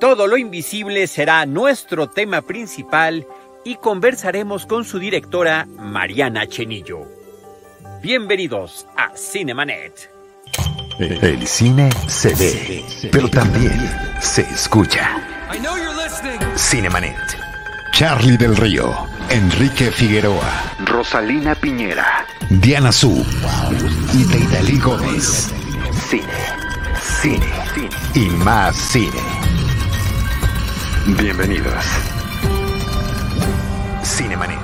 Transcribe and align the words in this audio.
Todo 0.00 0.26
lo 0.26 0.38
invisible 0.38 1.06
será 1.06 1.44
nuestro 1.44 2.08
tema 2.08 2.40
principal 2.40 3.26
y 3.64 3.76
conversaremos 3.76 4.64
con 4.64 4.86
su 4.86 4.98
directora 4.98 5.66
Mariana 5.66 6.46
Chenillo. 6.46 7.00
Bienvenidos 8.00 8.86
a 8.96 9.14
Cinemanet. 9.14 10.10
El 10.98 11.46
cine 11.46 11.90
se 12.08 12.34
ve, 12.34 12.82
pero 13.12 13.28
también 13.28 13.78
se 14.20 14.40
escucha. 14.40 15.22
Cinemanet. 16.56 17.18
Charlie 17.92 18.38
del 18.38 18.56
Río, 18.56 19.06
Enrique 19.28 19.90
Figueroa, 19.90 20.76
Rosalina 20.86 21.54
Piñera, 21.54 22.24
Diana 22.48 22.90
Su 22.90 23.22
y 24.14 24.24
Deidali 24.24 24.78
Gómez. 24.78 25.52
Cine, 26.08 26.22
cine, 27.20 27.46
cine 27.74 27.90
y 28.14 28.30
más 28.30 28.74
cine. 28.74 29.39
Bienvenidos. 31.06 31.84
Cinemanet. 34.04 34.58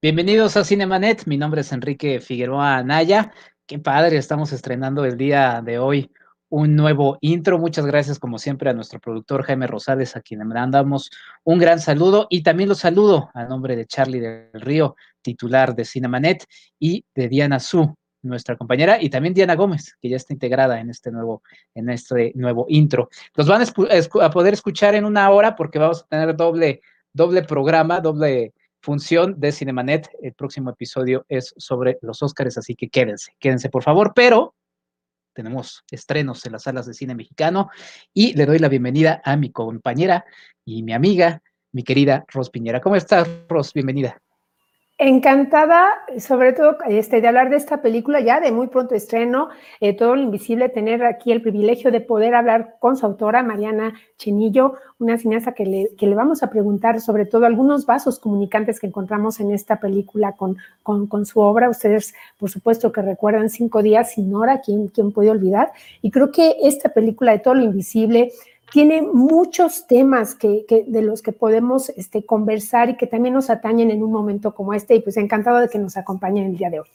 Bienvenidos 0.00 0.56
a 0.56 0.64
Cinemanet. 0.64 1.26
Mi 1.26 1.36
nombre 1.36 1.62
es 1.62 1.72
Enrique 1.72 2.20
Figueroa 2.20 2.76
Anaya. 2.76 3.32
Qué 3.66 3.80
padre, 3.80 4.16
estamos 4.16 4.52
estrenando 4.52 5.04
el 5.04 5.16
día 5.16 5.60
de 5.60 5.78
hoy 5.78 6.10
un 6.48 6.76
nuevo 6.76 7.18
intro. 7.20 7.58
Muchas 7.58 7.84
gracias, 7.84 8.20
como 8.20 8.38
siempre, 8.38 8.70
a 8.70 8.72
nuestro 8.72 9.00
productor 9.00 9.42
Jaime 9.42 9.66
Rosales, 9.66 10.14
a 10.14 10.20
quien 10.20 10.46
mandamos 10.46 11.10
un 11.42 11.58
gran 11.58 11.80
saludo 11.80 12.28
y 12.30 12.44
también 12.44 12.68
los 12.68 12.78
saludo 12.78 13.30
a 13.34 13.44
nombre 13.44 13.74
de 13.74 13.86
Charlie 13.86 14.20
del 14.20 14.60
Río, 14.60 14.94
titular 15.20 15.74
de 15.74 15.84
Cinemanet, 15.84 16.44
y 16.78 17.04
de 17.12 17.28
Diana 17.28 17.58
Su, 17.58 17.96
nuestra 18.26 18.56
compañera, 18.56 19.00
y 19.00 19.10
también 19.10 19.34
Diana 19.34 19.54
Gómez, 19.54 19.96
que 20.00 20.08
ya 20.08 20.16
está 20.16 20.32
integrada 20.32 20.80
en 20.80 20.90
este 20.90 21.10
nuevo, 21.10 21.42
en 21.74 21.90
este 21.90 22.32
nuevo 22.34 22.66
intro. 22.68 23.08
Los 23.34 23.48
van 23.48 23.62
a, 23.62 24.30
poder 24.30 24.54
escuchar 24.54 24.94
en 24.94 25.04
una 25.04 25.30
hora 25.30 25.56
porque 25.56 25.78
vamos 25.78 26.02
a 26.02 26.06
tener 26.06 26.36
doble, 26.36 26.80
doble 27.12 27.42
programa, 27.42 28.00
doble 28.00 28.54
función 28.80 29.38
de 29.38 29.52
Cinemanet. 29.52 30.08
El 30.22 30.34
próximo 30.34 30.70
episodio 30.70 31.24
es 31.28 31.54
sobre 31.56 31.98
los 32.02 32.22
Óscares, 32.22 32.58
así 32.58 32.74
que 32.74 32.88
quédense, 32.88 33.32
quédense 33.38 33.68
por 33.68 33.82
favor, 33.82 34.12
pero 34.14 34.54
tenemos 35.34 35.84
estrenos 35.90 36.44
en 36.46 36.52
las 36.52 36.62
salas 36.62 36.86
de 36.86 36.94
cine 36.94 37.14
mexicano 37.14 37.68
y 38.14 38.32
le 38.34 38.46
doy 38.46 38.58
la 38.58 38.68
bienvenida 38.68 39.20
a 39.24 39.36
mi 39.36 39.50
compañera 39.50 40.24
y 40.64 40.82
mi 40.82 40.94
amiga, 40.94 41.42
mi 41.72 41.82
querida 41.84 42.24
Ros 42.28 42.50
Piñera. 42.50 42.80
¿Cómo 42.80 42.96
estás, 42.96 43.28
Ros? 43.48 43.72
Bienvenida. 43.74 44.22
Encantada, 44.98 45.90
sobre 46.18 46.54
todo, 46.54 46.78
este, 46.88 47.20
de 47.20 47.28
hablar 47.28 47.50
de 47.50 47.56
esta 47.56 47.82
película 47.82 48.20
ya 48.20 48.40
de 48.40 48.50
muy 48.50 48.68
pronto 48.68 48.94
estreno, 48.94 49.50
eh, 49.78 49.94
Todo 49.94 50.16
lo 50.16 50.22
Invisible, 50.22 50.70
tener 50.70 51.04
aquí 51.04 51.32
el 51.32 51.42
privilegio 51.42 51.90
de 51.92 52.00
poder 52.00 52.34
hablar 52.34 52.76
con 52.78 52.96
su 52.96 53.04
autora, 53.04 53.42
Mariana 53.42 53.92
Chenillo, 54.16 54.76
una 54.98 55.18
cineasta 55.18 55.52
que 55.52 55.66
le, 55.66 55.88
que 55.98 56.06
le 56.06 56.14
vamos 56.14 56.42
a 56.42 56.48
preguntar 56.48 57.02
sobre 57.02 57.26
todo 57.26 57.44
algunos 57.44 57.84
vasos 57.84 58.18
comunicantes 58.18 58.80
que 58.80 58.86
encontramos 58.86 59.38
en 59.38 59.50
esta 59.50 59.80
película 59.80 60.32
con, 60.32 60.56
con, 60.82 61.06
con 61.06 61.26
su 61.26 61.40
obra. 61.40 61.68
Ustedes, 61.68 62.14
por 62.38 62.48
supuesto, 62.48 62.90
que 62.90 63.02
recuerdan 63.02 63.50
Cinco 63.50 63.82
días 63.82 64.12
sin 64.12 64.34
hora, 64.34 64.62
¿quién, 64.62 64.88
quién 64.88 65.12
puede 65.12 65.28
olvidar? 65.28 65.72
Y 66.00 66.10
creo 66.10 66.32
que 66.32 66.56
esta 66.62 66.88
película 66.88 67.32
de 67.32 67.40
Todo 67.40 67.52
lo 67.52 67.64
Invisible 67.64 68.32
tiene 68.72 69.02
muchos 69.02 69.86
temas 69.86 70.34
que, 70.34 70.64
de 70.86 71.02
los 71.02 71.22
que 71.22 71.32
podemos 71.32 71.90
este, 71.90 72.24
conversar 72.24 72.90
y 72.90 72.96
que 72.96 73.06
también 73.06 73.34
nos 73.34 73.50
atañen 73.50 73.90
en 73.90 74.02
un 74.02 74.12
momento 74.12 74.54
como 74.54 74.74
este 74.74 74.94
y 74.94 75.00
pues 75.00 75.16
encantado 75.16 75.58
de 75.58 75.68
que 75.68 75.78
nos 75.78 75.96
acompañen 75.96 76.46
el 76.46 76.56
día 76.56 76.70
de 76.70 76.80
hoy. 76.80 76.88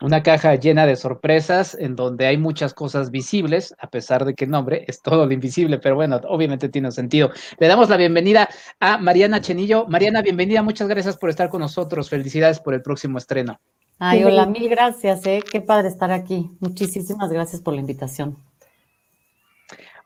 Una 0.00 0.22
caja 0.22 0.54
llena 0.54 0.86
de 0.86 0.94
sorpresas 0.94 1.74
en 1.74 1.96
donde 1.96 2.26
hay 2.26 2.36
muchas 2.36 2.72
cosas 2.72 3.10
visibles, 3.10 3.74
a 3.80 3.88
pesar 3.88 4.24
de 4.24 4.34
que 4.34 4.44
el 4.44 4.50
nombre 4.52 4.84
es 4.86 5.02
todo 5.02 5.26
lo 5.26 5.32
invisible, 5.32 5.78
pero 5.78 5.96
bueno, 5.96 6.20
obviamente 6.28 6.68
tiene 6.68 6.92
sentido. 6.92 7.30
Le 7.58 7.66
damos 7.66 7.88
la 7.88 7.96
bienvenida 7.96 8.48
a 8.78 8.98
Mariana 8.98 9.40
Chenillo. 9.40 9.86
Mariana, 9.88 10.22
bienvenida, 10.22 10.62
muchas 10.62 10.86
gracias 10.86 11.16
por 11.16 11.30
estar 11.30 11.48
con 11.48 11.62
nosotros. 11.62 12.08
Felicidades 12.08 12.60
por 12.60 12.74
el 12.74 12.82
próximo 12.82 13.18
estreno. 13.18 13.58
Ay, 13.98 14.22
hola, 14.22 14.46
mil 14.46 14.68
gracias, 14.68 15.26
¿eh? 15.26 15.42
qué 15.50 15.60
padre 15.60 15.88
estar 15.88 16.12
aquí. 16.12 16.48
Muchísimas 16.60 17.32
gracias 17.32 17.60
por 17.60 17.74
la 17.74 17.80
invitación. 17.80 18.36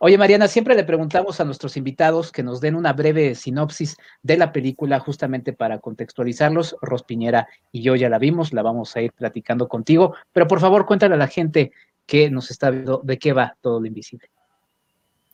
Oye, 0.04 0.18
Mariana, 0.18 0.48
siempre 0.48 0.74
le 0.74 0.82
preguntamos 0.82 1.40
a 1.40 1.44
nuestros 1.44 1.76
invitados 1.76 2.32
que 2.32 2.42
nos 2.42 2.60
den 2.60 2.74
una 2.74 2.92
breve 2.92 3.36
sinopsis 3.36 3.96
de 4.20 4.36
la 4.36 4.50
película 4.50 4.98
justamente 4.98 5.52
para 5.52 5.78
contextualizarlos. 5.78 6.74
Ros 6.82 7.04
Piñera 7.04 7.46
y 7.70 7.82
yo 7.82 7.94
ya 7.94 8.08
la 8.08 8.18
vimos, 8.18 8.52
la 8.52 8.62
vamos 8.62 8.96
a 8.96 9.00
ir 9.00 9.12
platicando 9.12 9.68
contigo, 9.68 10.16
pero 10.32 10.48
por 10.48 10.58
favor 10.58 10.86
cuéntale 10.86 11.14
a 11.14 11.18
la 11.18 11.28
gente 11.28 11.70
que 12.04 12.28
nos 12.32 12.50
está 12.50 12.70
viendo 12.70 13.00
de 13.04 13.16
qué 13.16 13.32
va 13.32 13.56
todo 13.60 13.78
lo 13.78 13.86
invisible. 13.86 14.28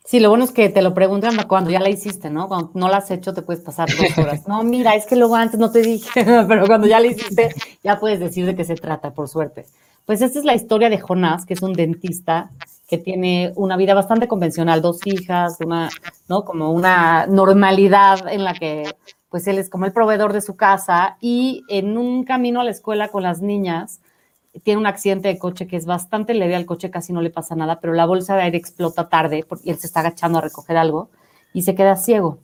Sí, 0.04 0.20
lo 0.20 0.28
bueno 0.28 0.44
es 0.44 0.52
que 0.52 0.68
te 0.68 0.82
lo 0.82 0.92
preguntan 0.92 1.34
cuando 1.48 1.70
ya 1.70 1.80
la 1.80 1.88
hiciste, 1.88 2.28
¿no? 2.28 2.46
Cuando 2.46 2.70
no 2.74 2.90
la 2.90 2.98
has 2.98 3.10
hecho 3.10 3.32
te 3.32 3.40
puedes 3.40 3.64
pasar 3.64 3.88
dos 3.88 4.18
horas. 4.18 4.46
No, 4.46 4.62
mira, 4.64 4.94
es 4.94 5.06
que 5.06 5.16
luego 5.16 5.34
antes 5.34 5.58
no 5.58 5.70
te 5.70 5.80
dije, 5.80 6.26
pero 6.46 6.66
cuando 6.66 6.86
ya 6.86 7.00
la 7.00 7.06
hiciste 7.06 7.54
ya 7.82 7.98
puedes 7.98 8.20
decir 8.20 8.44
de 8.44 8.54
qué 8.54 8.64
se 8.64 8.74
trata, 8.74 9.14
por 9.14 9.28
suerte. 9.28 9.64
Pues 10.04 10.20
esta 10.20 10.38
es 10.38 10.44
la 10.44 10.54
historia 10.54 10.90
de 10.90 10.98
Jonás, 10.98 11.46
que 11.46 11.54
es 11.54 11.62
un 11.62 11.72
dentista 11.72 12.50
que 12.88 12.98
tiene 12.98 13.52
una 13.54 13.76
vida 13.76 13.92
bastante 13.92 14.26
convencional, 14.26 14.80
dos 14.80 15.06
hijas, 15.06 15.58
una, 15.60 15.90
¿no? 16.26 16.44
Como 16.44 16.72
una 16.72 17.26
normalidad 17.26 18.26
en 18.32 18.44
la 18.44 18.54
que, 18.54 18.96
pues 19.28 19.46
él 19.46 19.58
es 19.58 19.68
como 19.68 19.84
el 19.84 19.92
proveedor 19.92 20.32
de 20.32 20.40
su 20.40 20.56
casa 20.56 21.18
y 21.20 21.62
en 21.68 21.98
un 21.98 22.24
camino 22.24 22.62
a 22.62 22.64
la 22.64 22.70
escuela 22.70 23.08
con 23.08 23.22
las 23.22 23.42
niñas, 23.42 24.00
tiene 24.62 24.80
un 24.80 24.86
accidente 24.86 25.28
de 25.28 25.38
coche 25.38 25.66
que 25.66 25.76
es 25.76 25.84
bastante 25.84 26.32
leve, 26.32 26.56
al 26.56 26.64
coche 26.64 26.90
casi 26.90 27.12
no 27.12 27.20
le 27.20 27.30
pasa 27.30 27.54
nada, 27.54 27.78
pero 27.78 27.92
la 27.92 28.06
bolsa 28.06 28.34
de 28.34 28.42
aire 28.42 28.56
explota 28.56 29.10
tarde 29.10 29.44
porque 29.46 29.70
él 29.70 29.78
se 29.78 29.86
está 29.86 30.00
agachando 30.00 30.38
a 30.38 30.42
recoger 30.42 30.78
algo 30.78 31.10
y 31.52 31.62
se 31.62 31.74
queda 31.74 31.94
ciego. 31.94 32.38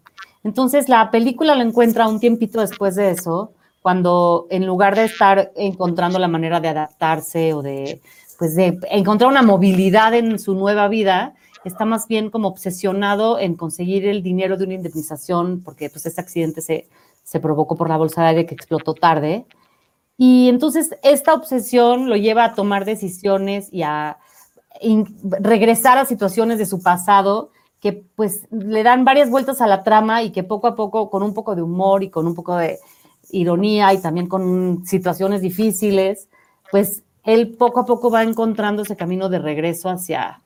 Entonces 0.45 0.91
la 0.91 1.11
película 1.11 1.55
lo 1.55 1.63
encuentra 1.63 2.07
un 2.07 2.21
tiempito 2.21 2.61
después 2.61 2.97
de 2.97 3.11
eso, 3.11 3.53
cuando 3.81 4.47
en 4.51 4.67
lugar 4.67 4.95
de 4.95 5.05
estar 5.05 5.53
encontrando 5.57 6.19
la 6.19 6.29
manera 6.29 6.61
de 6.61 6.69
adaptarse 6.69 7.55
o 7.55 7.63
de 7.63 8.01
pues 8.39 8.55
de 8.55 8.79
encontrar 8.91 9.31
una 9.31 9.43
movilidad 9.43 10.15
en 10.15 10.39
su 10.39 10.55
nueva 10.55 10.89
vida, 10.89 11.35
está 11.65 11.85
más 11.85 12.09
bien 12.09 12.31
como 12.31 12.49
obsesionado 12.49 13.39
en 13.39 13.55
conseguir 13.55 14.07
el 14.07 14.23
dinero 14.23 14.57
de 14.57 14.65
una 14.65 14.75
indemnización, 14.75 15.63
porque 15.65 15.91
pues 15.91 16.07
este 16.07 16.21
accidente 16.21 16.61
se, 16.61 16.89
se 17.23 17.41
provocó 17.41 17.77
por 17.77 17.89
la 17.89 17.97
bolsa 17.97 18.23
de 18.23 18.29
aire 18.29 18.47
que 18.47 18.55
explotó 18.55 18.95
tarde. 18.95 19.47
Y 20.17 20.49
entonces 20.49 20.97
esta 21.03 21.35
obsesión 21.35 22.09
lo 22.09 22.17
lleva 22.17 22.45
a 22.45 22.55
tomar 22.55 22.85
decisiones 22.85 23.69
y 23.73 23.83
a 23.83 24.19
regresar 25.41 25.99
a 25.99 26.05
situaciones 26.05 26.59
de 26.59 26.67
su 26.67 26.83
pasado 26.83 27.51
que 27.81 27.93
pues 27.93 28.49
le 28.51 28.83
dan 28.83 29.05
varias 29.05 29.29
vueltas 29.29 29.61
a 29.61 29.67
la 29.67 29.83
trama 29.83 30.23
y 30.23 30.31
que 30.31 30.43
poco 30.43 30.67
a 30.67 30.75
poco, 30.75 31.11
con 31.11 31.23
un 31.23 31.35
poco 31.35 31.55
de 31.55 31.63
humor 31.63 32.03
y 32.03 32.11
con 32.11 32.27
un 32.27 32.35
poco 32.35 32.57
de 32.57 32.79
ironía 33.31 33.93
y 33.93 33.99
también 34.01 34.27
con 34.27 34.87
situaciones 34.87 35.43
difíciles, 35.43 36.29
pues 36.71 37.04
él 37.25 37.57
poco 37.59 37.81
a 37.81 37.87
poco 37.87 38.11
va 38.11 38.23
encontrando 38.23 38.83
ese 38.83 38.97
camino 38.97 39.29
de 39.29 39.39
regreso 39.39 39.89
hacia, 39.89 40.41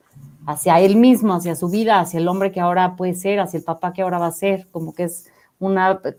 hacia 0.45 0.79
él 0.79 0.95
mismo, 0.95 1.33
hacia 1.33 1.55
su 1.55 1.69
vida, 1.69 1.99
hacia 1.99 2.19
el 2.19 2.27
hombre 2.27 2.51
que 2.51 2.59
ahora 2.59 2.95
puede 2.95 3.15
ser, 3.15 3.39
hacia 3.39 3.57
el 3.57 3.63
papá 3.63 3.93
que 3.93 4.01
ahora 4.01 4.17
va 4.17 4.27
a 4.27 4.31
ser, 4.31 4.67
como 4.71 4.93
que 4.93 5.03
es 5.03 5.27
un 5.59 5.77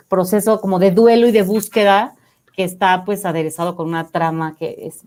proceso 0.08 0.60
como 0.60 0.78
de 0.78 0.90
duelo 0.90 1.26
y 1.26 1.32
de 1.32 1.42
búsqueda 1.42 2.14
que 2.54 2.64
está 2.64 3.04
pues 3.04 3.24
aderezado 3.24 3.74
con 3.74 3.88
una 3.88 4.08
trama 4.08 4.54
que 4.56 4.76
es 4.86 5.02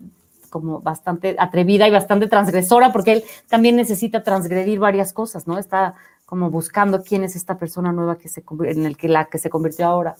como 0.50 0.80
bastante 0.80 1.36
atrevida 1.38 1.88
y 1.88 1.90
bastante 1.90 2.28
transgresora, 2.28 2.92
porque 2.92 3.12
él 3.12 3.24
también 3.48 3.76
necesita 3.76 4.22
transgredir 4.22 4.78
varias 4.78 5.12
cosas, 5.12 5.46
¿no? 5.46 5.58
Está 5.58 5.94
como 6.26 6.50
buscando 6.50 7.02
quién 7.02 7.24
es 7.24 7.36
esta 7.36 7.58
persona 7.58 7.92
nueva 7.92 8.18
que 8.18 8.28
se, 8.28 8.44
en 8.66 8.86
el 8.86 8.96
que 8.96 9.08
la 9.08 9.26
que 9.26 9.38
se 9.38 9.50
convirtió 9.50 9.86
ahora. 9.86 10.16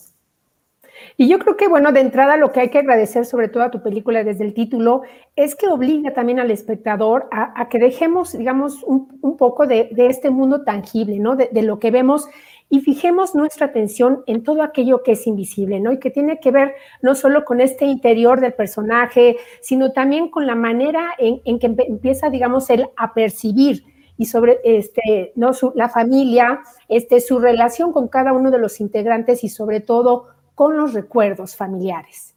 Y 1.17 1.27
yo 1.27 1.39
creo 1.39 1.57
que, 1.57 1.67
bueno, 1.67 1.91
de 1.91 2.01
entrada 2.01 2.37
lo 2.37 2.51
que 2.51 2.61
hay 2.61 2.69
que 2.69 2.79
agradecer 2.79 3.25
sobre 3.25 3.47
todo 3.47 3.63
a 3.63 3.71
tu 3.71 3.81
película 3.81 4.23
desde 4.23 4.43
el 4.43 4.53
título 4.53 5.03
es 5.35 5.55
que 5.55 5.67
obliga 5.67 6.13
también 6.13 6.39
al 6.39 6.51
espectador 6.51 7.27
a, 7.31 7.67
que 7.69 7.79
dejemos, 7.79 8.37
digamos, 8.37 8.83
un, 8.83 9.37
poco 9.37 9.67
de, 9.67 9.89
este 9.97 10.29
mundo 10.29 10.63
tangible, 10.63 11.19
¿no? 11.19 11.35
De, 11.35 11.49
lo 11.61 11.79
que 11.79 11.91
vemos 11.91 12.27
y 12.69 12.81
fijemos 12.81 13.35
nuestra 13.35 13.67
atención 13.67 14.23
en 14.27 14.43
todo 14.43 14.63
aquello 14.63 15.03
que 15.03 15.11
es 15.11 15.27
invisible, 15.27 15.79
¿no? 15.79 15.91
Y 15.91 15.99
que 15.99 16.09
tiene 16.09 16.39
que 16.39 16.51
ver 16.51 16.75
no 17.01 17.15
solo 17.15 17.45
con 17.45 17.61
este 17.61 17.85
interior 17.85 18.39
del 18.39 18.53
personaje, 18.53 19.37
sino 19.61 19.91
también 19.91 20.29
con 20.29 20.47
la 20.47 20.55
manera 20.55 21.13
en, 21.17 21.59
que 21.59 21.67
empieza, 21.67 22.29
digamos, 22.29 22.69
él 22.69 22.87
a 22.97 23.13
percibir 23.13 23.83
y 24.17 24.25
sobre 24.25 24.59
este, 24.63 25.33
¿no? 25.35 25.51
la 25.75 25.89
familia, 25.89 26.61
este, 26.87 27.19
su 27.19 27.39
relación 27.39 27.91
con 27.91 28.07
cada 28.07 28.33
uno 28.33 28.49
de 28.49 28.59
los 28.59 28.79
integrantes 28.79 29.43
y 29.43 29.49
sobre 29.49 29.81
todo 29.81 30.27
con 30.55 30.77
los 30.77 30.93
recuerdos 30.93 31.55
familiares. 31.55 32.33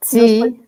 Sí. 0.00 0.64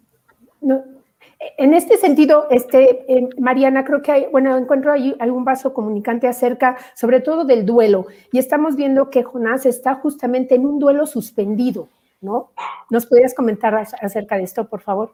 en 1.56 1.74
este 1.74 1.96
sentido, 1.96 2.48
este, 2.50 3.04
eh, 3.12 3.28
Mariana, 3.38 3.84
creo 3.84 4.02
que 4.02 4.10
hay, 4.10 4.26
bueno, 4.32 4.56
encuentro 4.56 4.92
ahí 4.92 5.14
algún 5.20 5.44
vaso 5.44 5.72
comunicante 5.72 6.26
acerca, 6.26 6.76
sobre 6.94 7.20
todo 7.20 7.44
del 7.44 7.64
duelo, 7.64 8.06
y 8.32 8.38
estamos 8.38 8.74
viendo 8.74 9.10
que 9.10 9.22
Jonás 9.22 9.64
está 9.64 9.94
justamente 9.94 10.56
en 10.56 10.66
un 10.66 10.80
duelo 10.80 11.06
suspendido, 11.06 11.88
¿no? 12.20 12.50
¿Nos 12.90 13.06
podrías 13.06 13.34
comentar 13.34 13.74
acerca 13.76 14.36
de 14.36 14.42
esto, 14.42 14.68
por 14.68 14.80
favor? 14.80 15.12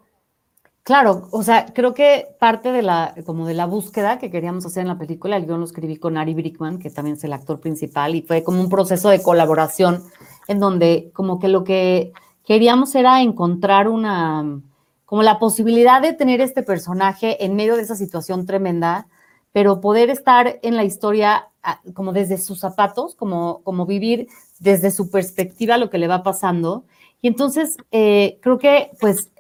Claro, 0.85 1.29
o 1.31 1.43
sea, 1.43 1.65
creo 1.73 1.95
que 1.95 2.37
parte 2.39 2.71
de 2.71 2.83
la, 2.83 3.15
como 3.25 3.47
de 3.47 3.55
la 3.55 3.65
búsqueda 3.65 4.19
que 4.19 4.31
queríamos 4.31 4.67
hacer 4.67 4.83
en 4.83 4.89
la 4.89 4.99
película, 4.99 5.39
yo 5.39 5.57
lo 5.57 5.65
escribí 5.65 5.97
con 5.97 6.19
Ari 6.19 6.35
Brickman, 6.35 6.79
que 6.79 6.91
también 6.91 7.17
es 7.17 7.25
el 7.25 7.33
actor 7.33 7.59
principal, 7.59 8.15
y 8.15 8.21
fue 8.21 8.43
como 8.45 8.61
un 8.61 8.69
proceso 8.69 9.09
de 9.09 9.23
colaboración 9.23 10.03
en 10.47 10.61
donde 10.61 11.11
como 11.15 11.39
que 11.39 11.49
lo 11.49 11.65
que 11.65 12.13
queríamos 12.45 12.95
era 12.95 13.23
encontrar 13.23 13.89
una, 13.89 14.61
como 15.07 15.23
la 15.23 15.39
posibilidad 15.39 16.03
de 16.03 16.13
tener 16.13 16.43
este 16.43 16.63
personaje 16.63 17.43
en 17.43 17.57
medio 17.57 17.77
de 17.77 17.83
esa 17.83 17.97
situación 17.97 18.45
tremenda, 18.45 19.07
pero 19.53 19.81
poder 19.81 20.11
estar 20.11 20.59
en 20.63 20.77
la 20.77 20.85
historia 20.85 21.49
ah, 21.63 21.81
como 21.95 22.13
desde 22.13 22.37
sus 22.37 22.61
zapatos, 22.61 23.15
como, 23.15 23.63
como 23.63 23.87
vivir 23.87 24.29
desde 24.59 24.91
su 24.91 25.09
perspectiva 25.09 25.79
lo 25.79 25.89
que 25.89 25.97
le 25.97 26.09
va 26.09 26.23
pasando. 26.23 26.85
Y 27.23 27.29
entonces 27.29 27.79
eh, 27.91 28.39
creo 28.43 28.59
que 28.59 28.91
pues 29.01 29.31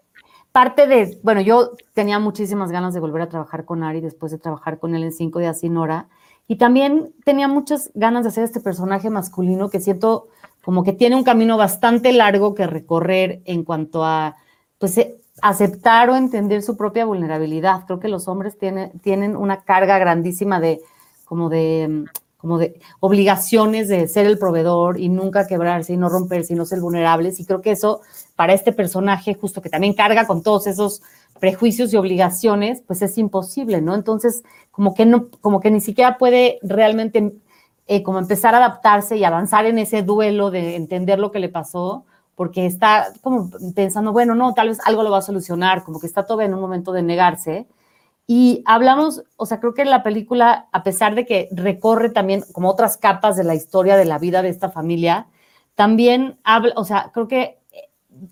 parte 0.55 0.87
de, 0.87 1.19
bueno, 1.25 1.41
yo 1.41 1.73
tenía 1.95 2.21
muchísimas 2.21 2.71
ganas 2.71 2.95
de 2.95 3.01
volver 3.01 3.23
a 3.23 3.29
trabajar 3.29 3.65
con 3.65 3.83
Ari 3.83 4.01
después 4.01 4.31
de 4.31 4.39
trabajar 4.39 4.79
con 4.79 4.95
él 4.95 5.03
en 5.03 5.13
Cinco 5.13 5.41
días 5.41 5.59
sin 5.59 5.77
hora. 5.77 6.07
Y 6.47 6.59
también 6.59 7.13
tenía 7.25 7.49
muchas 7.49 7.91
ganas 7.95 8.23
de 8.23 8.29
hacer 8.29 8.45
este 8.45 8.61
personaje 8.61 9.11
masculino 9.11 9.69
que 9.69 9.81
siento 9.81 10.29
como 10.65 10.85
que 10.85 10.93
tiene 10.93 11.17
un 11.17 11.25
camino 11.25 11.57
bastante 11.57 12.13
largo 12.13 12.55
que 12.55 12.69
recorrer 12.69 13.43
en 13.47 13.65
cuanto 13.65 14.05
a, 14.05 14.37
pues, 14.79 14.97
aceptar 15.43 16.09
o 16.11 16.15
entender 16.15 16.63
su 16.63 16.77
propia 16.77 17.05
vulnerabilidad. 17.05 17.85
Creo 17.87 17.99
que 17.99 18.07
los 18.07 18.29
hombres 18.29 18.57
tienen 18.57 19.37
una 19.37 19.63
carga 19.63 19.99
grandísima 19.99 20.61
de, 20.61 20.81
como 21.25 21.49
de, 21.49 22.05
como 22.45 22.59
de 22.59 22.79
obligaciones 23.01 23.89
de 23.89 24.07
ser 24.07 24.27
el 24.27 24.39
proveedor 24.39 25.01
y 25.01 25.09
nunca 25.09 25.47
quebrarse 25.47 25.95
y 25.95 25.97
no 25.97 26.11
romperse 26.11 26.53
y 26.53 26.57
no 26.57 26.67
ser 26.67 26.81
vulnerables. 26.81 27.41
Y 27.41 27.47
creo 27.47 27.63
que 27.63 27.71
eso 27.71 28.03
para 28.37 28.53
este 28.53 28.75
personaje, 28.75 29.33
justo 29.33 29.63
que 29.63 29.71
también 29.71 29.95
carga 29.95 30.27
con 30.27 30.43
todos 30.43 30.67
esos 30.67 31.01
prejuicios 31.41 31.95
y 31.95 31.97
obligaciones, 31.97 32.83
pues 32.87 33.01
es 33.01 33.17
imposible, 33.17 33.81
¿no? 33.81 33.95
Entonces, 33.95 34.43
como 34.71 34.93
que 34.93 35.07
no, 35.07 35.29
como 35.41 35.61
que 35.61 35.71
ni 35.71 35.81
siquiera 35.81 36.19
puede 36.19 36.59
realmente 36.61 37.33
eh, 37.87 38.03
como 38.03 38.19
empezar 38.19 38.55
a 38.55 38.59
adaptarse 38.59 39.17
y 39.17 39.25
avanzar 39.25 39.65
en 39.65 39.79
ese 39.79 40.03
duelo 40.03 40.51
de 40.51 40.77
entender 40.77 41.19
lo 41.19 41.31
que 41.31 41.39
le 41.39 41.49
pasó, 41.49 42.05
porque 42.35 42.67
está 42.67 43.07
como 43.23 43.51
pensando, 43.75 44.13
bueno, 44.13 44.35
no, 44.35 44.53
tal 44.53 44.69
vez 44.69 44.81
algo 44.85 45.03
lo 45.03 45.11
va 45.11 45.19
a 45.19 45.23
solucionar, 45.23 45.83
como 45.83 45.99
que 45.99 46.07
está 46.07 46.27
todo 46.27 46.43
en 46.43 46.53
un 46.53 46.61
momento 46.61 46.93
de 46.93 47.03
negarse. 47.03 47.67
Y 48.27 48.63
hablamos, 48.65 49.23
o 49.37 49.45
sea, 49.45 49.61
creo 49.61 49.75
que 49.75 49.85
la 49.85 50.03
película, 50.03 50.69
a 50.73 50.83
pesar 50.83 51.15
de 51.15 51.27
que 51.27 51.49
recorre 51.53 52.09
también 52.09 52.43
como 52.53 52.71
otras 52.71 52.97
capas 52.97 53.37
de 53.37 53.45
la 53.45 53.55
historia 53.55 53.97
de 53.97 54.07
la 54.07 54.19
vida 54.19 54.41
de 54.41 54.49
esta 54.49 54.71
familia, 54.71 55.27
también 55.75 56.39
habla, 56.43 56.73
o 56.77 56.85
sea, 56.85 57.11
creo 57.13 57.29
que 57.29 57.59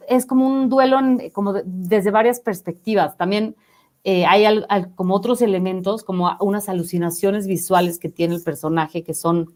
es 0.08 0.26
como 0.26 0.46
un 0.46 0.68
duelo 0.68 0.98
como 1.32 1.54
desde 1.64 2.10
varias 2.10 2.40
perspectivas. 2.40 3.16
También 3.18 3.56
eh, 4.04 4.24
hay 4.24 4.46
como 4.94 5.14
otros 5.14 5.42
elementos, 5.42 6.04
como 6.04 6.30
unas 6.40 6.68
alucinaciones 6.68 7.46
visuales 7.46 7.98
que 7.98 8.08
tiene 8.08 8.34
el 8.36 8.42
personaje, 8.42 9.02
que 9.02 9.12
son, 9.12 9.52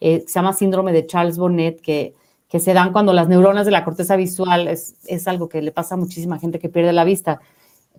eh, 0.00 0.24
se 0.26 0.34
llama 0.34 0.52
síndrome 0.52 0.92
de 0.92 1.06
Charles 1.06 1.38
Bonnet, 1.38 1.80
que, 1.80 2.14
que 2.48 2.60
se 2.60 2.74
dan 2.74 2.92
cuando 2.92 3.14
las 3.14 3.28
neuronas 3.28 3.64
de 3.64 3.72
la 3.72 3.84
corteza 3.84 4.16
visual, 4.16 4.68
es, 4.68 4.96
es 5.06 5.26
algo 5.28 5.48
que 5.48 5.62
le 5.62 5.72
pasa 5.72 5.94
a 5.94 5.98
muchísima 5.98 6.38
gente 6.38 6.58
que 6.58 6.68
pierde 6.68 6.92
la 6.92 7.04
vista 7.04 7.40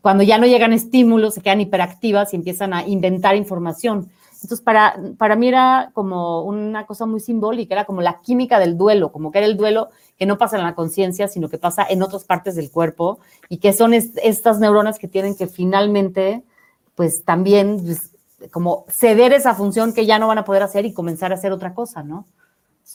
cuando 0.01 0.23
ya 0.23 0.37
no 0.37 0.45
llegan 0.45 0.73
estímulos, 0.73 1.33
se 1.33 1.41
quedan 1.41 1.61
hiperactivas 1.61 2.33
y 2.33 2.37
empiezan 2.37 2.73
a 2.73 2.87
inventar 2.87 3.35
información. 3.35 4.09
Entonces, 4.41 4.61
para, 4.61 4.97
para 5.17 5.35
mí 5.35 5.49
era 5.49 5.91
como 5.93 6.43
una 6.43 6.85
cosa 6.85 7.05
muy 7.05 7.19
simbólica, 7.19 7.73
era 7.75 7.85
como 7.85 8.01
la 8.01 8.21
química 8.21 8.57
del 8.59 8.77
duelo, 8.77 9.11
como 9.11 9.31
que 9.31 9.39
era 9.39 9.47
el 9.47 9.57
duelo 9.57 9.89
que 10.17 10.25
no 10.25 10.37
pasa 10.37 10.57
en 10.57 10.63
la 10.63 10.75
conciencia, 10.75 11.27
sino 11.27 11.49
que 11.49 11.57
pasa 11.57 11.85
en 11.89 12.01
otras 12.01 12.23
partes 12.23 12.55
del 12.55 12.71
cuerpo 12.71 13.19
y 13.49 13.57
que 13.57 13.73
son 13.73 13.93
estas 13.93 14.59
neuronas 14.59 14.97
que 14.97 15.09
tienen 15.09 15.35
que 15.35 15.47
finalmente, 15.47 16.43
pues 16.95 17.25
también, 17.25 17.81
pues, 17.83 18.11
como 18.51 18.85
ceder 18.87 19.33
esa 19.33 19.53
función 19.55 19.91
que 19.93 20.05
ya 20.05 20.19
no 20.19 20.27
van 20.27 20.37
a 20.37 20.45
poder 20.45 20.63
hacer 20.63 20.85
y 20.85 20.93
comenzar 20.93 21.33
a 21.33 21.35
hacer 21.35 21.51
otra 21.51 21.73
cosa, 21.73 22.03
¿no? 22.03 22.25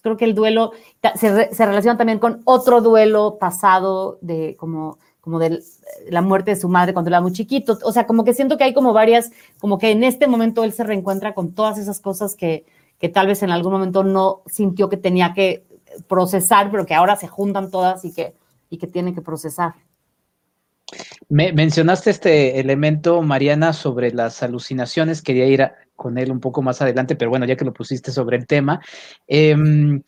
creo 0.02 0.16
que 0.16 0.24
el 0.24 0.34
duelo 0.34 0.72
se, 1.14 1.54
se 1.54 1.66
relaciona 1.66 1.96
también 1.96 2.18
con 2.18 2.42
otro 2.44 2.80
duelo 2.80 3.38
pasado 3.38 4.18
de 4.20 4.56
como 4.58 4.98
como 5.24 5.38
de 5.38 5.62
la 6.10 6.20
muerte 6.20 6.50
de 6.50 6.60
su 6.60 6.68
madre 6.68 6.92
cuando 6.92 7.08
era 7.08 7.22
muy 7.22 7.32
chiquito. 7.32 7.78
O 7.82 7.92
sea, 7.92 8.06
como 8.06 8.24
que 8.24 8.34
siento 8.34 8.58
que 8.58 8.64
hay 8.64 8.74
como 8.74 8.92
varias, 8.92 9.30
como 9.58 9.78
que 9.78 9.90
en 9.90 10.04
este 10.04 10.26
momento 10.26 10.64
él 10.64 10.74
se 10.74 10.84
reencuentra 10.84 11.32
con 11.32 11.54
todas 11.54 11.78
esas 11.78 11.98
cosas 11.98 12.36
que, 12.36 12.66
que 12.98 13.08
tal 13.08 13.26
vez 13.26 13.42
en 13.42 13.50
algún 13.50 13.72
momento 13.72 14.04
no 14.04 14.42
sintió 14.44 14.90
que 14.90 14.98
tenía 14.98 15.32
que 15.32 15.64
procesar, 16.06 16.70
pero 16.70 16.84
que 16.84 16.92
ahora 16.92 17.16
se 17.16 17.26
juntan 17.26 17.70
todas 17.70 18.04
y 18.04 18.12
que, 18.12 18.34
y 18.68 18.76
que 18.76 18.86
tiene 18.86 19.14
que 19.14 19.22
procesar. 19.22 19.72
Me, 21.30 21.54
mencionaste 21.54 22.10
este 22.10 22.60
elemento, 22.60 23.22
Mariana, 23.22 23.72
sobre 23.72 24.12
las 24.12 24.42
alucinaciones. 24.42 25.22
Quería 25.22 25.46
ir 25.46 25.72
con 25.96 26.18
él 26.18 26.30
un 26.30 26.40
poco 26.40 26.60
más 26.60 26.82
adelante, 26.82 27.16
pero 27.16 27.30
bueno, 27.30 27.46
ya 27.46 27.56
que 27.56 27.64
lo 27.64 27.72
pusiste 27.72 28.12
sobre 28.12 28.36
el 28.36 28.46
tema. 28.46 28.82
Em, 29.26 30.02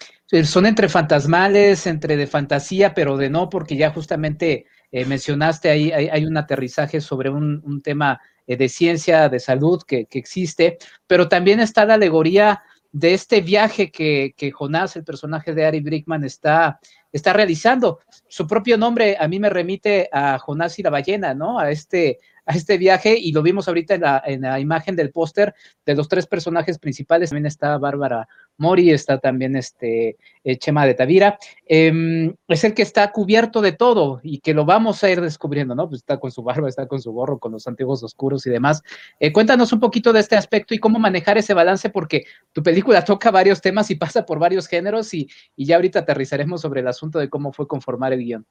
son 0.45 0.67
entre 0.67 0.91
fantasmales, 0.91 1.87
entre 1.87 2.19
de 2.19 2.27
fantasía, 2.27 2.93
pero 2.93 3.17
de 3.17 3.31
no, 3.31 3.49
porque 3.49 3.77
ya 3.77 3.91
justamente 3.91 4.67
eh, 4.93 5.05
mencionaste 5.05 5.71
ahí, 5.71 5.93
hay, 5.93 6.25
un 6.25 6.37
aterrizaje 6.37 7.01
sobre 7.01 7.31
un, 7.31 7.83
tema 7.83 8.21
eh, 8.47 8.57
de 8.57 8.69
ciencia, 8.69 9.29
de 9.29 9.41
salud 9.41 9.83
que, 9.87 10.07
existe, 10.11 10.79
pero 11.07 11.29
también 11.29 11.61
está 11.61 11.85
la 11.85 11.95
alegoría 11.95 12.63
de 12.93 13.15
este 13.15 13.41
viaje 13.41 13.91
que, 13.91 14.35
que 14.37 14.51
Jonás, 14.51 14.97
el 14.97 15.05
personaje 15.05 15.53
de 15.53 15.67
Ari 15.67 15.81
Brickman, 15.81 16.25
está, 16.25 16.81
está 17.13 17.33
realizando. 17.33 18.01
Su 18.29 18.47
propio 18.47 18.79
nombre 18.79 19.17
a 19.19 19.29
mí 19.29 19.39
me 19.39 19.51
remite 19.51 20.09
a 20.13 20.39
Jonás 20.39 20.79
y 20.79 20.83
la 20.83 20.91
ballena, 20.91 21.35
¿no? 21.35 21.59
A 21.59 21.71
este, 21.71 22.19
a 22.47 22.55
este 22.55 22.79
viaje 22.79 23.17
y 23.19 23.33
lo 23.33 23.43
vimos 23.43 23.69
ahorita 23.69 23.95
en 23.97 24.01
la, 24.01 24.23
en 24.25 24.41
la 24.43 24.61
imagen 24.61 24.97
del 24.97 25.11
póster 25.11 25.55
de 25.85 25.95
los 25.95 26.09
tres 26.09 26.27
personajes 26.27 26.79
principales. 26.79 27.31
También 27.31 27.47
está 27.47 27.77
Bárbara 27.77 28.29
Mori, 28.57 28.91
está 28.91 29.19
también 29.19 29.57
este 29.57 30.17
eh, 30.45 30.57
Chema 30.57 30.87
de 30.87 30.95
Tavira. 30.95 31.39
Em, 31.67 32.35
es 32.49 32.65
el 32.65 32.73
que 32.73 32.83
está 32.83 33.11
cubierto 33.11 33.61
de 33.61 33.73
todo 33.73 34.21
y 34.23 34.39
que 34.39 34.55
lo 34.55 34.65
vamos 34.65 35.03
a 35.03 35.11
ir 35.11 35.21
descubriendo, 35.21 35.75
¿no? 35.75 35.89
Pues 35.89 36.01
está 36.01 36.19
con 36.19 36.31
su 36.31 36.43
barba, 36.43 36.69
está 36.69 36.87
con 36.87 37.01
su 37.01 37.13
gorro, 37.13 37.39
con 37.39 37.53
los 37.53 37.67
antiguos 37.67 38.03
oscuros 38.03 38.47
y 38.47 38.51
demás. 38.51 38.83
Eh, 39.19 39.33
cuéntanos 39.33 39.73
un 39.73 39.81
poquito 39.81 40.13
de 40.13 40.21
este 40.21 40.37
aspecto 40.37 40.75
y 40.75 40.79
cómo 40.79 40.99
manejar 40.99 41.39
ese 41.39 41.53
balance, 41.53 41.91
porque 41.91 42.25
tu 42.53 42.63
película 42.63 43.05
toca 43.05 43.31
varios 43.31 43.61
temas 43.61 43.91
y 43.91 43.97
pasa 43.97 44.25
por 44.25 44.39
varios 44.39 44.69
géneros 44.69 45.13
y, 45.13 45.29
y 45.57 45.67
ya 45.67 45.77
ahorita 45.77 46.01
aterrizaremos 46.01 46.61
sobre 46.61 46.81
el 46.81 46.89
asunto 46.89 47.19
de 47.19 47.29
cómo 47.29 47.53
fue 47.53 47.67
conformar 47.67 48.13
el 48.13 48.21
guion. 48.21 48.47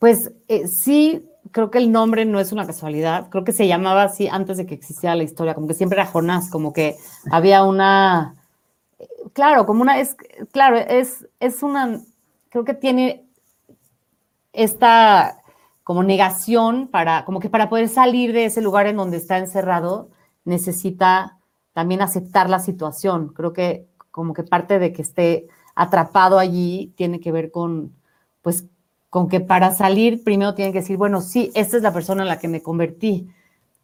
Pues 0.00 0.32
eh, 0.48 0.66
sí, 0.66 1.28
creo 1.52 1.70
que 1.70 1.78
el 1.78 1.92
nombre 1.92 2.24
no 2.24 2.40
es 2.40 2.52
una 2.52 2.66
casualidad, 2.66 3.28
creo 3.28 3.44
que 3.44 3.52
se 3.52 3.68
llamaba 3.68 4.04
así 4.04 4.28
antes 4.28 4.56
de 4.56 4.66
que 4.66 4.74
existiera 4.74 5.14
la 5.14 5.24
historia, 5.24 5.54
como 5.54 5.68
que 5.68 5.74
siempre 5.74 6.00
era 6.00 6.10
Jonás, 6.10 6.50
como 6.50 6.72
que 6.72 6.96
había 7.30 7.64
una, 7.64 8.34
claro, 9.34 9.66
como 9.66 9.82
una, 9.82 10.00
es, 10.00 10.16
claro, 10.52 10.78
es, 10.78 11.28
es 11.38 11.62
una, 11.62 12.00
creo 12.48 12.64
que 12.64 12.74
tiene 12.74 13.26
esta 14.54 15.36
como 15.84 16.02
negación 16.02 16.88
para, 16.88 17.24
como 17.26 17.40
que 17.40 17.50
para 17.50 17.68
poder 17.68 17.88
salir 17.88 18.32
de 18.32 18.46
ese 18.46 18.62
lugar 18.62 18.86
en 18.86 18.96
donde 18.96 19.18
está 19.18 19.38
encerrado, 19.38 20.08
necesita 20.44 21.38
también 21.72 22.00
aceptar 22.00 22.48
la 22.48 22.60
situación. 22.60 23.28
Creo 23.34 23.52
que 23.52 23.86
como 24.10 24.32
que 24.32 24.44
parte 24.44 24.78
de 24.78 24.92
que 24.92 25.02
esté 25.02 25.48
atrapado 25.74 26.38
allí 26.38 26.94
tiene 26.96 27.20
que 27.20 27.32
ver 27.32 27.50
con, 27.50 27.92
pues, 28.42 28.66
con 29.10 29.28
que 29.28 29.40
para 29.40 29.74
salir 29.74 30.22
primero 30.22 30.54
tienen 30.54 30.72
que 30.72 30.80
decir, 30.80 30.96
bueno, 30.96 31.20
sí, 31.20 31.50
esta 31.54 31.76
es 31.76 31.82
la 31.82 31.92
persona 31.92 32.22
en 32.22 32.28
la 32.28 32.38
que 32.38 32.48
me 32.48 32.62
convertí. 32.62 33.28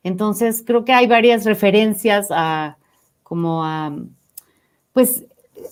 Entonces, 0.04 0.62
creo 0.64 0.84
que 0.84 0.92
hay 0.92 1.08
varias 1.08 1.44
referencias 1.44 2.28
a, 2.30 2.78
como 3.24 3.64
a, 3.64 3.92
pues, 4.92 5.24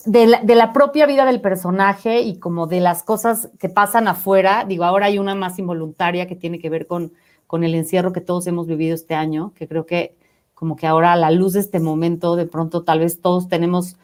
de 0.05 0.55
la, 0.55 0.73
propia 0.73 1.05
vida 1.05 1.25
del 1.25 1.39
personaje 1.39 2.19
y 2.19 2.37
como 2.37 2.67
de 2.67 2.81
las 2.81 3.01
cosas 3.01 3.49
que 3.57 3.69
pasan 3.69 4.09
afuera. 4.09 4.65
Digo, 4.67 4.83
ahora 4.83 5.05
hay 5.05 5.19
una 5.19 5.35
más 5.35 5.57
involuntaria 5.57 6.27
que 6.27 6.35
tiene 6.35 6.59
que 6.59 6.69
ver 6.69 6.85
con, 6.85 7.13
con 7.47 7.63
el 7.63 7.75
encierro 7.75 8.11
que 8.11 8.21
todos 8.21 8.45
hemos 8.47 8.67
vivido 8.67 8.93
este 8.93 9.15
año, 9.15 9.53
que 9.55 9.67
creo 9.67 9.85
que 9.85 10.15
como 10.53 10.75
que 10.75 10.87
ahora 10.87 11.13
a 11.13 11.17
la 11.17 11.31
luz 11.31 11.53
de 11.53 11.59
este 11.61 11.79
momento, 11.79 12.35
de 12.35 12.45
pronto 12.45 12.83
tal 12.83 12.99
vez 12.99 13.21
todos 13.21 13.47
tenemos 13.47 13.95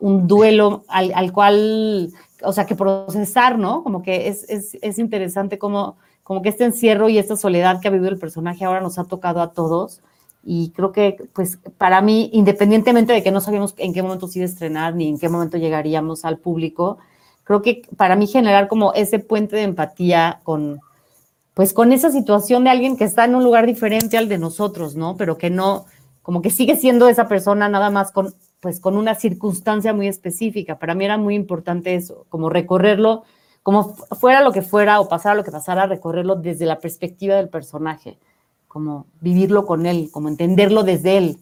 un 0.00 0.26
duelo 0.26 0.84
al, 0.88 1.12
al 1.14 1.32
cual 1.32 2.10
o 2.44 2.52
sea, 2.52 2.66
que 2.66 2.74
procesar, 2.74 3.58
¿no? 3.58 3.82
Como 3.82 4.02
que 4.02 4.28
es, 4.28 4.48
es, 4.48 4.76
es, 4.80 4.98
interesante 4.98 5.58
como, 5.58 5.96
como 6.22 6.42
que 6.42 6.48
este 6.48 6.64
encierro 6.64 7.08
y 7.08 7.18
esta 7.18 7.36
soledad 7.36 7.80
que 7.80 7.88
ha 7.88 7.90
vivido 7.90 8.10
el 8.10 8.18
personaje 8.18 8.64
ahora 8.64 8.80
nos 8.80 8.98
ha 8.98 9.04
tocado 9.04 9.40
a 9.40 9.52
todos. 9.52 10.02
Y 10.42 10.70
creo 10.70 10.92
que, 10.92 11.16
pues, 11.32 11.58
para 11.78 12.02
mí, 12.02 12.30
independientemente 12.32 13.12
de 13.12 13.22
que 13.22 13.30
no 13.30 13.40
sabíamos 13.40 13.74
en 13.78 13.94
qué 13.94 14.02
momento 14.02 14.28
se 14.28 14.40
iba 14.40 14.46
estrenar 14.46 14.94
ni 14.94 15.08
en 15.08 15.18
qué 15.18 15.28
momento 15.28 15.56
llegaríamos 15.56 16.24
al 16.24 16.38
público, 16.38 16.98
creo 17.44 17.62
que 17.62 17.82
para 17.96 18.16
mí 18.16 18.26
generar 18.26 18.68
como 18.68 18.92
ese 18.92 19.18
puente 19.18 19.56
de 19.56 19.62
empatía 19.62 20.40
con, 20.44 20.80
pues, 21.54 21.72
con 21.72 21.92
esa 21.92 22.10
situación 22.10 22.64
de 22.64 22.70
alguien 22.70 22.96
que 22.96 23.04
está 23.04 23.24
en 23.24 23.34
un 23.34 23.44
lugar 23.44 23.66
diferente 23.66 24.18
al 24.18 24.28
de 24.28 24.38
nosotros, 24.38 24.96
¿no? 24.96 25.16
Pero 25.16 25.38
que 25.38 25.50
no, 25.50 25.86
como 26.22 26.42
que 26.42 26.50
sigue 26.50 26.76
siendo 26.76 27.08
esa 27.08 27.28
persona 27.28 27.68
nada 27.68 27.90
más 27.90 28.12
con 28.12 28.34
pues 28.64 28.80
con 28.80 28.96
una 28.96 29.14
circunstancia 29.14 29.92
muy 29.92 30.08
específica. 30.08 30.78
Para 30.78 30.94
mí 30.94 31.04
era 31.04 31.18
muy 31.18 31.34
importante 31.34 31.94
eso, 31.94 32.24
como 32.30 32.48
recorrerlo 32.48 33.24
como 33.62 33.94
fuera 33.94 34.42
lo 34.42 34.52
que 34.52 34.62
fuera 34.62 35.00
o 35.00 35.08
pasara 35.08 35.34
lo 35.34 35.44
que 35.44 35.50
pasara, 35.50 35.86
recorrerlo 35.86 36.36
desde 36.36 36.64
la 36.64 36.78
perspectiva 36.78 37.36
del 37.36 37.50
personaje, 37.50 38.18
como 38.68 39.06
vivirlo 39.20 39.66
con 39.66 39.84
él, 39.84 40.08
como 40.12 40.28
entenderlo 40.28 40.82
desde 40.82 41.18
él. 41.18 41.36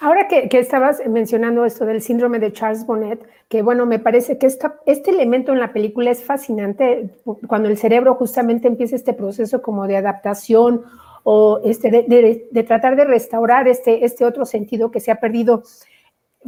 Ahora 0.00 0.28
que, 0.28 0.48
estabas 0.58 1.00
mencionando 1.08 1.64
esto 1.64 1.84
del 1.86 2.02
síndrome 2.02 2.38
de 2.38 2.52
Charles 2.52 2.84
Bonnet, 2.86 3.26
que 3.48 3.62
bueno, 3.62 3.86
me 3.86 3.98
parece 3.98 4.36
que 4.38 4.46
este 4.46 5.10
elemento 5.10 5.52
en 5.52 5.60
la 5.60 5.72
película 5.72 6.10
es 6.10 6.24
fascinante 6.24 7.10
cuando 7.46 7.70
el 7.70 7.78
cerebro 7.78 8.14
justamente 8.14 8.68
empieza 8.68 8.96
este 8.96 9.14
proceso 9.14 9.62
como 9.62 9.86
de 9.86 9.96
adaptación 9.96 10.82
o 11.24 11.60
este, 11.64 11.90
de, 11.90 12.62
tratar 12.64 12.96
de 12.96 13.04
restaurar 13.04 13.66
este, 13.66 14.04
este 14.04 14.24
otro 14.24 14.44
sentido 14.44 14.90
que 14.90 15.00
se 15.00 15.10
ha 15.10 15.16
perdido. 15.16 15.64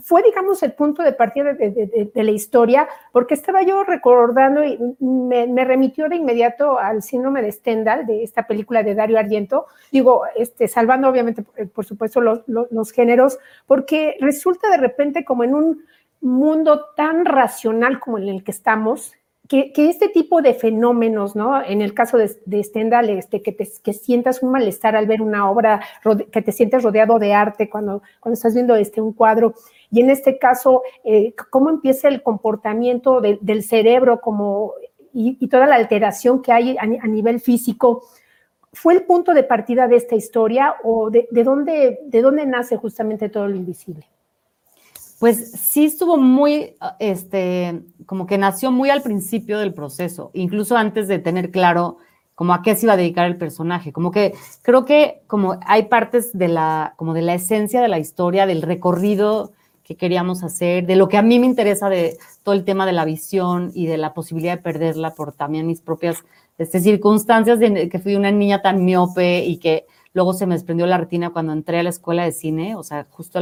Fue, 0.03 0.23
digamos, 0.23 0.63
el 0.63 0.75
punto 0.75 1.03
de 1.03 1.15
partida 1.15 1.55
de, 1.55 2.11
la 2.15 2.31
historia, 2.31 2.87
porque 3.13 3.33
estaba 3.33 3.63
yo 3.63 3.83
recordando 3.83 4.63
y 4.63 4.79
me, 5.01 5.65
remitió 5.65 6.11
de 6.11 6.17
inmediato 6.17 6.79
al 6.79 7.03
síndrome 7.03 7.41
de 7.41 7.51
Stendhal, 7.51 8.07
de 8.07 8.23
esta 8.23 8.47
película 8.47 8.83
de 8.83 8.95
Dario 8.95 9.19
Argento, 9.19 9.65
digo, 9.91 10.25
este, 10.37 10.69
salvando 10.69 11.09
obviamente, 11.09 11.43
por 11.75 11.87
supuesto, 11.87 12.21
los, 12.21 12.93
géneros, 12.93 13.39
porque 13.67 14.19
resulta 14.21 14.69
de 14.69 14.77
repente 14.77 15.25
como 15.25 15.45
en 15.45 15.55
un 15.55 15.85
mundo 16.21 16.89
tan 16.95 17.25
racional 17.25 17.99
como 17.99 18.19
en 18.19 18.29
el 18.29 18.45
que 18.45 18.51
estamos, 18.51 19.15
que, 19.49 19.73
este 19.77 20.09
tipo 20.09 20.43
de 20.43 20.55
fenómenos, 20.55 21.37
¿no? 21.37 21.63
En 21.63 21.83
el 21.83 21.95
caso 21.95 22.19
de, 22.19 22.63
Stendhal, 22.63 23.11
este, 23.11 23.43
que, 23.43 23.53
te, 23.53 23.69
que 23.83 23.93
sientas 23.93 24.43
un 24.43 24.51
malestar 24.51 24.97
al 24.97 25.07
ver 25.07 25.23
una 25.23 25.51
obra, 25.51 25.81
que 26.33 26.43
te 26.43 26.53
sientes 26.53 26.83
rodeado 26.83 27.19
de 27.19 27.33
arte 27.35 27.69
cuando, 27.69 28.03
cuando 28.21 28.35
estás 28.35 28.55
viendo 28.55 28.75
este, 28.77 29.01
un 29.01 29.13
cuadro, 29.13 29.55
y 29.91 30.01
en 30.01 30.11
este 30.11 30.39
caso, 30.39 30.83
eh, 31.05 31.35
cómo 31.51 31.71
empieza 31.71 32.09
el 32.09 32.23
comportamiento 32.23 33.21
del 33.21 33.63
cerebro 33.63 34.21
como, 34.21 34.73
y, 35.13 35.47
toda 35.49 35.67
la 35.67 35.77
alteración 35.77 36.43
que 36.43 36.53
hay 36.53 36.77
a, 36.79 36.87
nivel 36.87 37.41
físico. 37.41 38.05
¿Fue 38.73 38.95
el 38.95 39.05
punto 39.05 39.33
de 39.33 39.43
partida 39.43 39.89
de 39.89 39.97
esta 39.97 40.15
historia 40.17 40.77
o 40.83 41.11
de, 41.11 41.29
dónde, 41.31 42.01
de 42.05 42.21
dónde 42.21 42.45
nace 42.45 42.77
justamente 42.77 43.29
todo 43.29 43.49
lo 43.49 43.57
invisible? 43.57 44.07
Pues 45.19 45.53
sí 45.53 45.87
estuvo 45.87 46.19
muy, 46.19 46.77
este, 46.99 47.83
como 48.05 48.27
que 48.27 48.37
nació 48.37 48.71
muy 48.71 48.91
al 48.91 49.03
principio 49.03 49.59
del 49.59 49.73
proceso, 49.73 50.31
incluso 50.35 50.77
antes 50.77 51.09
de 51.09 51.19
tener 51.19 51.51
claro 51.51 51.99
como 52.35 52.53
a 52.53 52.61
qué 52.61 52.75
se 52.77 52.85
iba 52.85 52.93
a 52.93 52.99
dedicar 52.99 53.27
el 53.27 53.39
personaje. 53.39 53.93
Como 53.93 54.11
que 54.11 54.35
creo 54.61 54.85
que 54.85 55.23
como 55.27 55.59
hay 55.67 55.85
partes 55.85 56.37
de 56.37 56.49
la, 56.49 56.93
como 56.97 57.15
de 57.15 57.23
la 57.23 57.35
esencia 57.35 57.81
de 57.81 57.89
la 57.89 57.99
historia, 57.99 58.47
del 58.47 58.61
recorrido 58.61 59.53
que 59.83 59.97
queríamos 59.97 60.43
hacer, 60.43 60.85
de 60.85 60.97
lo 60.97 61.09
que 61.09 61.17
a 61.17 61.23
mí 61.23 61.39
me 61.39 61.47
interesa 61.47 61.89
de 61.89 62.19
todo 62.43 62.55
el 62.55 62.65
tema 62.65 62.85
de 62.85 62.93
la 62.93 63.07
visión 63.07 63.71
y 63.73 63.87
de 63.87 63.97
la 63.97 64.13
posibilidad 64.13 64.57
de 64.57 64.63
perderla 64.63 65.15
por 65.15 65.33
también 65.33 65.67
mis 65.67 65.81
propias 65.81 66.25
este, 66.59 66.81
circunstancias 66.81 67.59
de 67.59 67.89
que 67.89 67.99
fui 67.99 68.17
una 68.17 68.33
niña 68.33 68.61
tan 68.61 68.85
miope 68.85 69.45
y 69.45 69.57
que 69.59 69.87
luego 70.13 70.35
se 70.35 70.47
me 70.47 70.55
desprendió 70.57 70.87
la 70.87 70.99
retina 70.99 71.31
cuando 71.31 71.53
entré 71.53 71.79
a 71.79 71.83
la 71.83 71.91
escuela 71.91 72.25
de 72.25 72.33
cine, 72.33 72.75
o 72.75 72.83
sea, 72.83 73.07
justo 73.11 73.39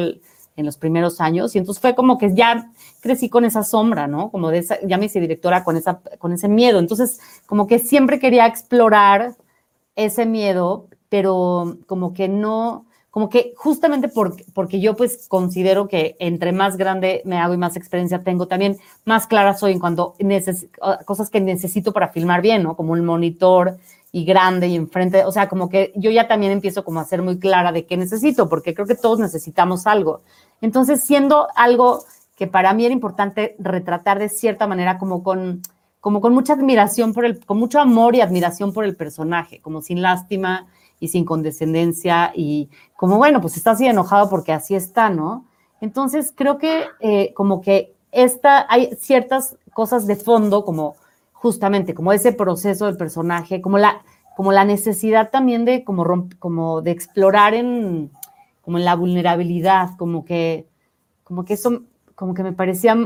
en 0.56 0.66
los 0.66 0.76
primeros 0.76 1.20
años, 1.20 1.54
y 1.54 1.58
entonces 1.58 1.80
fue 1.80 1.94
como 1.94 2.16
que 2.18 2.34
ya 2.34 2.70
crecí 3.00 3.28
con 3.28 3.44
esa 3.44 3.64
sombra, 3.64 4.06
¿no? 4.06 4.30
Como 4.30 4.50
de 4.50 4.58
esa, 4.58 4.78
ya 4.82 4.98
me 4.98 5.06
hice 5.06 5.20
directora 5.20 5.64
con, 5.64 5.76
esa, 5.76 6.00
con 6.18 6.32
ese 6.32 6.48
miedo, 6.48 6.78
entonces 6.78 7.20
como 7.46 7.66
que 7.66 7.78
siempre 7.78 8.18
quería 8.18 8.46
explorar 8.46 9.34
ese 9.96 10.26
miedo, 10.26 10.86
pero 11.08 11.78
como 11.86 12.14
que 12.14 12.28
no, 12.28 12.86
como 13.10 13.28
que 13.28 13.54
justamente 13.56 14.08
porque, 14.08 14.44
porque 14.54 14.80
yo 14.80 14.96
pues 14.96 15.28
considero 15.28 15.86
que 15.86 16.16
entre 16.18 16.50
más 16.50 16.76
grande 16.76 17.22
me 17.24 17.38
hago 17.38 17.54
y 17.54 17.58
más 17.58 17.76
experiencia 17.76 18.24
tengo, 18.24 18.48
también 18.48 18.76
más 19.04 19.28
clara 19.28 19.54
soy 19.54 19.72
en 19.72 19.78
cuanto 19.78 20.14
a 20.82 21.04
cosas 21.04 21.30
que 21.30 21.40
necesito 21.40 21.92
para 21.92 22.08
filmar 22.08 22.42
bien, 22.42 22.64
¿no? 22.64 22.74
Como 22.74 22.96
el 22.96 23.02
monitor 23.02 23.78
y 24.10 24.24
grande 24.24 24.68
y 24.68 24.76
enfrente, 24.76 25.24
o 25.24 25.32
sea, 25.32 25.48
como 25.48 25.68
que 25.68 25.92
yo 25.96 26.10
ya 26.10 26.28
también 26.28 26.52
empiezo 26.52 26.84
como 26.84 27.00
a 27.00 27.04
ser 27.04 27.20
muy 27.20 27.38
clara 27.38 27.72
de 27.72 27.84
qué 27.84 27.96
necesito, 27.96 28.48
porque 28.48 28.72
creo 28.72 28.86
que 28.86 28.94
todos 28.94 29.18
necesitamos 29.18 29.88
algo. 29.88 30.22
Entonces, 30.64 31.04
siendo 31.04 31.48
algo 31.54 32.04
que 32.36 32.46
para 32.46 32.72
mí 32.74 32.84
era 32.84 32.94
importante 32.94 33.54
retratar 33.58 34.18
de 34.18 34.28
cierta 34.28 34.66
manera 34.66 34.98
como 34.98 35.22
con 35.22 35.62
como 36.00 36.20
con 36.20 36.34
mucha 36.34 36.52
admiración 36.52 37.14
por 37.14 37.24
el, 37.24 37.42
con 37.46 37.58
mucho 37.58 37.80
amor 37.80 38.14
y 38.14 38.20
admiración 38.20 38.74
por 38.74 38.84
el 38.84 38.94
personaje, 38.94 39.62
como 39.62 39.80
sin 39.80 40.02
lástima, 40.02 40.66
y 41.00 41.08
sin 41.08 41.24
condescendencia 41.24 42.32
y 42.34 42.70
como, 42.96 43.18
bueno, 43.18 43.40
pues 43.40 43.56
está 43.56 43.72
así 43.72 43.86
enojado 43.86 44.28
porque 44.30 44.52
así 44.52 44.74
está, 44.74 45.10
¿no? 45.10 45.44
Entonces, 45.80 46.32
creo 46.34 46.58
que 46.58 46.84
eh, 47.00 47.34
como 47.34 47.60
que 47.60 47.94
esta, 48.12 48.66
hay 48.70 48.96
ciertas 48.98 49.56
cosas 49.72 50.06
de 50.06 50.16
fondo, 50.16 50.64
como 50.64 50.96
justamente, 51.32 51.94
como 51.94 52.12
ese 52.12 52.32
proceso 52.32 52.86
del 52.86 52.96
personaje, 52.96 53.60
como 53.60 53.76
la, 53.76 54.02
como 54.36 54.52
la 54.52 54.64
necesidad 54.64 55.30
también 55.30 55.64
de, 55.64 55.84
como, 55.84 56.28
como 56.38 56.80
de 56.80 56.92
explorar 56.92 57.54
en, 57.54 58.10
como 58.64 58.78
en 58.78 58.84
la 58.84 58.96
vulnerabilidad, 58.96 59.90
como 59.96 60.24
que, 60.24 60.66
como 61.22 61.44
que 61.44 61.54
eso, 61.54 61.82
como 62.14 62.34
que 62.34 62.42
me 62.42 62.52
parecía 62.52 62.96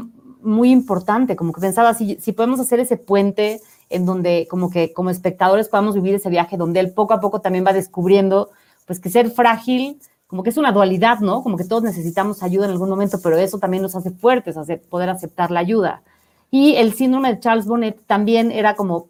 muy 0.41 0.71
importante, 0.71 1.37
como 1.37 1.53
que 1.53 1.61
pensaba, 1.61 1.95
si, 1.95 2.17
si 2.21 2.33
podemos 2.33 2.61
hacer 2.61 2.81
ese 2.81 2.97
puente 2.97 3.61
en 3.91 4.07
donde 4.07 4.47
como 4.49 4.71
que 4.71 4.93
como 4.93 5.11
espectadores 5.11 5.69
podamos 5.69 5.95
vivir 5.95 6.15
ese 6.15 6.31
viaje 6.31 6.57
donde 6.57 6.81
él 6.81 6.93
poco 6.93 7.15
a 7.15 7.21
poco 7.21 7.41
también 7.41 7.67
va 7.67 7.73
descubriendo 7.73 8.51
pues 8.87 9.01
que 9.01 9.11
ser 9.11 9.31
frágil 9.31 9.99
como 10.29 10.43
que 10.43 10.51
es 10.51 10.59
una 10.59 10.73
dualidad, 10.73 11.21
¿no? 11.21 11.43
Como 11.43 11.57
que 11.57 11.65
todos 11.65 11.83
necesitamos 11.83 12.43
ayuda 12.43 12.67
en 12.67 12.73
algún 12.73 12.91
momento, 12.91 13.19
pero 13.23 13.39
eso 13.39 13.59
también 13.59 13.83
nos 13.83 13.97
hace 13.97 14.11
fuertes, 14.11 14.59
hace 14.59 14.77
poder 14.77 15.09
aceptar 15.09 15.51
la 15.51 15.61
ayuda. 15.61 16.03
Y 16.51 16.75
el 16.77 16.93
síndrome 16.93 17.33
de 17.33 17.41
Charles 17.41 17.67
Bonnet 17.67 17.99
también 18.07 18.53
era 18.53 18.77
como 18.77 19.09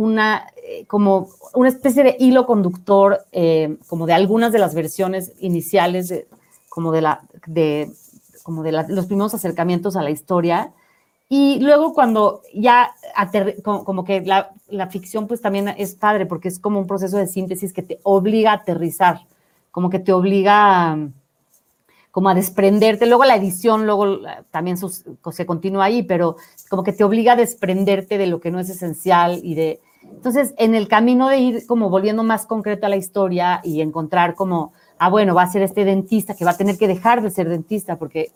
una, 0.00 0.46
eh, 0.56 0.86
como 0.86 1.28
una 1.54 1.68
especie 1.68 2.02
de 2.02 2.16
hilo 2.18 2.46
conductor, 2.46 3.20
eh, 3.32 3.76
como 3.86 4.06
de 4.06 4.14
algunas 4.14 4.50
de 4.50 4.58
las 4.58 4.74
versiones 4.74 5.32
iniciales, 5.40 6.24
como 6.70 6.90
de, 6.90 7.02
la, 7.02 7.20
de, 7.46 7.90
como 8.42 8.62
de 8.62 8.72
los 8.72 9.06
primeros 9.06 9.34
acercamientos 9.34 9.96
a 9.96 10.02
la 10.02 10.10
historia. 10.10 10.72
Y 11.28 11.60
luego 11.60 11.92
cuando 11.92 12.42
ya, 12.54 12.94
como, 13.62 14.04
que 14.04 14.22
la, 14.22 14.86
ficción 14.88 15.28
pues 15.28 15.40
también 15.40 15.68
es 15.76 15.94
padre 15.94 16.26
porque 16.26 16.48
es 16.48 16.58
como 16.58 16.80
un 16.80 16.86
proceso 16.86 17.18
de 17.18 17.26
síntesis 17.26 17.72
que 17.72 17.82
te 17.82 18.00
obliga 18.02 18.52
a 18.52 18.54
aterrizar, 18.54 19.20
como 19.70 19.90
que 19.90 19.98
te 19.98 20.12
obliga 20.12 20.98
como 22.10 22.30
a 22.30 22.34
desprenderte. 22.34 23.06
Luego 23.06 23.24
la 23.26 23.36
edición, 23.36 23.86
luego 23.86 24.18
también 24.50 24.76
se 24.76 25.46
continúa 25.46 25.84
ahí, 25.84 26.02
pero 26.02 26.36
como 26.68 26.82
que 26.82 26.92
te 26.92 27.04
obliga 27.04 27.34
a 27.34 27.36
desprenderte 27.36 28.18
de 28.18 28.26
lo 28.26 28.40
que 28.40 28.50
no 28.50 28.58
es 28.58 28.70
esencial 28.70 29.40
y 29.42 29.54
de... 29.54 29.80
Entonces, 30.12 30.54
en 30.58 30.74
el 30.74 30.88
camino 30.88 31.28
de 31.28 31.38
ir 31.38 31.66
como 31.66 31.88
volviendo 31.88 32.22
más 32.22 32.46
concreta 32.46 32.88
la 32.88 32.96
historia 32.96 33.60
y 33.64 33.80
encontrar 33.80 34.34
como, 34.34 34.72
ah, 34.98 35.08
bueno, 35.08 35.34
va 35.34 35.42
a 35.42 35.50
ser 35.50 35.62
este 35.62 35.84
dentista 35.84 36.34
que 36.34 36.44
va 36.44 36.52
a 36.52 36.56
tener 36.56 36.76
que 36.76 36.88
dejar 36.88 37.22
de 37.22 37.30
ser 37.30 37.48
dentista 37.48 37.96
porque 37.96 38.30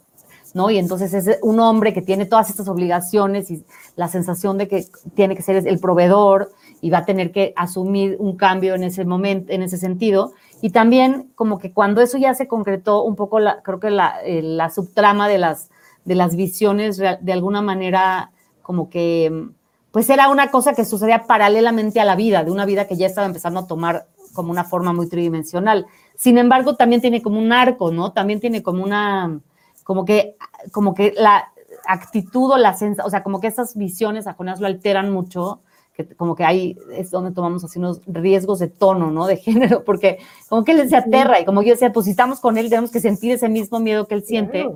¿no? 0.54 0.71
Y 0.71 0.78
entonces 0.78 1.12
es 1.12 1.38
un 1.43 1.59
hombre 1.59 1.93
que 1.93 2.00
tiene 2.00 2.26
todas 2.26 2.49
estas 2.49 2.69
obligaciones 2.69 3.50
y 3.50 3.64
la 3.97 4.09
sensación 4.09 4.57
de 4.57 4.69
que 4.69 4.87
tiene 5.14 5.35
que 5.37 5.43
ser 5.43 5.66
el 5.66 5.81
proveedor 5.81 6.52
y 6.81 6.90
va 6.90 6.99
a 6.99 7.04
tener 7.04 7.33
que 7.33 7.52
asumir 7.57 8.16
un 8.21 8.37
cambio 8.37 8.76
en 8.76 8.85
ese 8.85 9.04
momento, 9.04 9.52
en 9.52 9.62
ese 9.62 9.76
sentido. 9.76 10.33
Y 10.62 10.71
también 10.71 11.33
como 11.35 11.59
que 11.59 11.73
cuando 11.73 12.00
eso 12.00 12.19
ya 12.19 12.35
se 12.35 12.47
concretó 12.47 13.02
un 13.02 13.16
poco, 13.16 13.40
la, 13.40 13.62
creo 13.62 13.81
que 13.81 13.90
la, 13.90 14.23
eh, 14.25 14.43
la 14.43 14.71
subtrama 14.71 15.28
de 15.28 15.38
las, 15.38 15.71
de 16.04 16.14
las 16.14 16.37
visiones 16.37 16.99
de 16.99 17.33
alguna 17.33 17.61
manera 17.61 18.31
como 18.62 18.88
que 18.88 19.49
pues 19.95 20.11
era 20.11 20.29
una 20.29 20.51
cosa 20.51 20.75
que 20.75 20.85
sucedía 20.85 21.23
paralelamente 21.23 22.01
a 22.01 22.05
la 22.05 22.17
vida, 22.17 22.43
de 22.43 22.51
una 22.51 22.67
vida 22.67 22.89
que 22.89 22.97
ya 22.97 23.07
estaba 23.07 23.29
empezando 23.29 23.61
a 23.61 23.69
tomar 23.69 24.09
como 24.33 24.51
una 24.51 24.65
forma 24.65 24.93
muy 24.93 25.09
tridimensional. 25.09 25.87
Sin 26.17 26.37
embargo, 26.37 26.75
también 26.75 27.01
tiene 27.01 27.23
como 27.23 27.39
un 27.39 27.53
arco, 27.53 27.93
¿no? 27.93 28.11
También 28.11 28.41
tiene 28.41 28.61
como 28.61 28.83
una, 28.83 29.39
como 29.85 30.05
que, 30.05 30.35
como 30.73 30.95
que 30.95 31.15
la 31.17 31.53
actitud 31.87 32.51
o 32.51 32.59
la 32.59 32.75
sensación, 32.75 33.07
o 33.07 33.11
sea, 33.11 33.23
como 33.23 33.41
que 33.41 33.47
esas 33.47 33.77
visiones 33.77 34.27
a 34.27 34.33
Jonás 34.33 34.59
lo 34.59 34.67
alteran 34.67 35.13
mucho, 35.13 35.61
que 35.93 36.09
como 36.17 36.35
que 36.35 36.43
ahí 36.43 36.77
es 36.91 37.13
donde 37.13 37.31
tomamos 37.31 37.63
así 37.63 37.79
unos 37.79 38.01
riesgos 38.05 38.59
de 38.59 38.67
tono, 38.67 39.13
¿no? 39.13 39.29
De 39.29 39.37
género, 39.47 39.85
porque 39.85 40.19
como 40.49 40.65
que 40.65 40.73
él 40.73 40.89
se 40.89 40.97
aterra 40.97 41.39
y 41.39 41.45
como 41.45 41.63
yo 41.63 41.71
decía, 41.71 41.93
pues 41.93 42.07
si 42.07 42.11
estamos 42.11 42.41
con 42.41 42.59
él 42.59 42.69
tenemos 42.69 42.91
que 42.91 42.99
sentir 42.99 43.31
ese 43.31 43.49
mismo 43.49 43.79
miedo 43.79 44.09
que 44.09 44.17
él 44.17 44.25
siente. 44.25 44.69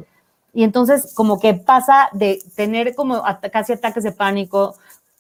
Y 0.55 0.63
entonces 0.63 1.13
como 1.15 1.41
que 1.41 1.55
pasa 1.55 2.09
de 2.13 2.39
tener 2.55 2.95
como 2.95 3.23
casi 3.53 3.73
ataques 3.73 4.05
de 4.05 4.13
pánico 4.13 4.77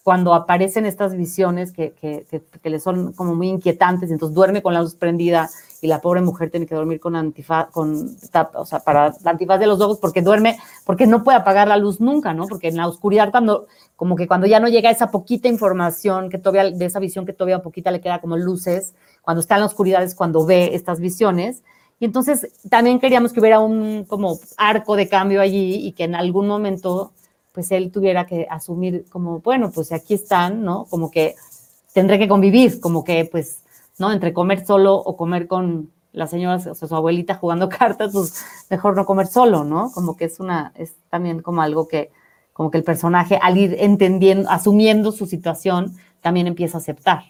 cuando 0.08 0.32
aparecen 0.32 0.86
estas 0.86 1.14
visiones 1.14 1.70
que, 1.70 1.92
que, 1.92 2.24
que, 2.62 2.70
le 2.70 2.80
son 2.80 3.12
como 3.12 3.34
muy 3.34 3.48
inquietantes, 3.48 4.10
entonces 4.10 4.34
duerme 4.34 4.62
con 4.62 4.72
la 4.72 4.80
luz 4.80 4.94
prendida 4.94 5.50
y 5.82 5.86
la 5.86 6.00
pobre 6.00 6.22
mujer 6.22 6.50
tiene 6.50 6.64
que 6.64 6.74
dormir 6.74 6.98
con 6.98 7.14
antifaz, 7.14 7.68
con, 7.70 8.16
o 8.54 8.64
sea, 8.64 8.80
para 8.80 9.12
la 9.22 9.30
antifaz 9.32 9.60
de 9.60 9.66
los 9.66 9.78
ojos 9.82 9.98
porque 10.00 10.22
duerme, 10.22 10.58
porque 10.86 11.06
no 11.06 11.22
puede 11.22 11.36
apagar 11.36 11.68
la 11.68 11.76
luz 11.76 12.00
nunca, 12.00 12.32
¿no? 12.32 12.46
Porque 12.46 12.68
en 12.68 12.78
la 12.78 12.88
oscuridad 12.88 13.30
cuando, 13.30 13.66
como 13.96 14.16
que 14.16 14.26
cuando 14.26 14.46
ya 14.46 14.60
no 14.60 14.68
llega 14.68 14.88
esa 14.88 15.10
poquita 15.10 15.46
información, 15.46 16.30
que 16.30 16.38
todavía, 16.38 16.74
de 16.74 16.86
esa 16.86 17.00
visión 17.00 17.26
que 17.26 17.34
todavía 17.34 17.58
poquita 17.58 17.90
le 17.90 18.00
queda 18.00 18.22
como 18.22 18.38
luces, 18.38 18.94
cuando 19.20 19.42
está 19.42 19.56
en 19.56 19.60
la 19.60 19.66
oscuridad 19.66 20.02
es 20.02 20.14
cuando 20.14 20.46
ve 20.46 20.70
estas 20.72 21.00
visiones. 21.00 21.62
Y 22.00 22.06
entonces 22.06 22.48
también 22.70 22.98
queríamos 22.98 23.34
que 23.34 23.40
hubiera 23.40 23.60
un 23.60 24.06
como 24.06 24.38
arco 24.56 24.96
de 24.96 25.06
cambio 25.06 25.42
allí 25.42 25.86
y 25.86 25.92
que 25.92 26.04
en 26.04 26.14
algún 26.14 26.48
momento 26.48 27.12
pues 27.58 27.72
él 27.72 27.90
tuviera 27.90 28.24
que 28.24 28.46
asumir 28.48 29.06
como, 29.10 29.40
bueno, 29.40 29.72
pues 29.72 29.90
aquí 29.90 30.14
están, 30.14 30.62
¿no? 30.62 30.84
Como 30.88 31.10
que 31.10 31.34
tendré 31.92 32.16
que 32.16 32.28
convivir, 32.28 32.78
como 32.78 33.02
que 33.02 33.24
pues, 33.24 33.64
¿no? 33.98 34.12
Entre 34.12 34.32
comer 34.32 34.64
solo 34.64 34.94
o 34.94 35.16
comer 35.16 35.48
con 35.48 35.90
la 36.12 36.28
señora, 36.28 36.54
o 36.54 36.60
sea, 36.60 36.86
su 36.86 36.94
abuelita 36.94 37.34
jugando 37.34 37.68
cartas, 37.78 38.12
pues 38.12 38.44
mejor 38.70 38.94
no 38.94 39.04
comer 39.04 39.26
solo, 39.26 39.64
¿no? 39.64 39.90
Como 39.90 40.16
que 40.16 40.26
es 40.26 40.38
una, 40.38 40.72
es 40.76 40.94
también 41.10 41.42
como 41.42 41.60
algo 41.60 41.88
que, 41.88 42.12
como 42.52 42.70
que 42.70 42.78
el 42.78 42.84
personaje 42.84 43.40
al 43.42 43.58
ir 43.58 43.74
entendiendo, 43.80 44.48
asumiendo 44.48 45.10
su 45.10 45.26
situación, 45.26 45.96
también 46.20 46.46
empieza 46.46 46.78
a 46.78 46.80
aceptar. 46.80 47.24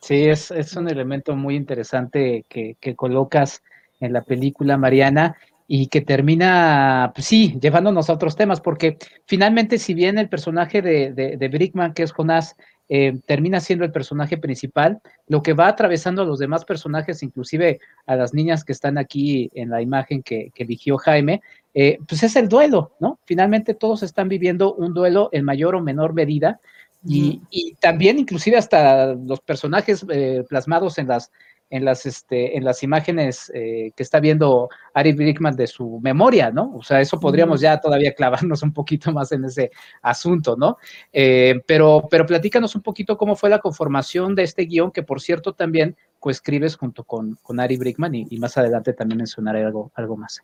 Sí, 0.00 0.24
es, 0.24 0.50
es 0.50 0.74
un 0.74 0.88
elemento 0.88 1.36
muy 1.36 1.54
interesante 1.54 2.44
que 2.48 2.96
colocas 2.96 3.62
en 4.00 4.12
la 4.12 4.22
película, 4.22 4.76
Mariana, 4.76 5.36
y 5.66 5.86
que 5.86 6.00
termina, 6.00 7.12
pues 7.14 7.26
sí, 7.26 7.58
llevándonos 7.60 8.10
a 8.10 8.14
otros 8.14 8.36
temas, 8.36 8.60
porque 8.60 8.98
finalmente, 9.26 9.78
si 9.78 9.94
bien 9.94 10.18
el 10.18 10.28
personaje 10.28 10.82
de, 10.82 11.12
de, 11.12 11.36
de 11.36 11.48
Brickman, 11.48 11.94
que 11.94 12.02
es 12.02 12.12
Jonás, 12.12 12.56
eh, 12.94 13.18
termina 13.26 13.58
siendo 13.60 13.86
el 13.86 13.90
personaje 13.90 14.36
principal, 14.36 15.00
lo 15.26 15.42
que 15.42 15.54
va 15.54 15.68
atravesando 15.68 16.22
a 16.22 16.26
los 16.26 16.38
demás 16.38 16.66
personajes, 16.66 17.22
inclusive 17.22 17.80
a 18.04 18.16
las 18.16 18.34
niñas 18.34 18.64
que 18.64 18.72
están 18.72 18.98
aquí 18.98 19.50
en 19.54 19.70
la 19.70 19.80
imagen 19.80 20.22
que, 20.22 20.50
que 20.54 20.64
eligió 20.64 20.98
Jaime, 20.98 21.40
eh, 21.72 21.98
pues 22.06 22.22
es 22.22 22.36
el 22.36 22.50
duelo, 22.50 22.92
¿no? 23.00 23.18
Finalmente 23.24 23.72
todos 23.72 24.02
están 24.02 24.28
viviendo 24.28 24.74
un 24.74 24.92
duelo 24.92 25.30
en 25.32 25.44
mayor 25.44 25.74
o 25.74 25.80
menor 25.80 26.12
medida, 26.12 26.60
y, 27.04 27.40
y, 27.50 27.74
también 27.80 28.18
inclusive 28.18 28.56
hasta 28.56 29.14
los 29.14 29.40
personajes 29.40 30.06
eh, 30.08 30.44
plasmados 30.48 30.98
en 30.98 31.08
las 31.08 31.32
en 31.72 31.86
las, 31.86 32.04
este, 32.04 32.56
en 32.56 32.64
las 32.64 32.82
imágenes 32.82 33.50
eh, 33.54 33.92
que 33.96 34.02
está 34.02 34.20
viendo 34.20 34.68
Ari 34.92 35.14
Brickman 35.14 35.56
de 35.56 35.66
su 35.66 36.00
memoria, 36.02 36.50
¿no? 36.50 36.70
O 36.76 36.82
sea, 36.82 37.00
eso 37.00 37.18
podríamos 37.18 37.62
ya 37.62 37.80
todavía 37.80 38.12
clavarnos 38.14 38.62
un 38.62 38.74
poquito 38.74 39.10
más 39.10 39.32
en 39.32 39.46
ese 39.46 39.70
asunto, 40.02 40.54
¿no? 40.54 40.76
Eh, 41.14 41.62
pero, 41.66 42.06
pero 42.10 42.26
platícanos 42.26 42.76
un 42.76 42.82
poquito 42.82 43.16
cómo 43.16 43.36
fue 43.36 43.48
la 43.48 43.58
conformación 43.58 44.34
de 44.34 44.42
este 44.42 44.66
guion, 44.66 44.92
que 44.92 45.02
por 45.02 45.22
cierto 45.22 45.54
también 45.54 45.96
coescribes 46.20 46.76
junto 46.76 47.04
con, 47.04 47.38
con 47.42 47.58
Ari 47.58 47.78
Brickman 47.78 48.14
y, 48.14 48.26
y, 48.28 48.38
más 48.38 48.58
adelante 48.58 48.92
también 48.92 49.16
mencionaré 49.16 49.64
algo, 49.64 49.90
algo 49.94 50.18
más. 50.18 50.42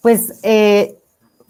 Pues 0.00 0.38
eh, 0.44 0.96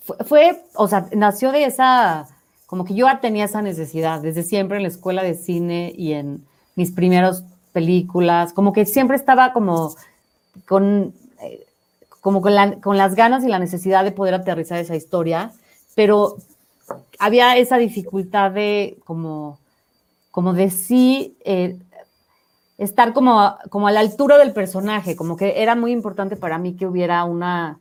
fue, 0.01 0.17
fue, 0.25 0.63
o 0.75 0.89
sea, 0.89 1.07
nació 1.13 1.53
de 1.53 1.65
esa, 1.65 2.29
como 2.65 2.87
que 2.87 2.95
yo 2.95 3.07
tenía 3.21 3.45
esa 3.45 3.61
necesidad 3.61 4.23
desde 4.23 4.43
siempre 4.43 4.79
en 4.79 4.85
la 4.85 4.89
escuela 4.89 5.23
de 5.23 5.35
cine 5.35 5.93
y 5.95 6.15
en 6.15 6.47
mis 6.77 6.93
primeros 6.93 7.45
películas, 7.73 8.53
como 8.53 8.73
que 8.73 8.87
siempre 8.87 9.17
estaba 9.17 9.53
como 9.53 9.95
con, 10.67 11.15
eh, 11.43 11.67
como 12.21 12.43
con, 12.43 12.55
la, 12.55 12.81
con, 12.81 12.97
las 12.97 13.15
ganas 13.15 13.45
y 13.45 13.49
la 13.49 13.59
necesidad 13.59 14.05
de 14.05 14.13
poder 14.13 14.35
aterrizar 14.35 14.79
esa 14.79 14.97
historia, 14.97 15.53
pero 15.95 16.37
había 17.19 17.57
esa 17.57 17.79
dificultad 17.79 18.51
de 18.51 18.99
como, 19.05 19.59
como 20.31 20.53
de 20.53 20.71
sí 20.71 21.37
eh, 21.45 21.79
estar 22.79 23.13
como, 23.13 23.57
como 23.69 23.89
a 23.89 23.93
la 23.93 24.01
altura 24.01 24.39
del 24.39 24.53
personaje, 24.53 25.17
como 25.17 25.37
que 25.37 25.63
era 25.63 25.77
muy 25.77 25.93
importante 25.93 26.37
para 26.37 26.59
mí 26.59 26.75
que 26.75 26.87
hubiera 26.87 27.25
una, 27.25 27.79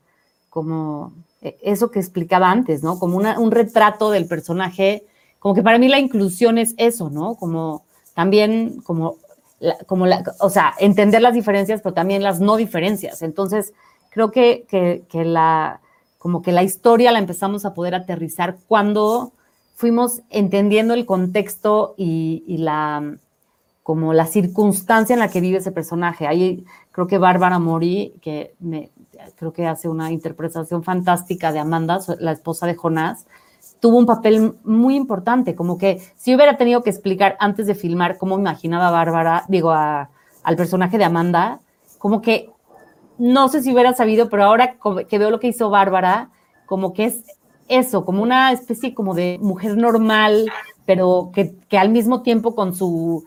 como 0.49 1.13
eh, 1.41 1.57
eso 1.61 1.89
que 1.89 1.99
explicaba 1.99 2.51
antes, 2.51 2.83
¿no? 2.83 2.99
Como 2.99 3.17
un 3.17 3.51
retrato 3.51 4.11
del 4.11 4.27
personaje, 4.27 5.05
como 5.39 5.55
que 5.55 5.63
para 5.63 5.77
mí 5.77 5.87
la 5.87 5.99
inclusión 5.99 6.57
es 6.57 6.73
eso, 6.77 7.09
¿no? 7.09 7.35
Como 7.35 7.85
también 8.13 8.81
como 8.81 9.15
la, 9.59 9.77
como 9.85 10.05
la, 10.05 10.23
o 10.39 10.49
sea, 10.49 10.73
entender 10.79 11.21
las 11.21 11.33
diferencias, 11.33 11.81
pero 11.81 11.93
también 11.93 12.23
las 12.23 12.39
no 12.39 12.57
diferencias. 12.57 13.21
Entonces, 13.21 13.73
creo 14.09 14.31
que, 14.31 14.65
que, 14.69 15.03
que, 15.09 15.25
la, 15.25 15.81
como 16.17 16.41
que 16.41 16.51
la 16.51 16.63
historia 16.63 17.11
la 17.11 17.19
empezamos 17.19 17.65
a 17.65 17.73
poder 17.73 17.95
aterrizar 17.95 18.57
cuando 18.67 19.33
fuimos 19.75 20.21
entendiendo 20.29 20.93
el 20.93 21.05
contexto 21.05 21.95
y, 21.97 22.43
y 22.47 22.57
la, 22.57 23.17
como 23.83 24.13
la 24.13 24.25
circunstancia 24.25 25.13
en 25.13 25.19
la 25.19 25.29
que 25.29 25.41
vive 25.41 25.57
ese 25.57 25.71
personaje. 25.71 26.27
Ahí 26.27 26.65
creo 26.91 27.07
que 27.07 27.17
Bárbara 27.17 27.59
Mori, 27.59 28.13
que 28.21 28.53
me, 28.59 28.91
creo 29.35 29.53
que 29.53 29.65
hace 29.65 29.87
una 29.87 30.11
interpretación 30.11 30.83
fantástica 30.83 31.51
de 31.51 31.59
Amanda, 31.59 31.99
la 32.19 32.31
esposa 32.31 32.67
de 32.67 32.75
Jonás, 32.75 33.25
tuvo 33.79 33.97
un 33.97 34.05
papel 34.05 34.55
muy 34.63 34.95
importante, 34.95 35.55
como 35.55 35.77
que 35.77 36.01
si 36.17 36.35
hubiera 36.35 36.57
tenido 36.57 36.83
que 36.83 36.89
explicar 36.89 37.37
antes 37.39 37.67
de 37.67 37.75
filmar 37.75 38.17
cómo 38.17 38.37
imaginaba 38.37 38.91
Bárbara, 38.91 39.45
digo, 39.47 39.71
a, 39.71 40.09
al 40.43 40.55
personaje 40.55 40.97
de 40.97 41.05
Amanda, 41.05 41.61
como 41.97 42.21
que 42.21 42.49
no 43.17 43.49
sé 43.49 43.61
si 43.61 43.73
hubiera 43.73 43.93
sabido, 43.93 44.29
pero 44.29 44.43
ahora 44.43 44.77
que 45.07 45.19
veo 45.19 45.29
lo 45.29 45.39
que 45.39 45.47
hizo 45.47 45.69
Bárbara, 45.69 46.29
como 46.65 46.93
que 46.93 47.05
es 47.05 47.23
eso, 47.67 48.05
como 48.05 48.23
una 48.23 48.51
especie 48.51 48.93
como 48.93 49.13
de 49.13 49.37
mujer 49.41 49.77
normal, 49.77 50.51
pero 50.85 51.31
que, 51.33 51.55
que 51.67 51.77
al 51.77 51.89
mismo 51.89 52.21
tiempo 52.21 52.55
con 52.55 52.73
su, 52.73 53.25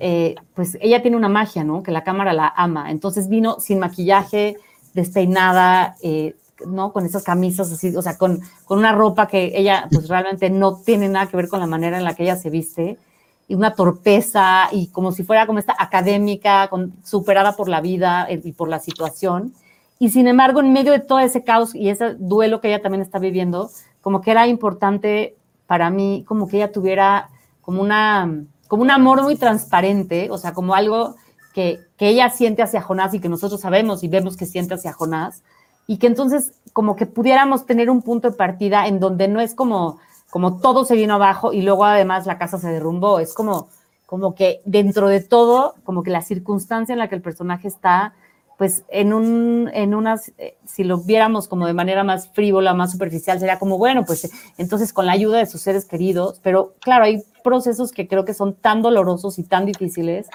eh, 0.00 0.34
pues 0.54 0.76
ella 0.80 1.02
tiene 1.02 1.16
una 1.16 1.28
magia, 1.28 1.62
¿no? 1.62 1.82
Que 1.82 1.92
la 1.92 2.02
cámara 2.02 2.32
la 2.32 2.52
ama. 2.56 2.90
Entonces 2.90 3.28
vino 3.28 3.60
sin 3.60 3.78
maquillaje, 3.78 4.56
despeinada, 4.94 5.96
eh, 6.02 6.34
¿no? 6.66 6.92
Con 6.92 7.04
esas 7.04 7.24
camisas 7.24 7.70
así, 7.72 7.94
o 7.96 8.02
sea, 8.02 8.16
con, 8.16 8.40
con 8.64 8.78
una 8.78 8.92
ropa 8.92 9.26
que 9.26 9.52
ella 9.54 9.88
pues 9.90 10.08
realmente 10.08 10.50
no 10.50 10.76
tiene 10.76 11.08
nada 11.08 11.26
que 11.26 11.36
ver 11.36 11.48
con 11.48 11.60
la 11.60 11.66
manera 11.66 11.98
en 11.98 12.04
la 12.04 12.14
que 12.14 12.24
ella 12.24 12.36
se 12.36 12.50
viste, 12.50 12.98
y 13.46 13.54
una 13.54 13.74
torpeza, 13.74 14.68
y 14.72 14.88
como 14.88 15.12
si 15.12 15.22
fuera 15.22 15.46
como 15.46 15.58
esta 15.58 15.74
académica, 15.78 16.68
con, 16.68 16.94
superada 17.04 17.56
por 17.56 17.68
la 17.68 17.80
vida 17.80 18.26
y 18.30 18.52
por 18.52 18.68
la 18.68 18.78
situación. 18.78 19.52
Y 19.98 20.10
sin 20.10 20.26
embargo, 20.28 20.60
en 20.60 20.72
medio 20.72 20.92
de 20.92 21.00
todo 21.00 21.18
ese 21.18 21.44
caos 21.44 21.74
y 21.74 21.90
ese 21.90 22.14
duelo 22.14 22.60
que 22.60 22.68
ella 22.68 22.82
también 22.82 23.02
está 23.02 23.18
viviendo, 23.18 23.70
como 24.00 24.20
que 24.20 24.30
era 24.30 24.46
importante 24.46 25.36
para 25.66 25.90
mí, 25.90 26.24
como 26.26 26.48
que 26.48 26.56
ella 26.56 26.72
tuviera 26.72 27.28
como 27.60 27.82
una, 27.82 28.44
como 28.68 28.82
un 28.82 28.90
amor 28.90 29.22
muy 29.22 29.36
transparente, 29.36 30.30
o 30.30 30.38
sea, 30.38 30.52
como 30.52 30.74
algo 30.74 31.16
que, 31.54 31.80
que 31.96 32.08
ella 32.08 32.30
siente 32.30 32.62
hacia 32.62 32.82
Jonás 32.82 33.14
y 33.14 33.20
que 33.20 33.28
nosotros 33.28 33.60
sabemos 33.60 34.02
y 34.02 34.08
vemos 34.08 34.36
que 34.36 34.46
siente 34.46 34.74
hacia 34.74 34.92
Jonás, 34.92 35.42
y 35.86 35.98
que 35.98 36.06
entonces 36.06 36.52
como 36.72 36.96
que 36.96 37.06
pudiéramos 37.06 37.66
tener 37.66 37.90
un 37.90 38.02
punto 38.02 38.30
de 38.30 38.36
partida 38.36 38.86
en 38.86 39.00
donde 39.00 39.28
no 39.28 39.40
es 39.40 39.54
como, 39.54 39.98
como 40.30 40.58
todo 40.60 40.84
se 40.84 40.96
vino 40.96 41.14
abajo 41.14 41.52
y 41.52 41.62
luego 41.62 41.84
además 41.84 42.26
la 42.26 42.38
casa 42.38 42.58
se 42.58 42.68
derrumbó, 42.68 43.20
es 43.20 43.34
como, 43.34 43.68
como 44.06 44.34
que 44.34 44.60
dentro 44.64 45.08
de 45.08 45.20
todo, 45.20 45.74
como 45.84 46.02
que 46.02 46.10
la 46.10 46.22
circunstancia 46.22 46.92
en 46.92 46.98
la 46.98 47.08
que 47.08 47.14
el 47.14 47.22
personaje 47.22 47.68
está, 47.68 48.14
pues 48.58 48.84
en 48.88 49.12
un, 49.12 49.70
en 49.72 49.94
unas, 49.94 50.32
eh, 50.38 50.56
si 50.64 50.84
lo 50.84 50.98
viéramos 50.98 51.48
como 51.48 51.66
de 51.66 51.74
manera 51.74 52.04
más 52.04 52.28
frívola, 52.28 52.74
más 52.74 52.92
superficial, 52.92 53.38
sería 53.38 53.58
como, 53.58 53.78
bueno, 53.78 54.04
pues 54.04 54.30
entonces 54.58 54.92
con 54.92 55.06
la 55.06 55.12
ayuda 55.12 55.38
de 55.38 55.46
sus 55.46 55.60
seres 55.60 55.84
queridos, 55.84 56.40
pero 56.42 56.74
claro, 56.80 57.04
hay 57.04 57.22
procesos 57.42 57.92
que 57.92 58.06
creo 58.06 58.24
que 58.24 58.34
son 58.34 58.54
tan 58.54 58.82
dolorosos 58.82 59.38
y 59.38 59.42
tan 59.42 59.66
difíciles 59.66 60.28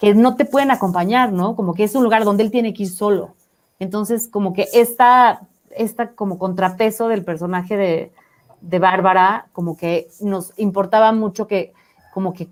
que 0.00 0.14
no 0.14 0.36
te 0.36 0.44
pueden 0.44 0.70
acompañar, 0.70 1.32
¿no? 1.32 1.56
Como 1.56 1.74
que 1.74 1.84
es 1.84 1.94
un 1.94 2.02
lugar 2.02 2.24
donde 2.24 2.42
él 2.42 2.50
tiene 2.50 2.74
que 2.74 2.84
ir 2.84 2.90
solo. 2.90 3.34
Entonces, 3.78 4.28
como 4.28 4.52
que 4.52 4.68
esta, 4.72 5.42
esta 5.70 6.12
como 6.12 6.38
contrapeso 6.38 7.08
del 7.08 7.24
personaje 7.24 7.76
de, 7.76 8.12
de 8.60 8.78
Bárbara, 8.78 9.46
como 9.52 9.76
que 9.76 10.08
nos 10.20 10.52
importaba 10.58 11.12
mucho 11.12 11.46
que, 11.46 11.72
como 12.12 12.32
que, 12.32 12.48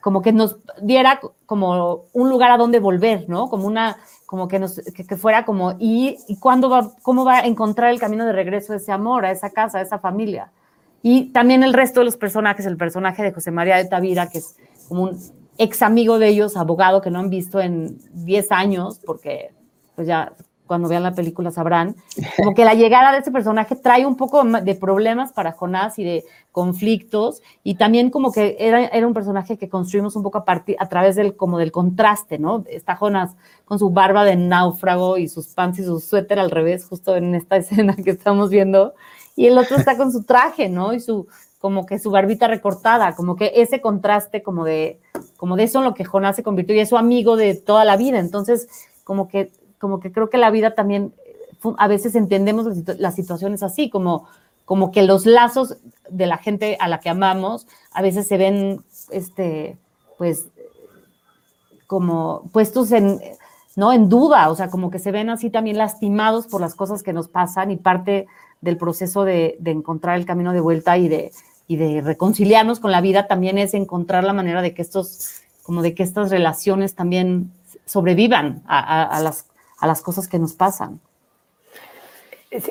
como 0.00 0.20
que 0.22 0.32
nos 0.32 0.56
diera 0.82 1.20
como 1.46 2.06
un 2.12 2.28
lugar 2.28 2.50
a 2.50 2.58
donde 2.58 2.80
volver, 2.80 3.28
¿no? 3.28 3.48
Como 3.48 3.66
una, 3.66 3.96
como 4.26 4.48
que 4.48 4.58
nos, 4.58 4.80
que, 4.80 5.06
que 5.06 5.16
fuera 5.16 5.44
como, 5.44 5.76
¿y, 5.78 6.18
y 6.28 6.38
cuándo 6.38 6.68
va, 6.68 6.90
cómo 7.02 7.24
va 7.24 7.38
a 7.38 7.46
encontrar 7.46 7.90
el 7.90 8.00
camino 8.00 8.26
de 8.26 8.32
regreso 8.32 8.72
a 8.72 8.76
ese 8.76 8.92
amor, 8.92 9.24
a 9.24 9.30
esa 9.30 9.50
casa, 9.50 9.78
a 9.78 9.82
esa 9.82 9.98
familia? 9.98 10.50
Y 11.02 11.26
también 11.32 11.62
el 11.62 11.74
resto 11.74 12.00
de 12.00 12.06
los 12.06 12.16
personajes, 12.16 12.64
el 12.66 12.78
personaje 12.78 13.22
de 13.22 13.32
José 13.32 13.50
María 13.50 13.76
de 13.76 13.84
Tavira, 13.84 14.28
que 14.28 14.38
es 14.38 14.56
como 14.88 15.02
un 15.04 15.20
ex 15.58 15.82
amigo 15.82 16.18
de 16.18 16.28
ellos, 16.28 16.56
abogado 16.56 17.00
que 17.00 17.10
no 17.10 17.18
han 17.18 17.30
visto 17.30 17.60
en 17.60 17.98
10 18.12 18.50
años, 18.52 19.00
porque 19.04 19.52
pues 19.94 20.06
ya 20.06 20.32
cuando 20.66 20.88
vean 20.88 21.02
la 21.02 21.14
película 21.14 21.50
sabrán, 21.50 21.96
como 22.36 22.54
que 22.54 22.64
la 22.64 22.74
llegada 22.74 23.12
de 23.12 23.18
ese 23.18 23.30
personaje 23.30 23.76
trae 23.76 24.06
un 24.06 24.16
poco 24.16 24.42
de 24.44 24.74
problemas 24.74 25.32
para 25.32 25.52
Jonás 25.52 25.98
y 25.98 26.04
de 26.04 26.24
conflictos, 26.52 27.42
y 27.62 27.74
también 27.74 28.10
como 28.10 28.32
que 28.32 28.56
era, 28.58 28.84
era 28.86 29.06
un 29.06 29.14
personaje 29.14 29.58
que 29.58 29.68
construimos 29.68 30.16
un 30.16 30.22
poco 30.22 30.38
a, 30.38 30.44
partir, 30.44 30.76
a 30.78 30.88
través 30.88 31.16
del, 31.16 31.36
como 31.36 31.58
del 31.58 31.72
contraste, 31.72 32.38
¿no? 32.38 32.64
Está 32.68 32.96
Jonás 32.96 33.36
con 33.64 33.78
su 33.78 33.90
barba 33.90 34.24
de 34.24 34.36
náufrago 34.36 35.18
y 35.18 35.28
sus 35.28 35.48
pants 35.48 35.78
y 35.78 35.84
su 35.84 36.00
suéter 36.00 36.38
al 36.38 36.50
revés, 36.50 36.86
justo 36.86 37.16
en 37.16 37.34
esta 37.34 37.56
escena 37.58 37.94
que 37.96 38.10
estamos 38.10 38.50
viendo, 38.50 38.94
y 39.36 39.46
el 39.46 39.58
otro 39.58 39.76
está 39.76 39.96
con 39.96 40.12
su 40.12 40.22
traje, 40.22 40.68
¿no? 40.68 40.94
Y 40.94 41.00
su, 41.00 41.26
como 41.58 41.86
que 41.86 41.98
su 41.98 42.10
barbita 42.10 42.46
recortada, 42.46 43.14
como 43.14 43.36
que 43.36 43.52
ese 43.56 43.80
contraste 43.80 44.42
como 44.42 44.64
de, 44.64 45.00
como 45.36 45.56
de 45.56 45.64
eso 45.64 45.78
en 45.78 45.86
lo 45.86 45.94
que 45.94 46.04
Jonás 46.04 46.36
se 46.36 46.42
convirtió 46.42 46.74
y 46.74 46.80
es 46.80 46.88
su 46.88 46.96
amigo 46.96 47.36
de 47.36 47.54
toda 47.54 47.84
la 47.84 47.96
vida, 47.96 48.18
entonces 48.18 48.68
como 49.02 49.28
que 49.28 49.50
como 49.84 50.00
que 50.00 50.12
creo 50.12 50.30
que 50.30 50.38
la 50.38 50.50
vida 50.50 50.74
también, 50.74 51.12
a 51.76 51.88
veces 51.88 52.14
entendemos 52.14 52.66
las, 52.98 53.14
situaciones 53.14 53.62
así, 53.62 53.90
como, 53.90 54.26
como 54.64 54.90
que 54.90 55.02
los 55.02 55.26
lazos 55.26 55.76
de 56.08 56.24
la 56.24 56.38
gente 56.38 56.78
a 56.80 56.88
la 56.88 57.00
que 57.00 57.10
amamos 57.10 57.66
a 57.92 58.00
veces 58.00 58.26
se 58.26 58.38
ven, 58.38 58.82
este, 59.10 59.76
pues, 60.16 60.46
como 61.86 62.48
puestos 62.50 62.92
en, 62.92 63.20
¿no? 63.76 63.92
En 63.92 64.08
duda, 64.08 64.48
o 64.48 64.56
sea, 64.56 64.70
como 64.70 64.90
que 64.90 64.98
se 64.98 65.12
ven 65.12 65.28
así 65.28 65.50
también 65.50 65.76
lastimados 65.76 66.46
por 66.46 66.62
las 66.62 66.74
cosas 66.74 67.02
que 67.02 67.12
nos 67.12 67.28
pasan 67.28 67.70
y 67.70 67.76
parte 67.76 68.26
del 68.62 68.78
proceso 68.78 69.26
de, 69.26 69.58
encontrar 69.66 70.16
el 70.16 70.24
camino 70.24 70.54
de 70.54 70.60
vuelta 70.60 70.96
y 70.96 71.08
de, 71.08 71.30
y 71.68 71.76
de 71.76 72.00
reconciliarnos 72.00 72.80
con 72.80 72.90
la 72.90 73.02
vida 73.02 73.26
también 73.26 73.58
es 73.58 73.74
encontrar 73.74 74.24
la 74.24 74.32
manera 74.32 74.62
de 74.62 74.72
que 74.72 74.80
estos, 74.80 75.42
como 75.62 75.82
de 75.82 75.94
que 75.94 76.04
estas 76.04 76.30
relaciones 76.30 76.94
también 76.94 77.52
sobrevivan 77.84 78.62
a, 78.66 79.20
las, 79.22 79.46
a 79.84 79.86
las 79.86 80.00
cosas 80.00 80.26
que 80.28 80.38
nos 80.38 80.54
pasan. 80.54 80.98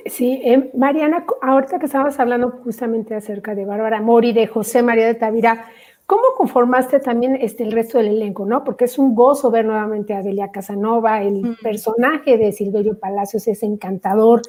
Sí, 0.08 0.42
eh, 0.44 0.72
Mariana, 0.76 1.26
ahorita 1.42 1.78
que 1.78 1.86
estabas 1.86 2.20
hablando 2.20 2.50
justamente 2.64 3.14
acerca 3.16 3.54
de 3.54 3.66
Bárbara 3.66 4.02
Mori, 4.02 4.34
de 4.34 4.48
José 4.48 4.82
María 4.82 5.06
de 5.06 5.14
Tavira, 5.14 5.66
¿cómo 6.08 6.24
conformaste 6.36 7.00
también 7.02 7.36
este, 7.36 7.64
el 7.64 7.72
resto 7.72 8.00
del 8.00 8.08
elenco, 8.08 8.46
no? 8.46 8.64
Porque 8.64 8.86
es 8.86 8.98
un 8.98 9.14
gozo 9.14 9.52
ver 9.52 9.66
nuevamente 9.66 10.16
a 10.16 10.24
Delia 10.24 10.52
Casanova, 10.52 11.22
el 11.22 11.56
personaje 11.62 12.38
de 12.38 12.52
Silverio 12.52 12.98
Palacios 12.98 13.48
es 13.48 13.62
encantador. 13.62 14.42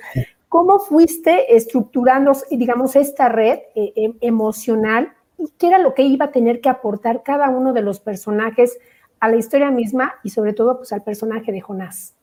¿Cómo 0.49 0.79
fuiste 0.79 1.55
estructurando, 1.55 2.33
digamos, 2.51 2.97
esta 2.97 3.29
red 3.29 3.59
eh, 3.75 3.93
em, 3.97 4.15
emocional 4.21 5.13
y 5.37 5.51
qué 5.59 5.67
era 5.67 5.79
lo 5.79 5.93
que 5.95 6.05
iba 6.05 6.27
a 6.27 6.31
tener 6.31 6.63
que 6.63 6.71
aportar 6.71 7.25
cada 7.25 7.51
uno 7.51 7.75
de 7.75 7.83
los 7.83 8.01
personajes 8.01 8.79
a 9.21 9.29
la 9.29 9.37
historia 9.37 9.71
misma 9.71 10.15
y 10.23 10.31
sobre 10.31 10.53
todo 10.53 10.79
pues 10.79 10.93
al 10.93 11.03
personaje 11.03 11.51
de 11.51 11.61
Jonás? 11.61 12.15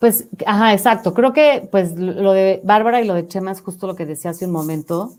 Pues, 0.00 0.28
ajá, 0.46 0.72
exacto. 0.72 1.12
Creo 1.12 1.34
que 1.34 1.68
pues 1.70 1.94
lo 1.96 2.32
de 2.32 2.62
Bárbara 2.64 3.02
y 3.02 3.06
lo 3.06 3.12
de 3.12 3.28
Chema 3.28 3.52
es 3.52 3.60
justo 3.60 3.86
lo 3.86 3.96
que 3.96 4.06
decía 4.06 4.30
hace 4.30 4.46
un 4.46 4.52
momento. 4.52 5.12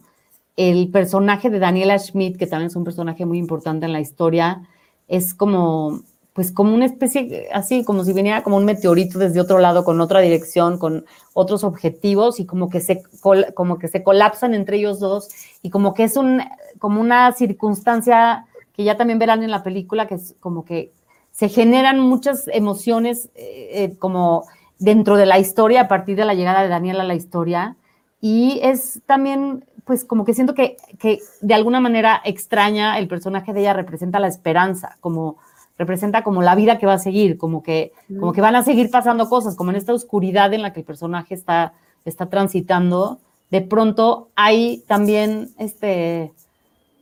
El 0.57 0.89
personaje 0.89 1.51
de 1.51 1.59
Daniela 1.59 1.99
Schmidt, 1.99 2.37
que 2.37 2.47
también 2.47 2.67
es 2.69 2.75
un 2.75 2.83
personaje 2.83 3.25
muy 3.27 3.37
importante 3.37 3.85
en 3.85 3.93
la 3.93 3.99
historia, 4.01 4.67
es 5.07 5.35
como, 5.35 6.01
pues 6.33 6.51
como 6.51 6.73
una 6.73 6.85
especie, 6.87 7.47
así 7.53 7.83
como 7.83 8.03
si 8.03 8.11
viniera 8.13 8.41
como 8.41 8.57
un 8.57 8.65
meteorito 8.65 9.19
desde 9.19 9.39
otro 9.39 9.59
lado, 9.59 9.83
con 9.85 10.01
otra 10.01 10.19
dirección, 10.19 10.79
con 10.79 11.05
otros 11.33 11.63
objetivos 11.63 12.39
y 12.39 12.47
como 12.47 12.69
que 12.71 12.81
se, 12.81 13.03
como 13.53 13.77
que 13.77 13.87
se 13.87 14.01
colapsan 14.01 14.55
entre 14.55 14.77
ellos 14.77 14.99
dos 14.99 15.29
y 15.61 15.69
como 15.69 15.93
que 15.93 16.05
es 16.05 16.17
un, 16.17 16.41
como 16.79 17.01
una 17.01 17.31
circunstancia 17.33 18.47
que 18.73 18.83
ya 18.83 18.97
también 18.97 19.19
verán 19.19 19.43
en 19.43 19.51
la 19.51 19.61
película, 19.61 20.07
que 20.07 20.15
es 20.15 20.33
como 20.39 20.65
que 20.65 20.91
se 21.31 21.49
generan 21.49 21.99
muchas 21.99 22.47
emociones 22.47 23.29
eh, 23.35 23.69
eh, 23.73 23.95
como 23.99 24.47
dentro 24.81 25.15
de 25.15 25.27
la 25.27 25.37
historia 25.37 25.81
a 25.81 25.87
partir 25.87 26.17
de 26.17 26.25
la 26.25 26.33
llegada 26.33 26.63
de 26.63 26.67
Daniel 26.67 26.99
a 26.99 27.03
la 27.03 27.13
historia. 27.13 27.77
Y 28.19 28.59
es 28.63 29.01
también, 29.05 29.63
pues 29.85 30.03
como 30.03 30.25
que 30.25 30.33
siento 30.33 30.55
que, 30.55 30.75
que 30.99 31.19
de 31.39 31.53
alguna 31.53 31.79
manera 31.79 32.19
extraña, 32.25 32.97
el 32.97 33.07
personaje 33.07 33.53
de 33.53 33.61
ella 33.61 33.73
representa 33.73 34.19
la 34.19 34.27
esperanza, 34.27 34.97
como 34.99 35.37
representa 35.77 36.23
como 36.23 36.41
la 36.41 36.55
vida 36.55 36.79
que 36.79 36.87
va 36.87 36.93
a 36.93 36.99
seguir, 36.99 37.37
como 37.37 37.63
que, 37.63 37.91
como 38.07 38.33
que 38.33 38.41
van 38.41 38.55
a 38.55 38.63
seguir 38.63 38.91
pasando 38.91 39.29
cosas, 39.29 39.55
como 39.55 39.69
en 39.69 39.77
esta 39.77 39.93
oscuridad 39.93 40.53
en 40.53 40.63
la 40.63 40.73
que 40.73 40.81
el 40.81 40.85
personaje 40.85 41.33
está, 41.33 41.73
está 42.03 42.27
transitando, 42.27 43.19
de 43.49 43.61
pronto 43.61 44.29
hay 44.35 44.83
también, 44.87 45.49
este, 45.57 46.33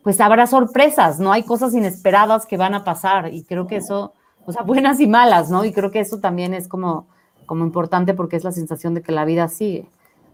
pues 0.03 0.19
habrá 0.21 0.47
sorpresas, 0.47 1.19
¿no? 1.19 1.31
Hay 1.31 1.43
cosas 1.43 1.73
inesperadas 1.73 2.45
que 2.45 2.57
van 2.57 2.73
a 2.73 2.83
pasar 2.83 3.33
y 3.33 3.43
creo 3.43 3.67
que 3.67 3.77
eso, 3.77 4.13
o 4.45 4.51
sea, 4.51 4.63
buenas 4.63 4.99
y 4.99 5.07
malas, 5.07 5.49
¿no? 5.49 5.65
Y 5.65 5.73
creo 5.73 5.91
que 5.91 5.99
eso 5.99 6.19
también 6.19 6.53
es 6.53 6.67
como, 6.67 7.07
como 7.49 7.65
importante 7.65 8.13
porque 8.13 8.35
es 8.35 8.43
la 8.43 8.51
sensación 8.51 8.93
de 8.93 9.01
que 9.01 9.11
la 9.11 9.25
vida 9.25 9.49
sigue. 9.49 9.87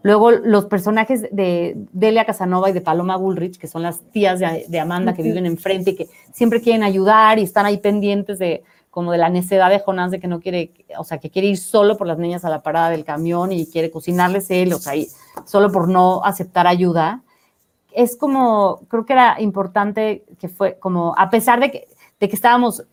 Luego 0.04 0.32
los 0.32 0.66
personajes 0.66 1.22
de 1.32 1.78
Delia 1.94 2.26
Casanova 2.26 2.70
y 2.70 2.74
de 2.74 2.82
Paloma 2.82 3.16
Bullrich, 3.16 3.58
que 3.58 3.68
son 3.68 3.84
las 3.84 4.02
tías 4.12 4.42
de, 4.42 4.80
Amanda 4.82 5.14
que 5.14 5.24
viven 5.24 5.46
enfrente 5.46 5.92
y 5.92 5.96
que 5.96 6.10
siempre 6.34 6.60
quieren 6.60 6.84
ayudar 6.84 7.40
y 7.40 7.44
están 7.44 7.66
ahí 7.66 7.78
pendientes 7.78 8.38
de 8.38 8.64
como 8.92 9.14
de 9.14 9.18
la 9.18 9.30
necedad 9.30 9.70
de 9.70 9.80
Jonás 9.80 10.12
de 10.12 10.20
que 10.20 10.28
no 10.28 10.42
quiere, 10.42 10.74
o 10.98 11.06
sea, 11.06 11.20
que 11.20 11.30
quiere 11.30 11.48
ir 11.48 11.58
solo 11.58 11.96
por 11.96 12.06
las 12.06 12.18
niñas 12.18 12.44
a 12.44 12.50
la 12.50 12.62
parada 12.62 12.90
del 12.90 13.06
camión 13.06 13.54
y 13.54 13.66
quiere 13.66 13.92
cocinarles 13.92 14.52
él, 14.52 14.74
o 14.74 14.78
sea, 14.78 14.94
solo 15.46 15.72
por 15.72 15.88
no 15.88 16.22
aceptar 16.26 16.68
ayuda. 16.68 17.24
Es 17.94 18.18
como, 18.18 18.82
creo 18.90 19.06
que 19.06 19.14
era 19.14 19.40
importante 19.40 20.26
que 20.38 20.50
fue 20.50 20.78
como, 20.80 21.16
a 21.18 21.30
pesar 21.30 21.62
de 21.62 21.72
que, 21.72 21.88
de 22.20 22.28
que 22.28 22.36
estábamos 22.36 22.84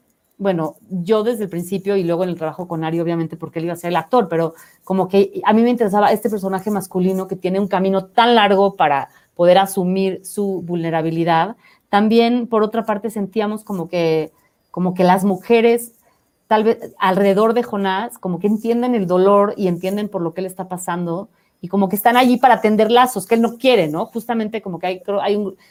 bueno, 0.42 0.74
yo 0.90 1.22
desde 1.22 1.44
el 1.44 1.48
principio 1.48 1.96
y 1.96 2.02
luego 2.02 2.24
en 2.24 2.30
el 2.30 2.36
trabajo 2.36 2.66
con 2.66 2.82
Ari, 2.82 2.98
obviamente, 2.98 3.36
porque 3.36 3.60
él 3.60 3.66
iba 3.66 3.74
a 3.74 3.76
ser 3.76 3.90
el 3.90 3.96
actor, 3.96 4.28
pero 4.28 4.54
como 4.82 5.06
que 5.06 5.40
a 5.44 5.52
mí 5.52 5.62
me 5.62 5.70
interesaba 5.70 6.10
este 6.10 6.28
personaje 6.28 6.68
masculino 6.68 7.28
que 7.28 7.36
tiene 7.36 7.60
un 7.60 7.68
camino 7.68 8.06
tan 8.06 8.34
largo 8.34 8.74
para 8.74 9.08
poder 9.36 9.58
asumir 9.58 10.26
su 10.26 10.62
vulnerabilidad. 10.62 11.56
También, 11.88 12.48
por 12.48 12.64
otra 12.64 12.84
parte, 12.84 13.08
sentíamos 13.08 13.62
como 13.62 13.88
que, 13.88 14.32
como 14.72 14.94
que 14.94 15.04
las 15.04 15.24
mujeres, 15.24 15.92
tal 16.48 16.64
vez 16.64 16.92
alrededor 16.98 17.54
de 17.54 17.62
Jonás, 17.62 18.18
como 18.18 18.40
que 18.40 18.48
entienden 18.48 18.96
el 18.96 19.06
dolor 19.06 19.54
y 19.56 19.68
entienden 19.68 20.08
por 20.08 20.22
lo 20.22 20.34
que 20.34 20.40
él 20.40 20.46
está 20.46 20.68
pasando 20.68 21.28
y 21.60 21.68
como 21.68 21.88
que 21.88 21.94
están 21.94 22.16
allí 22.16 22.36
para 22.36 22.60
tender 22.60 22.90
lazos 22.90 23.26
que 23.26 23.36
él 23.36 23.42
no 23.42 23.58
quiere, 23.58 23.86
¿no? 23.86 24.06
Justamente 24.06 24.60
como 24.60 24.80
que 24.80 24.88
hay, 24.88 25.02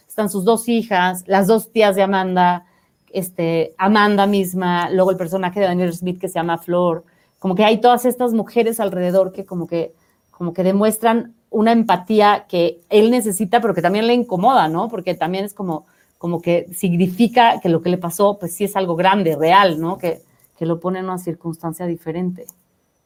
están 0.08 0.30
sus 0.30 0.46
dos 0.46 0.70
hijas, 0.70 1.26
las 1.28 1.48
dos 1.48 1.74
tías 1.74 1.98
de 1.98 2.04
Amanda, 2.04 2.66
este, 3.14 3.74
Amanda 3.78 4.28
misma, 4.28 4.90
luego 4.90 5.12
el 5.12 5.18
personaje 5.18 5.60
de 5.60 5.68
Daniel 5.68 5.94
Smith 5.94 6.20
que 6.20 6.28
se 6.28 6.36
llama 6.36 6.58
Flor, 6.58 7.04
como 7.40 7.56
que 7.56 7.66
hay 7.66 7.82
todas 7.82 8.06
estas 8.06 8.34
mujeres 8.34 8.80
alrededor 8.80 9.32
que 9.32 9.46
como 9.46 9.68
que, 9.68 9.94
como 10.30 10.54
que 10.54 10.64
demuestran 10.64 11.34
una 11.50 11.72
empatía 11.72 12.46
que 12.48 12.82
él 12.90 13.12
necesita, 13.12 13.62
pero 13.62 13.74
que 13.74 13.82
también 13.82 14.08
le 14.08 14.14
incomoda, 14.14 14.68
¿no? 14.68 14.88
Porque 14.88 15.16
también 15.16 15.46
es 15.46 15.54
como, 15.54 15.86
como 16.18 16.42
que 16.42 16.68
significa 16.74 17.60
que 17.60 17.70
lo 17.70 17.82
que 17.82 17.90
le 17.90 17.98
pasó, 17.98 18.38
pues 18.40 18.56
sí 18.56 18.64
es 18.64 18.76
algo 18.76 18.96
grande, 18.96 19.36
real, 19.36 19.80
¿no? 19.80 19.98
Que, 19.98 20.22
que 20.58 20.66
lo 20.66 20.80
pone 20.80 21.00
en 21.00 21.06
una 21.06 21.18
circunstancia 21.18 21.86
diferente 21.86 22.46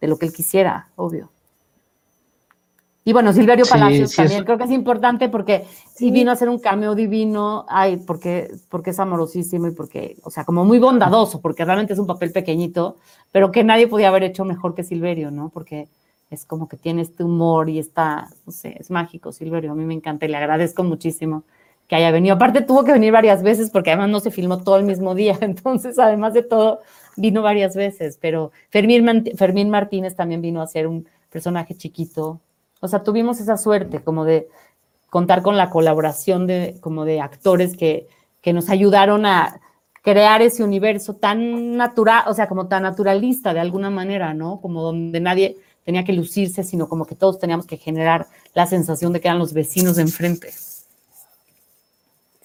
de 0.01 0.07
lo 0.07 0.17
que 0.17 0.25
él 0.27 0.33
quisiera, 0.33 0.89
obvio. 0.95 1.31
Y 3.07 3.13
bueno, 3.13 3.31
Silverio 3.33 3.65
Palacios 3.69 4.15
también, 4.15 4.43
creo 4.43 4.57
que 4.57 4.63
es 4.63 4.71
importante 4.71 5.29
porque 5.29 5.67
sí. 5.93 6.09
vino 6.09 6.31
a 6.31 6.33
hacer 6.33 6.49
un 6.49 6.57
cameo 6.57 6.95
divino, 6.95 7.63
ay, 7.69 7.97
porque, 7.97 8.51
porque 8.67 8.89
es 8.89 8.99
amorosísimo 8.99 9.67
y 9.67 9.71
porque, 9.71 10.17
o 10.23 10.31
sea, 10.31 10.43
como 10.43 10.65
muy 10.65 10.79
bondadoso, 10.79 11.39
porque 11.39 11.63
realmente 11.63 11.93
es 11.93 11.99
un 11.99 12.07
papel 12.07 12.31
pequeñito, 12.31 12.97
pero 13.31 13.51
que 13.51 13.63
nadie 13.63 13.87
podía 13.87 14.07
haber 14.07 14.23
hecho 14.23 14.43
mejor 14.43 14.73
que 14.73 14.83
Silverio, 14.83 15.29
¿no? 15.29 15.49
Porque 15.49 15.87
es 16.31 16.45
como 16.45 16.67
que 16.67 16.77
tiene 16.77 17.03
este 17.03 17.23
humor 17.23 17.69
y 17.69 17.77
está, 17.77 18.29
no 18.43 18.51
sé, 18.51 18.75
es 18.79 18.89
mágico 18.89 19.31
Silverio, 19.31 19.73
a 19.73 19.75
mí 19.75 19.85
me 19.85 19.93
encanta 19.93 20.25
y 20.25 20.29
le 20.29 20.37
agradezco 20.37 20.83
muchísimo 20.83 21.43
que 21.87 21.95
haya 21.95 22.09
venido. 22.09 22.33
Aparte 22.33 22.63
tuvo 22.63 22.83
que 22.83 22.91
venir 22.91 23.13
varias 23.13 23.43
veces 23.43 23.69
porque 23.69 23.91
además 23.91 24.09
no 24.09 24.19
se 24.19 24.31
filmó 24.31 24.63
todo 24.63 24.77
el 24.77 24.83
mismo 24.83 25.13
día, 25.13 25.37
entonces 25.41 25.99
además 25.99 26.33
de 26.33 26.41
todo 26.41 26.79
vino 27.17 27.43
varias 27.43 27.75
veces, 27.75 28.17
pero 28.19 28.51
Fermín, 28.71 29.25
Fermín 29.37 29.69
Martínez 29.69 30.15
también 30.15 30.41
vino 30.41 30.63
a 30.63 30.67
ser 30.67 30.87
un 30.87 31.07
personaje 31.29 31.75
chiquito, 31.75 32.41
o 32.85 32.87
sea, 32.87 33.03
tuvimos 33.03 33.39
esa 33.39 33.57
suerte 33.57 33.99
como 33.99 34.25
de 34.25 34.47
contar 35.09 35.41
con 35.41 35.57
la 35.57 35.69
colaboración 35.69 36.47
de, 36.47 36.77
como 36.81 37.05
de 37.05 37.21
actores 37.21 37.75
que, 37.75 38.07
que 38.41 38.53
nos 38.53 38.69
ayudaron 38.69 39.25
a 39.25 39.59
crear 40.01 40.41
ese 40.41 40.63
universo 40.63 41.15
tan 41.15 41.75
natural, 41.77 42.23
o 42.27 42.33
sea, 42.33 42.47
como 42.47 42.67
tan 42.67 42.83
naturalista 42.83 43.53
de 43.53 43.59
alguna 43.59 43.89
manera, 43.89 44.33
¿no? 44.33 44.61
Como 44.61 44.81
donde 44.81 45.19
nadie 45.19 45.57
tenía 45.83 46.03
que 46.03 46.13
lucirse, 46.13 46.63
sino 46.63 46.87
como 46.87 47.05
que 47.05 47.15
todos 47.15 47.39
teníamos 47.39 47.65
que 47.65 47.77
generar 47.77 48.27
la 48.53 48.67
sensación 48.67 49.13
de 49.13 49.21
que 49.21 49.27
eran 49.27 49.39
los 49.39 49.53
vecinos 49.53 49.95
de 49.95 50.03
enfrente. 50.03 50.53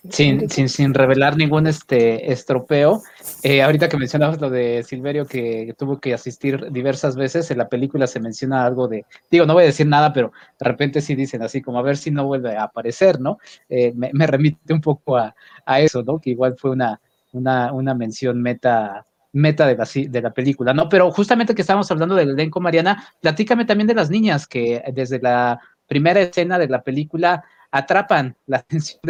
Sin, 0.08 0.48
sin, 0.48 0.70
sin, 0.70 0.94
revelar 0.94 1.36
ningún 1.36 1.66
este, 1.66 2.32
estropeo. 2.32 3.02
Eh, 3.42 3.62
ahorita 3.62 3.88
que 3.88 3.98
mencionabas 3.98 4.40
lo 4.40 4.48
de 4.48 4.82
Silverio, 4.82 5.26
que 5.26 5.74
tuvo 5.76 6.00
que 6.00 6.14
asistir 6.14 6.72
diversas 6.72 7.16
veces, 7.16 7.50
en 7.50 7.58
la 7.58 7.68
película 7.68 8.06
se 8.06 8.18
menciona 8.18 8.64
algo 8.64 8.88
de, 8.88 9.04
digo, 9.30 9.44
no 9.44 9.52
voy 9.52 9.64
a 9.64 9.66
decir 9.66 9.86
nada, 9.86 10.12
pero 10.14 10.32
de 10.58 10.64
repente 10.64 11.02
sí 11.02 11.14
dicen 11.14 11.42
así, 11.42 11.60
como 11.60 11.78
a 11.78 11.82
ver 11.82 11.98
si 11.98 12.10
no 12.10 12.24
vuelve 12.24 12.56
a 12.56 12.62
aparecer, 12.62 13.20
¿no? 13.20 13.38
Eh, 13.68 13.92
me, 13.94 14.26
remite 14.26 14.72
un 14.72 14.80
poco 14.80 15.18
a, 15.18 15.34
a, 15.66 15.80
eso, 15.80 16.02
¿no? 16.02 16.18
Que 16.18 16.30
igual 16.30 16.56
fue 16.56 16.70
una, 16.70 16.98
una, 17.32 17.70
una 17.72 17.94
mención 17.94 18.40
meta 18.40 19.06
meta 19.32 19.66
de 19.66 19.76
la, 19.76 19.86
de 20.08 20.22
la 20.22 20.32
película, 20.32 20.74
¿no? 20.74 20.88
Pero 20.88 21.10
justamente 21.12 21.54
que 21.54 21.60
estábamos 21.60 21.90
hablando 21.90 22.14
del 22.14 22.30
elenco, 22.30 22.60
Mariana, 22.60 23.04
platícame 23.20 23.64
también 23.64 23.86
de 23.86 23.94
las 23.94 24.10
niñas 24.10 24.46
que 24.46 24.82
desde 24.92 25.20
la 25.20 25.60
primera 25.86 26.20
escena 26.20 26.58
de 26.58 26.68
la 26.68 26.82
película 26.82 27.44
atrapan 27.70 28.36
la 28.46 28.58
atención 28.58 29.00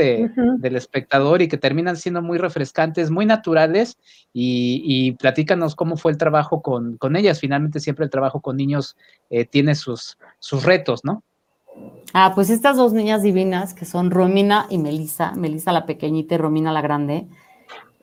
del 0.59 0.77
espectador 0.77 1.43
y 1.43 1.49
que 1.49 1.57
terminan 1.57 1.97
siendo 1.97 2.23
muy 2.23 2.39
refrescantes, 2.39 3.11
muy 3.11 3.27
naturales 3.27 3.97
y, 4.33 5.13
platícanos 5.13 5.75
cómo 5.75 5.97
fue 5.97 6.13
el 6.13 6.19
trabajo 6.19 6.63
con, 6.63 7.17
ellas. 7.17 7.41
Finalmente 7.41 7.81
siempre 7.81 8.05
el 8.05 8.11
trabajo 8.11 8.41
con 8.41 8.57
niños 8.57 8.97
eh, 9.31 9.45
tiene 9.45 9.75
sus, 9.75 10.19
sus 10.39 10.65
retos, 10.65 11.05
¿no? 11.05 11.23
Ah, 12.13 12.33
pues 12.35 12.51
estas 12.51 12.77
dos 12.77 12.93
niñas 12.93 13.23
divinas 13.23 13.75
que 13.75 13.85
son 13.85 14.11
Romina 14.11 14.67
y 14.69 14.79
Melissa, 14.79 15.33
Melissa 15.33 15.73
la 15.73 15.87
pequeñita 15.87 16.35
y 16.35 16.39
Romina 16.39 16.73
la 16.73 16.83
grande. 16.83 17.27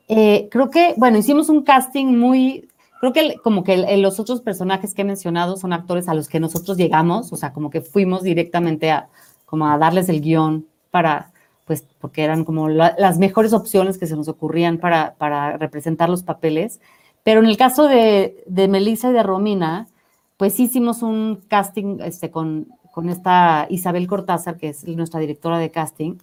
Eh, 0.07 0.47
creo 0.49 0.69
que, 0.69 0.93
bueno, 0.97 1.17
hicimos 1.17 1.49
un 1.49 1.63
casting 1.63 2.17
muy, 2.17 2.69
creo 3.01 3.11
que 3.11 3.35
como 3.43 3.63
que 3.63 3.97
los 3.97 4.19
otros 4.19 4.41
personajes 4.41 4.93
que 4.93 5.01
he 5.01 5.05
mencionado 5.05 5.57
son 5.57 5.73
actores 5.73 6.07
a 6.07 6.13
los 6.13 6.29
que 6.29 6.39
nosotros 6.39 6.77
llegamos, 6.77 7.33
o 7.33 7.35
sea, 7.35 7.51
como 7.51 7.69
que 7.69 7.81
fuimos 7.81 8.23
directamente 8.23 8.91
a, 8.91 9.09
como 9.47 9.65
a 9.65 9.77
darles 9.77 10.09
el 10.09 10.21
guion 10.21 10.67
para, 10.91 11.31
pues, 11.65 11.85
porque 11.99 12.23
eran 12.23 12.43
como 12.43 12.67
las 12.67 13.17
mejores 13.17 13.53
opciones 13.53 13.97
que 13.97 14.05
se 14.05 14.15
nos 14.15 14.27
ocurrían 14.27 14.77
para, 14.77 15.15
para 15.17 15.57
representar 15.57 16.09
los 16.09 16.21
papeles. 16.21 16.79
Pero 17.23 17.39
en 17.39 17.47
el 17.47 17.57
caso 17.57 17.87
de, 17.87 18.43
de 18.45 18.67
Melissa 18.67 19.09
y 19.09 19.13
de 19.13 19.23
Romina, 19.23 19.87
pues 20.35 20.59
hicimos 20.59 21.01
un 21.01 21.41
casting 21.47 21.99
este, 22.03 22.29
con, 22.29 22.67
con 22.91 23.09
esta 23.09 23.67
Isabel 23.69 24.05
Cortázar, 24.05 24.57
que 24.57 24.69
es 24.69 24.85
nuestra 24.85 25.21
directora 25.21 25.59
de 25.59 25.71
casting, 25.71 26.17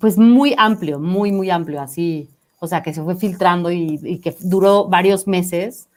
pues 0.00 0.16
muy 0.16 0.54
amplio, 0.56 0.98
muy, 0.98 1.32
muy 1.32 1.50
amplio, 1.50 1.80
así, 1.80 2.28
o 2.58 2.66
sea, 2.66 2.82
que 2.82 2.94
se 2.94 3.02
fue 3.02 3.16
filtrando 3.16 3.70
y, 3.70 4.00
y 4.02 4.18
que 4.18 4.34
duró 4.40 4.86
varios 4.88 5.26
meses, 5.26 5.88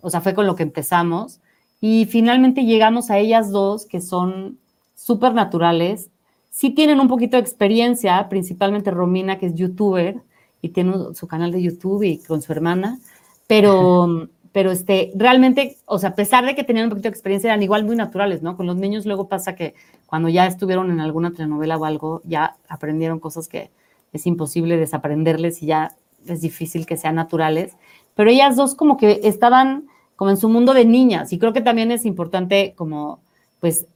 o 0.00 0.10
sea, 0.10 0.20
fue 0.20 0.34
con 0.34 0.46
lo 0.46 0.56
que 0.56 0.64
empezamos. 0.64 1.40
Y 1.80 2.06
finalmente 2.06 2.64
llegamos 2.64 3.08
a 3.08 3.18
ellas 3.18 3.52
dos, 3.52 3.86
que 3.86 4.00
son 4.00 4.58
súper 4.98 5.32
naturales. 5.32 6.10
Sí 6.50 6.70
tienen 6.70 6.98
un 7.00 7.08
poquito 7.08 7.36
de 7.36 7.42
experiencia, 7.42 8.28
principalmente 8.28 8.90
Romina, 8.90 9.38
que 9.38 9.46
es 9.46 9.54
youtuber 9.54 10.16
y 10.60 10.70
tiene 10.70 10.92
su 11.14 11.28
canal 11.28 11.52
de 11.52 11.62
YouTube 11.62 12.02
y 12.02 12.18
con 12.18 12.42
su 12.42 12.50
hermana, 12.52 12.98
pero, 13.46 14.28
pero 14.50 14.72
este, 14.72 15.12
realmente, 15.14 15.76
o 15.86 15.98
sea, 15.98 16.10
a 16.10 16.14
pesar 16.16 16.44
de 16.44 16.56
que 16.56 16.64
tenían 16.64 16.86
un 16.86 16.90
poquito 16.90 17.08
de 17.08 17.10
experiencia, 17.10 17.48
eran 17.48 17.62
igual 17.62 17.84
muy 17.84 17.94
naturales, 17.94 18.42
¿no? 18.42 18.56
Con 18.56 18.66
los 18.66 18.76
niños 18.76 19.06
luego 19.06 19.28
pasa 19.28 19.54
que 19.54 19.74
cuando 20.06 20.28
ya 20.28 20.46
estuvieron 20.46 20.90
en 20.90 21.00
alguna 21.00 21.30
telenovela 21.30 21.76
o 21.76 21.84
algo, 21.84 22.20
ya 22.24 22.56
aprendieron 22.68 23.20
cosas 23.20 23.46
que 23.46 23.70
es 24.12 24.26
imposible 24.26 24.76
desaprenderles 24.76 25.62
y 25.62 25.66
ya 25.66 25.94
es 26.26 26.40
difícil 26.40 26.86
que 26.86 26.96
sean 26.96 27.14
naturales. 27.14 27.76
Pero 28.16 28.30
ellas 28.30 28.56
dos 28.56 28.74
como 28.74 28.96
que 28.96 29.20
estaban 29.22 29.86
como 30.16 30.30
en 30.30 30.36
su 30.36 30.48
mundo 30.48 30.74
de 30.74 30.84
niñas. 30.84 31.32
Y 31.32 31.38
creo 31.38 31.52
que 31.52 31.60
también 31.60 31.92
es 31.92 32.04
importante 32.04 32.74
como, 32.76 33.20
pues, 33.60 33.86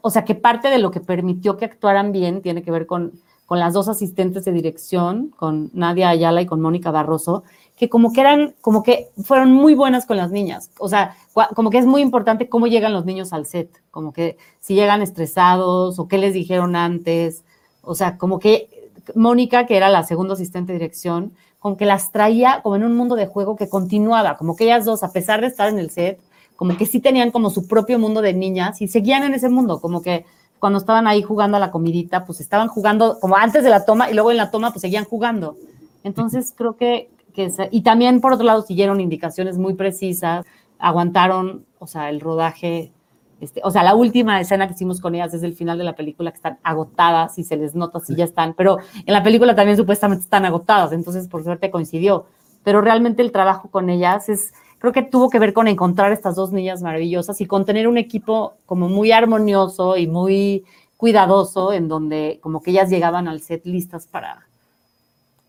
o 0.00 0.10
sea, 0.10 0.24
que 0.24 0.34
parte 0.34 0.68
de 0.68 0.78
lo 0.78 0.90
que 0.90 1.00
permitió 1.00 1.56
que 1.56 1.64
actuaran 1.64 2.12
bien 2.12 2.42
tiene 2.42 2.62
que 2.62 2.70
ver 2.70 2.86
con, 2.86 3.12
con 3.46 3.58
las 3.58 3.74
dos 3.74 3.88
asistentes 3.88 4.44
de 4.44 4.52
dirección, 4.52 5.32
con 5.36 5.70
Nadia 5.72 6.08
Ayala 6.08 6.42
y 6.42 6.46
con 6.46 6.60
Mónica 6.60 6.90
Barroso, 6.90 7.44
que 7.76 7.88
como 7.88 8.12
que 8.12 8.22
eran, 8.22 8.54
como 8.60 8.82
que 8.82 9.10
fueron 9.22 9.52
muy 9.52 9.74
buenas 9.74 10.06
con 10.06 10.16
las 10.16 10.30
niñas. 10.30 10.70
O 10.78 10.88
sea, 10.88 11.16
como 11.54 11.70
que 11.70 11.78
es 11.78 11.86
muy 11.86 12.00
importante 12.00 12.48
cómo 12.48 12.66
llegan 12.66 12.92
los 12.92 13.04
niños 13.04 13.32
al 13.32 13.46
set, 13.46 13.70
como 13.90 14.12
que 14.12 14.38
si 14.60 14.74
llegan 14.74 15.02
estresados 15.02 15.98
o 15.98 16.08
qué 16.08 16.18
les 16.18 16.32
dijeron 16.32 16.74
antes. 16.74 17.44
O 17.82 17.94
sea, 17.94 18.16
como 18.16 18.38
que 18.38 18.90
Mónica, 19.14 19.66
que 19.66 19.76
era 19.76 19.88
la 19.90 20.04
segunda 20.04 20.34
asistente 20.34 20.72
de 20.72 20.78
dirección, 20.78 21.32
con 21.58 21.76
que 21.76 21.84
las 21.84 22.12
traía 22.12 22.60
como 22.62 22.76
en 22.76 22.84
un 22.84 22.96
mundo 22.96 23.14
de 23.14 23.26
juego 23.26 23.56
que 23.56 23.68
continuaba, 23.68 24.36
como 24.36 24.56
que 24.56 24.64
ellas 24.64 24.84
dos, 24.84 25.02
a 25.02 25.12
pesar 25.12 25.40
de 25.40 25.48
estar 25.48 25.68
en 25.68 25.78
el 25.78 25.90
set, 25.90 26.18
como 26.56 26.76
que 26.76 26.86
sí 26.86 27.00
tenían 27.00 27.30
como 27.30 27.50
su 27.50 27.68
propio 27.68 27.98
mundo 27.98 28.22
de 28.22 28.32
niñas 28.32 28.80
y 28.82 28.88
seguían 28.88 29.22
en 29.22 29.34
ese 29.34 29.48
mundo, 29.48 29.80
como 29.80 30.02
que 30.02 30.24
cuando 30.58 30.78
estaban 30.78 31.06
ahí 31.06 31.22
jugando 31.22 31.56
a 31.56 31.60
la 31.60 31.70
comidita, 31.70 32.24
pues 32.24 32.40
estaban 32.40 32.68
jugando 32.68 33.20
como 33.20 33.36
antes 33.36 33.62
de 33.62 33.70
la 33.70 33.84
toma 33.84 34.10
y 34.10 34.14
luego 34.14 34.30
en 34.30 34.38
la 34.38 34.50
toma 34.50 34.70
pues 34.72 34.80
seguían 34.80 35.04
jugando. 35.04 35.56
Entonces 36.02 36.52
creo 36.56 36.76
que, 36.76 37.10
que 37.34 37.52
y 37.70 37.82
también 37.82 38.20
por 38.20 38.32
otro 38.32 38.46
lado 38.46 38.62
siguieron 38.62 39.00
indicaciones 39.00 39.58
muy 39.58 39.74
precisas, 39.74 40.44
aguantaron, 40.78 41.66
o 41.78 41.86
sea, 41.86 42.08
el 42.10 42.20
rodaje 42.20 42.92
este, 43.40 43.60
o 43.64 43.70
sea, 43.70 43.82
la 43.82 43.94
última 43.94 44.40
escena 44.40 44.66
que 44.66 44.72
hicimos 44.72 45.00
con 45.00 45.14
ellas 45.14 45.34
es 45.34 45.42
el 45.42 45.54
final 45.54 45.76
de 45.76 45.84
la 45.84 45.94
película, 45.94 46.30
que 46.30 46.36
están 46.36 46.58
agotadas 46.62 47.38
y 47.38 47.44
se 47.44 47.56
les 47.56 47.74
nota 47.74 48.00
si 48.00 48.14
ya 48.14 48.24
están, 48.24 48.54
pero 48.54 48.78
en 48.94 49.12
la 49.12 49.22
película 49.22 49.54
también 49.54 49.76
supuestamente 49.76 50.24
están 50.24 50.46
agotadas, 50.46 50.92
entonces 50.92 51.28
por 51.28 51.44
suerte 51.44 51.70
coincidió. 51.70 52.26
Pero 52.64 52.80
realmente 52.80 53.22
el 53.22 53.32
trabajo 53.32 53.70
con 53.70 53.90
ellas 53.90 54.28
es, 54.28 54.52
creo 54.92 55.04
que 55.04 55.10
tuvo 55.10 55.30
que 55.30 55.38
ver 55.38 55.52
con 55.52 55.66
encontrar 55.66 56.12
estas 56.12 56.36
dos 56.36 56.52
niñas 56.52 56.80
maravillosas 56.82 57.40
y 57.40 57.46
con 57.46 57.64
tener 57.64 57.88
un 57.88 57.98
equipo 57.98 58.54
como 58.66 58.88
muy 58.88 59.10
armonioso 59.10 59.96
y 59.96 60.06
muy 60.06 60.64
cuidadoso, 60.96 61.72
en 61.72 61.88
donde 61.88 62.38
como 62.40 62.62
que 62.62 62.70
ellas 62.70 62.88
llegaban 62.88 63.26
al 63.26 63.40
set 63.40 63.66
listas 63.66 64.06
para, 64.06 64.46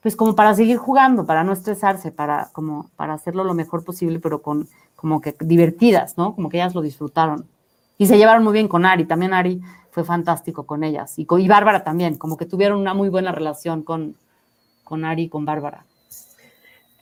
pues 0.01 0.15
como 0.15 0.35
para 0.35 0.55
seguir 0.55 0.77
jugando, 0.77 1.25
para 1.25 1.43
no 1.43 1.53
estresarse, 1.53 2.11
para 2.11 2.49
como 2.51 2.89
para 2.95 3.13
hacerlo 3.13 3.43
lo 3.43 3.53
mejor 3.53 3.83
posible, 3.83 4.19
pero 4.19 4.41
con 4.41 4.67
como 4.95 5.21
que 5.21 5.35
divertidas, 5.39 6.17
¿no? 6.17 6.33
Como 6.33 6.49
que 6.49 6.57
ellas 6.57 6.73
lo 6.73 6.81
disfrutaron. 6.81 7.45
Y 7.99 8.07
se 8.07 8.17
llevaron 8.17 8.43
muy 8.43 8.53
bien 8.53 8.67
con 8.67 8.85
Ari, 8.85 9.05
también 9.05 9.33
Ari 9.33 9.61
fue 9.91 10.03
fantástico 10.03 10.63
con 10.63 10.83
ellas. 10.83 11.17
Y, 11.19 11.25
con, 11.25 11.41
y 11.41 11.47
Bárbara 11.47 11.83
también, 11.83 12.17
como 12.17 12.37
que 12.37 12.45
tuvieron 12.45 12.79
una 12.79 12.93
muy 12.93 13.09
buena 13.09 13.31
relación 13.31 13.83
con, 13.83 14.15
con 14.83 15.05
Ari 15.05 15.23
y 15.23 15.29
con 15.29 15.45
Bárbara. 15.45 15.85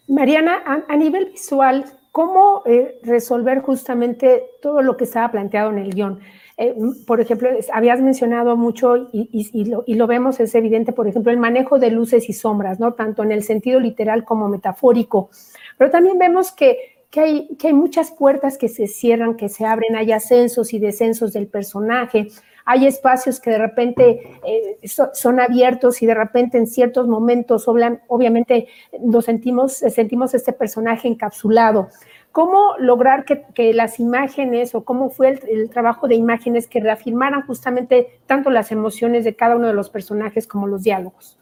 Mariana, 0.07 0.61
a, 0.87 0.95
nivel 0.95 1.31
visual, 1.31 1.85
¿cómo 2.15 2.63
eh, 2.65 2.97
resolver 3.03 3.59
justamente 3.59 4.45
todo 4.61 4.81
lo 4.81 4.95
que 4.95 5.03
estaba 5.03 5.29
planteado 5.31 5.69
en 5.71 5.79
el 5.79 5.93
guion? 5.93 6.21
Eh, 6.55 6.73
por 7.05 7.19
ejemplo, 7.19 7.49
habías 7.73 7.99
mencionado 7.99 8.55
mucho 8.55 9.09
y, 9.11 9.65
lo, 9.65 10.07
vemos, 10.07 10.39
es 10.39 10.55
evidente, 10.55 10.93
por 10.93 11.09
ejemplo, 11.09 11.33
el 11.33 11.39
manejo 11.39 11.77
de 11.77 11.91
luces 11.91 12.29
y 12.29 12.33
sombras, 12.33 12.79
¿no? 12.79 12.93
Tanto 12.93 13.21
en 13.21 13.33
el 13.33 13.43
sentido 13.43 13.81
literal 13.81 14.23
como 14.23 14.47
metafórico. 14.47 15.29
Pero 15.77 15.91
también 15.91 16.17
vemos 16.17 16.53
que 16.53 16.77
hay, 17.17 17.49
que 17.59 17.67
hay 17.67 17.73
muchas 17.73 18.11
puertas 18.11 18.57
que 18.57 18.69
se 18.69 18.87
cierran, 18.87 19.35
que 19.35 19.49
se 19.49 19.65
abren, 19.65 19.97
hay 19.97 20.13
ascensos 20.13 20.73
y 20.73 20.79
descensos 20.79 21.33
del 21.33 21.47
personaje, 21.47 22.29
hay 22.65 22.87
espacios 22.87 23.39
que 23.39 23.51
de 23.51 23.59
repente 23.59 24.39
eh, 24.43 24.79
son 25.13 25.39
abiertos 25.39 26.01
y 26.01 26.07
de 26.07 26.15
repente 26.15 26.57
en 26.57 26.65
ciertos 26.65 27.07
momentos 27.07 27.67
obviamente 27.67 28.67
nos 28.99 29.25
sentimos, 29.25 29.73
sentimos 29.73 30.33
este 30.33 30.51
personaje 30.51 31.07
encapsulado. 31.07 31.89
¿Cómo 32.31 32.75
lograr 32.79 33.23
que, 33.23 33.73
las 33.73 33.99
imágenes 33.99 34.75
o 34.75 34.83
cómo 34.83 35.09
fue 35.09 35.29
el, 35.29 35.39
el, 35.47 35.69
trabajo 35.69 36.09
de 36.09 36.15
imágenes 36.15 36.67
que 36.67 36.81
reafirmaran 36.81 37.45
justamente 37.47 38.19
tanto 38.25 38.49
las 38.49 38.73
emociones 38.73 39.23
de 39.23 39.35
cada 39.35 39.55
uno 39.55 39.67
de 39.67 39.73
los 39.73 39.89
personajes 39.89 40.45
como 40.45 40.67
los 40.67 40.83
diálogos? 40.83 41.37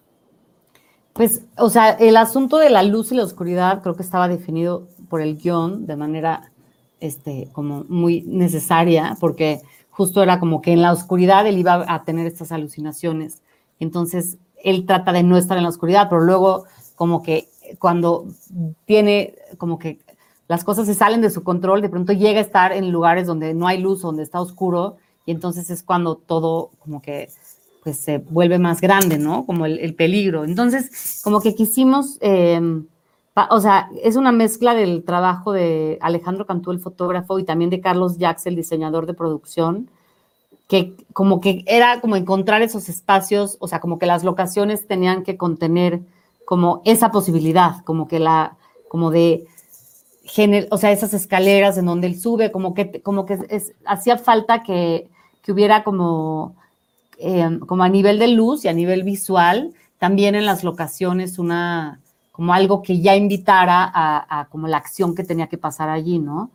Pues, 1.13 1.45
o 1.57 1.69
sea, 1.69 1.91
el 1.91 2.17
asunto 2.17 2.57
de 2.57 2.69
la 2.69 2.83
luz 2.83 3.11
y 3.11 3.15
la 3.15 3.23
oscuridad 3.23 3.81
creo 3.81 3.95
que 3.95 4.03
estaba 4.03 4.27
definido 4.27 4.87
por 5.09 5.21
el 5.21 5.37
guion 5.37 5.85
de 5.85 5.95
manera, 5.95 6.51
este, 6.99 7.49
como 7.53 7.85
muy 7.87 8.21
necesaria, 8.23 9.15
porque 9.19 9.61
justo 9.93 10.23
era 10.23 10.39
como 10.39 10.61
que 10.61 10.73
en 10.73 10.81
la 10.81 10.91
oscuridad 10.91 11.45
él 11.45 11.59
iba 11.59 11.85
a 11.87 12.03
tener 12.03 12.25
estas 12.25 12.51
alucinaciones. 12.51 13.43
Entonces, 13.79 14.37
él 14.63 14.85
trata 14.87 15.13
de 15.13 15.21
no 15.21 15.37
estar 15.37 15.55
en 15.55 15.63
la 15.63 15.69
oscuridad, 15.69 16.09
pero 16.09 16.21
luego 16.21 16.65
como 16.95 17.21
que 17.21 17.47
cuando 17.77 18.25
tiene, 18.85 19.35
como 19.57 19.77
que 19.77 19.99
las 20.47 20.63
cosas 20.63 20.87
se 20.87 20.95
salen 20.95 21.21
de 21.21 21.29
su 21.29 21.43
control, 21.43 21.81
de 21.81 21.89
pronto 21.89 22.11
llega 22.11 22.39
a 22.39 22.43
estar 22.43 22.73
en 22.73 22.91
lugares 22.91 23.27
donde 23.27 23.53
no 23.53 23.67
hay 23.67 23.79
luz, 23.79 24.01
donde 24.01 24.23
está 24.23 24.41
oscuro, 24.41 24.97
y 25.25 25.31
entonces 25.31 25.69
es 25.69 25.83
cuando 25.83 26.15
todo 26.15 26.71
como 26.79 27.01
que 27.01 27.29
pues 27.83 27.97
se 27.99 28.17
vuelve 28.17 28.57
más 28.57 28.81
grande, 28.81 29.19
¿no? 29.19 29.45
Como 29.45 29.65
el, 29.65 29.93
peligro. 29.93 30.45
Entonces, 30.45 31.21
como 31.23 31.39
que 31.41 31.53
quisimos, 31.53 32.17
em, 32.21 32.87
o 33.49 33.59
sea, 33.59 33.89
es 34.01 34.15
una 34.15 34.31
mezcla 34.31 34.75
del 34.75 35.03
trabajo 35.03 35.51
de 35.51 35.97
Alejandro 36.01 36.45
Cantú, 36.45 36.71
el 36.71 36.79
fotógrafo, 36.79 37.39
y 37.39 37.43
también 37.43 37.69
de 37.69 37.81
Carlos 37.81 38.17
Jax, 38.19 38.45
el 38.45 38.55
diseñador 38.55 39.05
de 39.05 39.13
producción, 39.13 39.89
que 40.67 40.93
como 41.13 41.41
que 41.41 41.63
era 41.67 41.99
como 42.01 42.15
encontrar 42.15 42.61
esos 42.61 42.89
espacios, 42.89 43.57
o 43.59 43.67
sea, 43.67 43.79
como 43.79 43.99
que 43.99 44.05
las 44.05 44.23
locaciones 44.23 44.87
tenían 44.87 45.23
que 45.23 45.37
contener 45.37 46.01
como 46.45 46.81
esa 46.85 47.11
posibilidad, 47.11 47.83
como 47.85 48.07
que 48.07 48.19
la, 48.19 48.57
como 48.87 49.11
de, 49.11 49.47
o 50.69 50.77
sea, 50.77 50.91
esas 50.91 51.13
escaleras 51.13 51.77
en 51.77 51.85
donde 51.85 52.07
él 52.07 52.19
sube, 52.19 52.51
como 52.51 52.73
que, 52.73 53.01
como 53.01 53.25
que 53.25 53.39
hacía 53.85 54.17
falta 54.17 54.63
que, 54.63 55.09
que 55.41 55.51
hubiera 55.51 55.83
como 55.83 56.55
Em, 57.17 57.59
como 57.59 57.83
a 57.83 57.89
nivel 57.89 58.19
de 58.19 58.27
luz 58.27 58.65
y 58.65 58.67
a 58.67 58.73
nivel 58.73 59.03
visual, 59.03 59.73
también 59.97 60.35
en 60.35 60.45
las 60.45 60.63
locaciones 60.63 61.39
una, 61.39 62.01
como 62.33 62.51
algo 62.53 62.81
que 62.81 62.99
ya 62.99 63.15
invitara 63.15 63.89
a, 63.93 64.47
como 64.49 64.67
la 64.67 64.77
acción 64.77 65.13
que 65.13 65.23
tenía 65.23 65.47
que 65.47 65.59
pasar 65.59 65.89
allí, 65.89 66.17
¿no? 66.17 66.49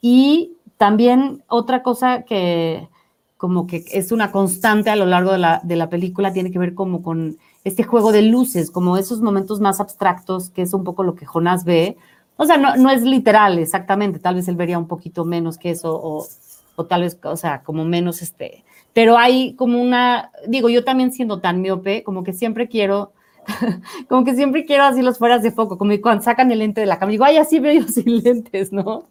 Y 0.00 0.52
también 0.78 1.42
otra 1.48 1.82
cosa 1.82 2.22
que 2.22 2.88
como 3.36 3.66
que 3.66 3.84
es 3.92 4.12
una 4.12 4.30
constante 4.30 4.88
a 4.88 4.96
lo 4.96 5.04
largo 5.04 5.32
de 5.32 5.38
la, 5.38 5.60
de 5.64 5.76
la 5.76 5.90
película 5.90 6.32
tiene 6.32 6.52
que 6.52 6.60
ver 6.60 6.74
como 6.74 7.02
con 7.02 7.38
este 7.64 7.82
juego 7.82 8.12
de 8.12 8.22
luces, 8.22 8.70
como 8.70 8.96
esos 8.96 9.20
momentos 9.20 9.60
más 9.60 9.80
abstractos, 9.80 10.50
que 10.50 10.62
es 10.62 10.72
un 10.72 10.84
poco 10.84 11.02
lo 11.02 11.16
que 11.16 11.26
Jonás 11.26 11.64
ve. 11.64 11.96
O 12.36 12.44
sea, 12.44 12.56
no, 12.56 12.76
no 12.76 12.88
es 12.90 13.02
literal 13.02 13.58
exactamente, 13.58 14.20
tal 14.20 14.36
vez 14.36 14.46
él 14.46 14.54
vería 14.54 14.78
un 14.78 14.86
poquito 14.86 15.24
menos 15.24 15.58
que 15.58 15.70
eso, 15.70 16.00
o, 16.00 16.24
o 16.76 16.84
tal 16.84 17.00
vez, 17.02 17.18
o 17.24 17.36
sea, 17.36 17.64
como 17.64 17.84
menos 17.84 18.22
este, 18.22 18.64
pero 18.92 19.18
hay 19.18 19.54
como 19.54 19.82
una, 19.82 20.30
digo, 20.46 20.68
yo 20.68 20.84
también 20.84 21.10
siendo 21.10 21.40
tan 21.40 21.60
miope, 21.60 22.04
como 22.04 22.22
que 22.22 22.32
siempre 22.32 22.68
quiero, 22.68 23.12
como 24.08 24.24
que 24.24 24.34
siempre 24.34 24.64
quiero 24.64 24.84
así 24.84 25.02
los 25.02 25.18
fueras 25.18 25.42
de 25.42 25.52
foco, 25.52 25.78
como 25.78 25.92
cuando 26.00 26.22
sacan 26.22 26.50
el 26.50 26.58
lente 26.58 26.80
de 26.80 26.86
la 26.86 26.98
cámara, 26.98 27.12
digo, 27.12 27.24
ay, 27.24 27.36
así 27.38 27.58
veo 27.58 27.80
yo 27.80 27.88
sin 27.88 28.18
lentes, 28.22 28.72
¿no? 28.72 29.04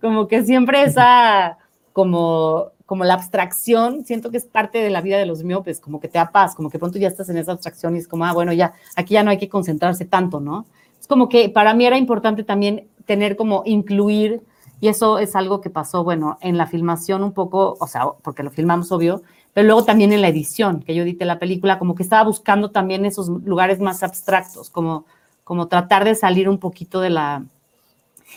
Como 0.00 0.28
que 0.28 0.44
siempre 0.44 0.82
esa, 0.82 1.58
como, 1.92 2.72
como 2.86 3.04
la 3.04 3.14
abstracción, 3.14 4.04
siento 4.04 4.30
que 4.30 4.36
es 4.36 4.46
parte 4.46 4.78
de 4.78 4.90
la 4.90 5.00
vida 5.00 5.18
de 5.18 5.26
los 5.26 5.44
miopes, 5.44 5.80
como 5.80 6.00
que 6.00 6.08
te 6.08 6.18
da 6.18 6.30
paz, 6.30 6.54
como 6.54 6.70
que 6.70 6.78
pronto 6.78 6.98
ya 6.98 7.08
estás 7.08 7.28
en 7.28 7.38
esa 7.38 7.52
abstracción 7.52 7.96
y 7.96 7.98
es 7.98 8.08
como, 8.08 8.24
ah, 8.24 8.32
bueno, 8.32 8.52
ya, 8.52 8.74
aquí 8.96 9.14
ya 9.14 9.22
no 9.22 9.30
hay 9.30 9.38
que 9.38 9.48
concentrarse 9.48 10.04
tanto, 10.04 10.40
¿no? 10.40 10.66
Es 11.00 11.06
como 11.06 11.28
que 11.28 11.48
para 11.48 11.74
mí 11.74 11.84
era 11.84 11.98
importante 11.98 12.44
también 12.44 12.88
tener 13.06 13.36
como 13.36 13.62
incluir 13.66 14.42
y 14.82 14.88
eso 14.88 15.20
es 15.20 15.36
algo 15.36 15.60
que 15.60 15.70
pasó, 15.70 16.02
bueno, 16.02 16.38
en 16.40 16.58
la 16.58 16.66
filmación 16.66 17.22
un 17.22 17.32
poco, 17.32 17.76
o 17.78 17.86
sea, 17.86 18.06
porque 18.22 18.42
lo 18.42 18.50
filmamos 18.50 18.90
obvio, 18.90 19.22
pero 19.52 19.66
luego 19.66 19.84
también 19.84 20.12
en 20.12 20.22
la 20.22 20.28
edición, 20.28 20.82
que 20.82 20.94
yo 20.94 21.02
edité 21.02 21.24
la 21.24 21.38
película, 21.38 21.78
como 21.78 21.94
que 21.94 22.02
estaba 22.02 22.24
buscando 22.24 22.70
también 22.70 23.04
esos 23.04 23.28
lugares 23.28 23.80
más 23.80 24.02
abstractos, 24.02 24.70
como, 24.70 25.04
como 25.44 25.68
tratar 25.68 26.04
de 26.04 26.14
salir 26.14 26.48
un 26.48 26.58
poquito 26.58 27.00
de 27.00 27.10
la, 27.10 27.44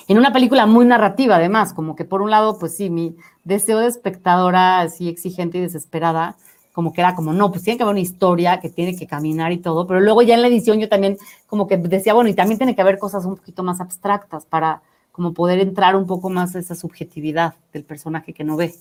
en 0.08 0.18
una 0.18 0.34
película 0.34 0.66
muy 0.66 0.86
narrativa 0.86 1.38
además, 1.38 1.74
como 1.74 1.96
que 1.96 2.06
por 2.06 2.22
un 2.22 2.32
lado, 2.32 2.60
pues 2.60 2.76
sí, 2.76 2.90
mi 2.90 3.16
deseo 3.44 3.80
de 3.80 3.88
espectadora 3.88 4.82
así 4.82 5.10
exigente 5.10 5.58
y 5.58 5.62
desesperada, 5.62 6.36
como 6.74 6.92
que 6.92 7.02
era 7.02 7.16
como, 7.16 7.32
no, 7.32 7.52
pues 7.52 7.64
tiene 7.64 7.78
que 7.78 7.84
haber 7.84 7.94
una 7.94 8.02
historia 8.02 8.60
que 8.60 8.70
tiene 8.70 8.98
que 8.98 9.08
caminar 9.08 9.54
y 9.54 9.60
todo, 9.60 9.88
pero 9.88 10.02
luego 10.02 10.22
ya 10.22 10.36
en 10.36 10.42
la 10.42 10.50
edición 10.50 10.80
yo 10.80 10.90
también 10.90 11.18
como 11.48 11.68
que 11.68 11.78
decía, 11.78 12.14
bueno, 12.14 12.30
y 12.30 12.34
también 12.34 12.58
tiene 12.58 12.76
que 12.76 12.82
haber 12.82 13.00
cosas 13.00 13.26
un 13.26 13.38
poquito 13.38 13.64
más 13.64 13.80
abstractas 13.80 14.46
para 14.46 14.82
como 15.14 15.34
poder 15.34 15.60
entrar 15.60 15.96
un 15.96 16.06
poco 16.06 16.30
más 16.30 16.56
a 16.56 16.60
esa 16.60 16.76
subjetividad 16.76 17.56
del 17.72 17.86
personaje 17.86 18.34
que 18.34 18.44
no 18.44 18.58
ve. 18.58 18.76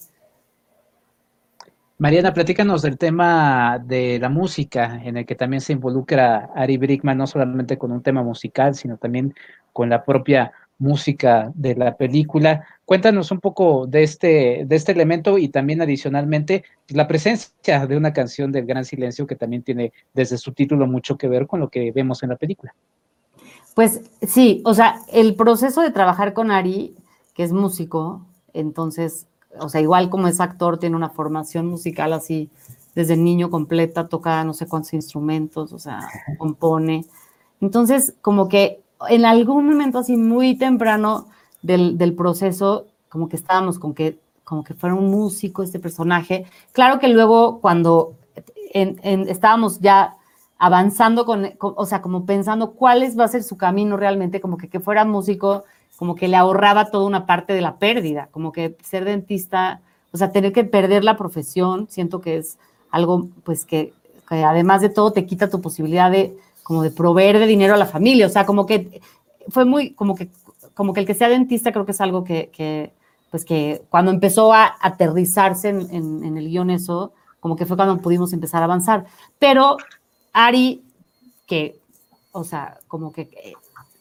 Mariana, 1.96 2.34
platícanos 2.34 2.82
del 2.82 2.98
tema 2.98 3.78
de 3.78 4.18
la 4.18 4.28
música, 4.28 5.00
en 5.04 5.16
el 5.16 5.26
que 5.26 5.36
también 5.36 5.60
se 5.60 5.74
involucra 5.74 6.50
Ari 6.54 6.76
Brickman, 6.76 7.16
no 7.16 7.26
solamente 7.26 7.78
con 7.78 7.92
un 7.92 8.02
tema 8.02 8.24
musical, 8.24 8.74
sino 8.74 8.96
también 8.96 9.32
con 9.72 9.88
la 9.88 10.04
propia 10.04 10.52
música 10.78 11.52
de 11.54 11.76
la 11.76 11.96
película. 11.96 12.66
Cuéntanos 12.84 13.30
un 13.30 13.38
poco 13.38 13.86
de 13.86 14.02
este, 14.02 14.64
de 14.66 14.76
este 14.76 14.90
elemento 14.90 15.38
y 15.38 15.48
también 15.48 15.80
adicionalmente 15.82 16.64
la 16.88 17.06
presencia 17.06 17.86
de 17.86 17.96
una 17.96 18.12
canción 18.12 18.50
del 18.50 18.66
Gran 18.66 18.84
Silencio 18.84 19.26
que 19.26 19.36
también 19.36 19.62
tiene 19.62 19.92
desde 20.12 20.36
su 20.36 20.52
título 20.52 20.88
mucho 20.88 21.16
que 21.16 21.28
ver 21.28 21.46
con 21.46 21.60
lo 21.60 21.68
que 21.68 21.92
vemos 21.92 22.24
en 22.24 22.30
la 22.30 22.36
película. 22.36 22.74
Pues 23.74 24.02
sí, 24.22 24.62
o 24.64 24.74
sea, 24.74 24.96
el 25.12 25.36
proceso 25.36 25.80
de 25.80 25.92
trabajar 25.92 26.32
con 26.32 26.50
Ari, 26.50 26.96
que 27.34 27.44
es 27.44 27.52
músico, 27.52 28.26
entonces, 28.52 29.26
o 29.58 29.68
sea, 29.68 29.80
igual 29.80 30.10
como 30.10 30.28
es 30.28 30.40
actor, 30.40 30.78
tiene 30.78 30.96
una 30.96 31.10
formación 31.10 31.66
musical 31.66 32.12
así 32.12 32.50
desde 32.94 33.16
niño 33.16 33.50
completa, 33.50 34.08
toca 34.08 34.44
no 34.44 34.54
sé 34.54 34.66
cuántos 34.66 34.94
instrumentos, 34.94 35.72
o 35.72 35.78
sea, 35.78 36.00
compone. 36.38 37.04
Entonces, 37.60 38.14
como 38.20 38.48
que 38.48 38.82
en 39.08 39.24
algún 39.24 39.66
momento 39.66 39.98
así 39.98 40.16
muy 40.16 40.56
temprano 40.56 41.26
del, 41.62 42.14
proceso, 42.14 42.86
como 43.08 43.28
que 43.28 43.36
estábamos 43.36 43.78
con 43.78 43.94
que, 43.94 44.18
como 44.44 44.64
que 44.64 44.74
fuera 44.74 44.94
un 44.94 45.10
músico 45.10 45.62
este 45.62 45.78
personaje. 45.80 46.46
Claro 46.72 46.98
que 46.98 47.08
luego 47.08 47.60
cuando 47.60 48.14
estábamos 48.72 49.80
ya 49.80 50.16
avanzando 50.58 51.24
con, 51.24 51.52
o 51.60 51.86
sea, 51.86 52.02
como 52.02 52.26
pensando 52.26 52.72
cuál 52.72 53.02
va 53.18 53.24
a 53.24 53.28
ser 53.28 53.42
su 53.42 53.56
camino 53.56 53.96
realmente, 53.96 54.40
como 54.40 54.56
que 54.56 54.68
que 54.68 54.80
fuera 54.80 55.04
músico, 55.04 55.64
como 55.96 56.14
que 56.14 56.28
le 56.28 56.36
ahorraba 56.36 56.90
toda 56.90 57.06
una 57.06 57.26
parte 57.26 57.52
de 57.52 57.60
la 57.60 57.76
pérdida, 57.76 58.28
como 58.30 58.52
que 58.52 58.76
ser 58.82 59.04
dentista, 59.04 59.80
o 60.12 60.16
sea, 60.16 60.32
tener 60.32 60.52
que 60.52 60.64
perder 60.64 61.04
la 61.04 61.16
profesión, 61.16 61.86
siento 61.88 62.20
que 62.20 62.36
es 62.38 62.58
algo, 62.90 63.28
pues, 63.44 63.64
que 63.64 63.92
además 64.28 64.80
de 64.80 64.88
todo 64.88 65.12
te 65.12 65.26
quita 65.26 65.50
tu 65.50 65.60
posibilidad 65.60 66.10
de, 66.10 66.36
como 66.62 66.82
de 66.82 66.90
proveer 66.90 67.38
de 67.38 67.46
dinero 67.46 67.74
a 67.74 67.78
la 67.78 67.86
familia, 67.86 68.26
o 68.26 68.30
sea, 68.30 68.46
como 68.46 68.66
que 68.66 69.00
fue 69.48 69.64
muy, 69.64 69.92
como 69.92 70.14
que, 70.14 70.30
como 70.74 70.92
que 70.92 71.00
el 71.00 71.06
que 71.06 71.14
sea 71.14 71.28
dentista 71.28 71.72
creo 71.72 71.84
que 71.84 71.92
es 71.92 72.00
algo 72.00 72.24
que, 72.24 72.92
pues 73.30 73.44
que 73.44 73.82
cuando 73.90 74.10
empezó 74.10 74.52
a 74.52 74.74
aterrizarse 74.80 75.68
en, 75.68 76.36
el 76.36 76.48
guion 76.48 76.70
eso, 76.70 77.12
como 77.40 77.56
que 77.56 77.66
fue 77.66 77.76
cuando 77.76 77.98
pudimos 77.98 78.32
empezar 78.32 78.62
a 78.62 78.64
avanzar. 78.64 79.04
Pero 79.38 79.76
Ari, 80.32 80.82
que, 81.46 81.78
o 82.32 82.42
sea, 82.44 82.78
como 82.88 83.12
que 83.12 83.54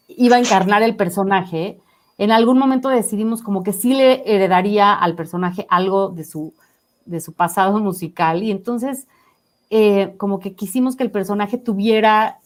iba 0.08 0.38
a 0.38 0.40
encarnar 0.40 0.82
el 0.84 0.96
personaje, 0.96 1.80
en 2.18 2.32
algún 2.32 2.58
momento 2.58 2.90
decidimos 2.90 3.42
como 3.42 3.64
que 3.64 3.74
sí 3.74 3.94
le 3.94 4.24
heredaría 4.34 4.94
al 4.94 5.16
personaje 5.16 5.66
algo 5.70 6.10
de 6.10 6.24
su, 6.24 6.54
de 7.06 7.22
su 7.22 7.34
pasado 7.34 7.80
musical 7.80 8.44
y 8.44 8.52
entonces 8.52 9.08
eh, 9.70 10.14
como 10.18 10.40
que 10.40 10.54
quisimos 10.54 10.96
que 10.96 11.04
el 11.04 11.12
personaje 11.12 11.58
tuviera 11.58 12.40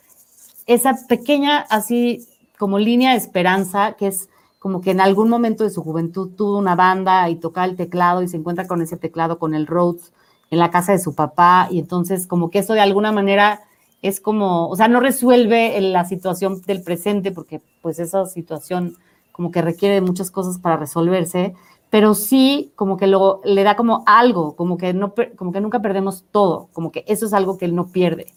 esa 0.66 0.96
pequeña, 1.08 1.60
así 1.70 2.28
como 2.58 2.80
línea 2.80 3.12
de 3.12 3.18
esperanza, 3.18 3.94
que 3.94 4.08
es 4.08 4.30
como 4.60 4.82
que 4.82 4.92
en 4.92 5.02
algún 5.02 5.30
momento 5.30 5.64
de 5.64 5.70
su 5.70 5.84
juventud 5.84 6.30
tuvo 6.36 6.58
una 6.58 6.76
banda 6.76 7.30
y 7.30 7.36
tocaba 7.36 7.66
el 7.66 7.76
teclado 7.76 8.22
y 8.24 8.28
se 8.28 8.38
encuentra 8.38 8.68
con 8.68 8.82
ese 8.82 8.98
teclado, 8.98 9.40
con 9.40 9.54
el 9.54 9.68
Rhodes, 9.68 10.14
en 10.50 10.60
la 10.60 10.72
casa 10.72 10.94
de 10.94 11.00
su 11.00 11.16
papá, 11.16 11.68
y 11.70 11.80
entonces 11.80 12.28
como 12.28 12.50
que 12.50 12.60
eso 12.60 12.74
de 12.74 12.80
alguna 12.80 13.12
manera 13.12 13.62
es 14.02 14.20
como, 14.22 14.70
o 14.70 14.76
sea, 14.76 14.88
no 14.88 15.00
resuelve 15.00 15.80
la 15.82 16.06
situación 16.06 16.62
del 16.62 16.82
presente, 16.82 17.32
porque 17.32 17.62
pues 17.82 18.00
esa 18.00 18.26
situación 18.26 18.96
como 19.38 19.52
que 19.52 19.62
requiere 19.62 20.02
muchas 20.02 20.32
cosas 20.32 20.58
para 20.58 20.78
resolverse, 20.78 21.54
pero 21.91 22.15
sí 22.15 22.73
como 22.76 22.97
que 22.97 23.06
luego 23.06 23.39
le 23.45 23.63
da 23.63 23.76
como 23.76 24.04
algo, 24.08 24.56
como 24.56 24.78
que, 24.78 24.95
no, 24.95 25.13
como 25.36 25.52
que 25.52 25.62
nunca 25.62 25.80
perdemos 25.80 26.26
todo, 26.32 26.69
como 26.73 26.91
que 26.91 27.06
eso 27.08 27.28
es 27.28 27.34
algo 27.34 27.60
que 27.60 27.65
él 27.65 27.76
no 27.76 27.86
pierde. 27.86 28.34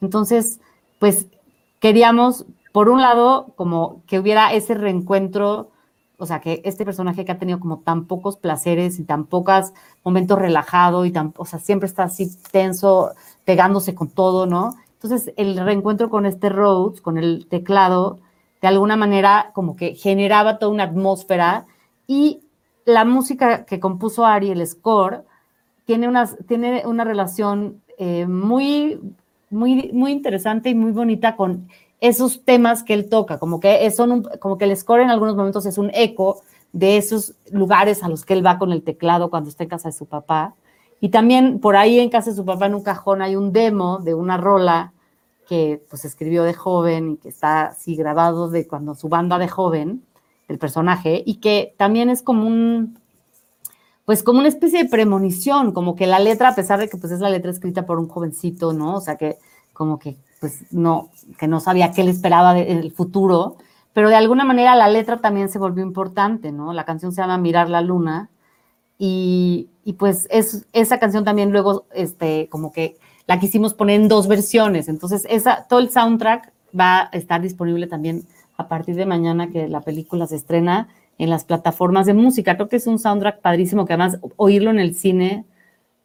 Entonces, 0.00 0.60
pues 1.00 1.26
queríamos, 1.80 2.46
por 2.72 2.88
un 2.88 3.02
lado, 3.02 3.48
como 3.56 4.02
que 4.06 4.20
hubiera 4.20 4.52
ese 4.52 4.74
reencuentro, 4.74 5.72
o 6.18 6.24
sea, 6.24 6.40
que 6.40 6.62
este 6.64 6.84
personaje 6.84 7.24
que 7.24 7.32
ha 7.32 7.38
tenido 7.38 7.58
como 7.58 7.80
tan 7.80 8.06
pocos 8.06 8.36
placeres 8.36 9.00
y 9.00 9.04
tan 9.04 9.24
pocos 9.24 9.72
momentos 10.04 10.38
relajado 10.38 11.04
y 11.04 11.10
tan, 11.10 11.34
o 11.36 11.44
sea, 11.46 11.58
siempre 11.58 11.88
está 11.88 12.04
así 12.04 12.30
tenso, 12.52 13.10
pegándose 13.44 13.96
con 13.96 14.08
todo, 14.08 14.46
¿no? 14.46 14.76
Entonces, 15.02 15.34
el 15.36 15.58
reencuentro 15.58 16.10
con 16.10 16.26
este 16.26 16.48
Rhodes, 16.48 17.00
con 17.00 17.18
el 17.18 17.48
teclado, 17.48 18.20
de 18.64 18.68
alguna 18.68 18.96
manera 18.96 19.50
como 19.52 19.76
que 19.76 19.94
generaba 19.94 20.58
toda 20.58 20.72
una 20.72 20.84
atmósfera 20.84 21.66
y 22.06 22.40
la 22.86 23.04
música 23.04 23.66
que 23.66 23.78
compuso 23.78 24.24
Ari, 24.24 24.52
el 24.52 24.66
score, 24.66 25.22
tiene 25.84 26.08
una, 26.08 26.26
tiene 26.48 26.82
una 26.86 27.04
relación 27.04 27.82
eh, 27.98 28.26
muy 28.26 28.98
muy, 29.50 29.90
muy 29.92 30.12
interesante 30.12 30.70
y 30.70 30.74
muy 30.74 30.92
bonita 30.92 31.36
con 31.36 31.68
esos 32.00 32.42
temas 32.42 32.82
que 32.82 32.94
él 32.94 33.10
toca, 33.10 33.38
como 33.38 33.60
que, 33.60 33.90
son 33.90 34.22
como 34.40 34.56
que 34.56 34.64
el 34.64 34.74
score 34.78 35.02
en 35.02 35.10
algunos 35.10 35.36
momentos 35.36 35.66
es 35.66 35.76
un 35.76 35.90
eco 35.92 36.42
de 36.72 36.96
esos 36.96 37.34
lugares 37.50 38.02
a 38.02 38.08
los 38.08 38.24
que 38.24 38.32
él 38.32 38.44
va 38.44 38.56
con 38.56 38.72
el 38.72 38.82
teclado 38.82 39.28
cuando 39.28 39.50
está 39.50 39.64
en 39.64 39.68
casa 39.68 39.90
de 39.90 39.92
su 39.92 40.06
papá. 40.06 40.54
Y 41.02 41.10
también 41.10 41.60
por 41.60 41.76
ahí 41.76 42.00
en 42.00 42.08
casa 42.08 42.30
de 42.30 42.36
su 42.36 42.46
papá 42.46 42.64
en 42.64 42.76
un 42.76 42.82
cajón 42.82 43.20
hay 43.20 43.36
un 43.36 43.52
demo 43.52 43.98
de 43.98 44.14
una 44.14 44.38
rola 44.38 44.93
que 45.44 45.84
pues 45.90 46.04
escribió 46.04 46.44
de 46.44 46.54
joven 46.54 47.12
y 47.12 47.16
que 47.16 47.28
está 47.28 47.66
así 47.66 47.96
grabado 47.96 48.48
de 48.50 48.66
cuando 48.66 48.94
su 48.94 49.08
banda 49.08 49.38
de 49.38 49.48
joven, 49.48 50.04
el 50.48 50.58
personaje, 50.58 51.22
y 51.24 51.36
que 51.36 51.74
también 51.78 52.10
es 52.10 52.22
como 52.22 52.46
un, 52.46 52.98
pues 54.04 54.22
como 54.22 54.40
una 54.40 54.48
especie 54.48 54.82
de 54.82 54.88
premonición, 54.88 55.72
como 55.72 55.96
que 55.96 56.06
la 56.06 56.18
letra, 56.18 56.50
a 56.50 56.54
pesar 56.54 56.78
de 56.78 56.88
que 56.88 56.98
pues 56.98 57.12
es 57.12 57.20
la 57.20 57.30
letra 57.30 57.50
escrita 57.50 57.86
por 57.86 57.98
un 57.98 58.08
jovencito, 58.08 58.72
¿no? 58.72 58.96
O 58.96 59.00
sea, 59.00 59.16
que 59.16 59.38
como 59.72 59.98
que 59.98 60.16
pues 60.40 60.64
no, 60.72 61.10
que 61.38 61.48
no 61.48 61.60
sabía 61.60 61.92
qué 61.92 62.04
le 62.04 62.10
esperaba 62.10 62.54
del 62.54 62.92
futuro, 62.92 63.56
pero 63.94 64.08
de 64.08 64.16
alguna 64.16 64.44
manera 64.44 64.74
la 64.74 64.88
letra 64.88 65.18
también 65.20 65.48
se 65.48 65.58
volvió 65.58 65.82
importante, 65.82 66.52
¿no? 66.52 66.72
La 66.72 66.84
canción 66.84 67.12
se 67.12 67.22
llama 67.22 67.38
Mirar 67.38 67.70
la 67.70 67.80
Luna 67.80 68.28
y, 68.98 69.70
y 69.84 69.94
pues 69.94 70.26
es, 70.30 70.66
esa 70.72 70.98
canción 70.98 71.24
también 71.24 71.52
luego, 71.52 71.86
este, 71.94 72.48
como 72.50 72.72
que 72.72 72.98
la 73.26 73.40
quisimos 73.40 73.74
poner 73.74 74.00
en 74.00 74.08
dos 74.08 74.28
versiones, 74.28 74.88
entonces 74.88 75.26
esa, 75.30 75.66
todo 75.68 75.80
el 75.80 75.90
soundtrack 75.90 76.52
va 76.78 77.08
a 77.12 77.16
estar 77.16 77.40
disponible 77.40 77.86
también 77.86 78.26
a 78.56 78.68
partir 78.68 78.94
de 78.94 79.06
mañana 79.06 79.50
que 79.50 79.68
la 79.68 79.80
película 79.80 80.26
se 80.26 80.36
estrena 80.36 80.88
en 81.18 81.30
las 81.30 81.44
plataformas 81.44 82.06
de 82.06 82.14
música. 82.14 82.56
Creo 82.56 82.68
que 82.68 82.76
es 82.76 82.86
un 82.86 82.98
soundtrack 82.98 83.40
padrísimo, 83.40 83.84
que 83.84 83.92
además 83.92 84.18
oírlo 84.36 84.70
en 84.70 84.78
el 84.78 84.94
cine, 84.94 85.44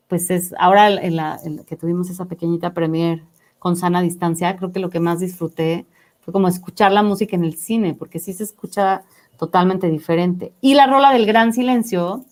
pues 0.08 0.29
es, 0.29 0.53
ahora 0.58 0.89
en 0.89 1.15
la, 1.15 1.39
que 1.67 1.75
tuvimos 1.75 2.10
esa 2.10 2.25
pequeñita 2.25 2.73
premiere 2.73 3.23
con 3.60 3.75
sana 3.75 4.01
distancia, 4.01 4.55
creo 4.55 4.71
que 4.71 4.79
lo 4.79 4.89
que 4.89 4.99
más 4.99 5.19
disfruté 5.19 5.86
fue 6.21 6.32
como 6.32 6.47
escuchar 6.47 6.91
la 6.91 7.03
música 7.03 7.36
en 7.36 7.43
el 7.43 7.55
cine, 7.55 7.93
porque 7.93 8.19
sí 8.19 8.34
se 8.34 8.43
escucha 8.43 9.03
totalmente 9.38 9.89
diferente. 9.89 10.53
Y 10.62 10.75
la 10.75 10.88
rola 10.88 11.12
del 11.12 11.25
gran 11.25 11.53
silencio, 11.53 12.25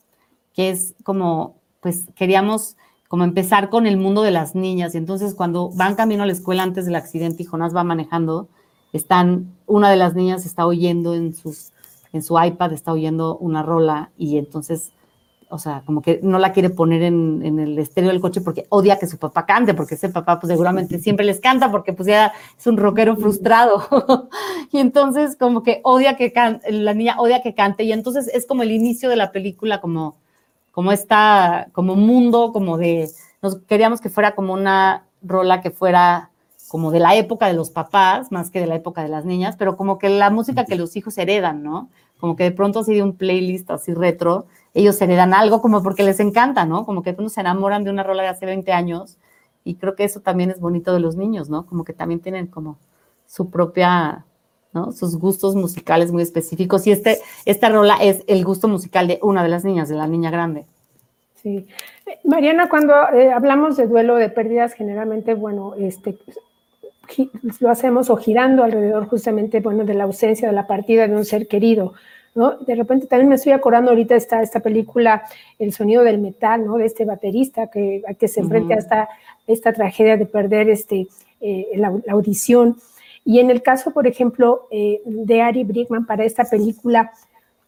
que 0.54 0.70
es 0.70 0.96
como, 1.04 1.56
pues 1.82 2.08
queríamos 2.16 2.78
como 3.08 3.24
empezar 3.24 3.70
con 3.70 3.88
el 3.88 3.98
mundo 3.98 4.22
de 4.22 4.32
las 4.32 4.56
niñas, 4.56 4.96
y 4.96 4.98
entonces 4.98 5.34
cuando 5.34 5.70
van 5.70 5.96
camino 5.96 6.24
a 6.24 6.26
la 6.26 6.34
escuela 6.34 6.64
antes 6.64 6.86
del 6.86 6.96
accidente 6.96 7.44
y 7.44 7.46
Jonás 7.46 7.76
va 7.76 7.84
manejando, 7.84 8.48
están, 8.94 9.56
una 9.66 9.90
de 9.90 9.98
las 9.98 10.16
niñas 10.16 10.46
está 10.46 10.66
oyendo 10.66 11.14
en 11.14 11.36
sus 11.36 11.72
en 12.14 12.24
su 12.24 12.42
iPad 12.42 12.74
está 12.74 12.92
oyendo 12.92 13.38
una 13.38 13.64
rola 13.64 14.12
y 14.18 14.38
entonces, 14.38 14.92
o 15.50 15.58
sea, 15.58 15.84
como 15.86 16.02
que 16.02 16.20
no 16.24 16.40
la 16.40 16.52
quiere 16.52 16.70
poner 16.70 17.04
en, 17.04 17.60
el 17.60 17.78
estéreo 17.80 18.12
del 18.12 18.22
coche 18.22 18.42
porque 18.42 18.66
odia 18.70 19.00
que 19.00 19.08
su 19.08 19.18
papá 19.18 19.46
cante, 19.46 19.74
porque 19.74 19.96
ese 19.96 20.10
papá 20.10 20.40
pues 20.40 20.52
seguramente 20.52 21.00
siempre 21.00 21.26
les 21.26 21.40
canta 21.40 21.72
porque 21.72 21.94
pues 21.94 22.08
ya 22.08 22.34
es 22.58 22.68
un 22.68 22.78
rockero 22.78 23.16
frustrado. 23.16 23.84
y 24.72 24.80
entonces 24.80 25.36
como 25.38 25.64
que 25.64 25.82
odia 25.84 26.18
que 26.18 26.34
cante, 26.34 26.72
la 26.72 26.94
niña 26.94 27.16
odia 27.20 27.42
que 27.42 27.56
cante. 27.56 27.84
Y 27.84 27.92
entonces 27.92 28.28
es 28.34 28.46
como 28.46 28.64
el 28.64 28.72
inicio 28.72 29.10
de 29.10 29.16
la 29.16 29.32
película, 29.32 29.80
como, 29.80 30.18
como 30.78 30.92
esta, 30.92 31.70
como 31.72 31.96
mundo, 31.96 32.52
como 32.54 32.78
de, 32.78 33.10
nos 33.42 33.58
queríamos 33.62 34.00
que 34.00 34.12
fuera 34.12 34.36
como 34.36 34.54
una 34.54 35.08
rola 35.24 35.60
que 35.60 35.72
fuera 35.72 36.30
como 36.68 36.92
de 36.92 37.00
la 37.00 37.16
época 37.16 37.48
de 37.48 37.56
los 37.56 37.72
papás, 37.72 38.32
más 38.32 38.52
que 38.52 38.60
de 38.60 38.68
la 38.68 38.76
época 38.76 39.02
de 39.02 39.10
las 39.10 39.26
niñas, 39.26 39.56
pero 39.58 39.76
como 39.76 39.98
que 39.98 40.08
la 40.08 40.30
música 40.30 40.66
que 40.66 40.76
los 40.76 40.96
hijos 40.96 41.18
heredan, 41.18 41.64
¿no? 41.64 41.90
Como 42.20 42.36
que 42.36 42.44
de 42.44 42.52
pronto 42.52 42.82
así 42.82 42.94
de 42.94 43.02
un 43.02 43.18
playlist 43.18 43.72
así 43.72 43.92
retro, 43.96 44.46
ellos 44.76 45.02
heredan 45.02 45.34
algo 45.34 45.64
como 45.64 45.82
porque 45.82 46.04
les 46.04 46.20
encanta, 46.20 46.64
¿no? 46.66 46.86
Como 46.86 47.02
que 47.02 47.16
uno 47.18 47.30
se 47.30 47.42
enamoran 47.42 47.84
de 47.84 47.90
una 47.90 48.04
rola 48.04 48.22
de 48.22 48.30
hace 48.30 48.46
20 48.46 48.72
años 48.72 49.18
y 49.64 49.78
creo 49.78 49.96
que 49.96 50.04
eso 50.04 50.20
también 50.20 50.52
es 50.52 50.60
bonito 50.60 50.94
de 50.94 51.00
los 51.00 51.16
niños, 51.16 51.50
¿no? 51.50 51.66
Como 51.66 51.86
que 51.86 51.94
también 51.94 52.20
tienen 52.20 52.46
como 52.46 52.78
su 53.26 53.50
propia, 53.50 54.28
¿no? 54.78 54.92
Sus 54.92 55.18
gustos 55.18 55.56
musicales 55.56 56.12
muy 56.12 56.22
específicos. 56.22 56.86
Y 56.86 56.92
este, 56.92 57.18
esta 57.46 57.70
rola 57.70 57.98
es 58.02 58.24
el 58.28 58.46
gusto 58.46 58.68
musical 58.68 59.08
de 59.08 59.20
una 59.24 59.42
de 59.42 59.50
las 59.50 59.66
niñas, 59.66 59.90
de 59.90 59.96
la 59.96 60.08
niña 60.08 60.30
grande. 60.30 60.66
Sí. 61.42 61.68
Mariana, 62.24 62.70
cuando 62.70 62.94
eh, 63.14 63.32
hablamos 63.32 63.76
de 63.78 63.88
duelo 63.88 64.16
de 64.16 64.30
pérdidas, 64.30 64.74
generalmente, 64.74 65.34
bueno, 65.34 65.74
este, 65.80 66.18
lo 67.60 67.70
hacemos 67.70 68.10
o 68.10 68.18
girando 68.18 68.64
alrededor 68.64 69.08
justamente, 69.08 69.60
bueno, 69.62 69.84
de 69.84 69.94
la 69.94 70.04
ausencia, 70.04 70.48
de 70.48 70.54
la 70.54 70.68
partida 70.68 71.08
de 71.08 71.16
un 71.16 71.26
ser 71.26 71.48
querido. 71.48 71.94
¿no? 72.36 72.52
De 72.60 72.76
repente 72.76 73.08
también 73.08 73.30
me 73.30 73.36
estoy 73.36 73.54
acordando 73.54 73.90
ahorita 73.90 74.16
esta, 74.16 74.44
esta 74.44 74.60
película, 74.60 75.24
El 75.58 75.74
sonido 75.74 76.04
del 76.04 76.20
metal, 76.20 76.66
¿no? 76.66 76.78
De 76.78 76.86
este 76.86 77.04
baterista 77.04 77.68
que, 77.68 78.04
que 78.20 78.28
se 78.28 78.42
enfrenta 78.42 78.76
a 78.76 78.78
esta, 78.78 79.10
esta 79.48 79.74
tragedia 79.74 80.18
de 80.18 80.28
perder 80.28 80.70
este, 80.70 81.08
eh, 81.42 81.68
la, 81.76 81.94
audición. 82.10 82.78
Y 83.28 83.40
en 83.40 83.52
el 83.52 83.62
caso, 83.62 83.92
por 83.92 84.08
ejemplo, 84.08 84.68
eh, 84.72 85.02
de 85.06 85.42
Ari 85.44 85.64
Brickman 85.64 86.08
para 86.08 86.24
esta 86.24 86.46
película, 86.46 87.12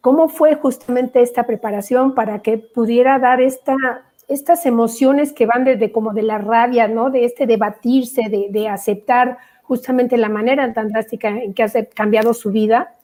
¿cómo 0.02 0.30
fue 0.30 0.56
justamente 0.56 1.22
esta 1.22 1.44
preparación 1.44 2.16
para 2.16 2.40
que 2.40 2.58
pudiera 2.58 3.20
dar 3.20 3.42
esta, 3.42 3.76
estas 4.28 4.66
emociones 4.66 5.34
que 5.34 5.46
van 5.46 5.66
desde 5.66 5.92
como 5.92 6.14
de 6.14 6.24
la 6.24 6.38
rabia, 6.40 6.88
¿no? 6.88 7.12
De 7.12 7.26
este 7.26 7.46
debatirse, 7.46 8.30
de, 8.30 8.48
de 8.50 8.70
aceptar 8.70 9.38
justamente 9.64 10.18
la 10.18 10.30
manera 10.30 10.74
tan 10.74 10.88
drástica 10.88 11.30
en 11.30 11.54
que 11.54 11.62
ha 11.62 11.70
cambiado 11.94 12.34
su 12.34 12.50
vida 12.50 12.96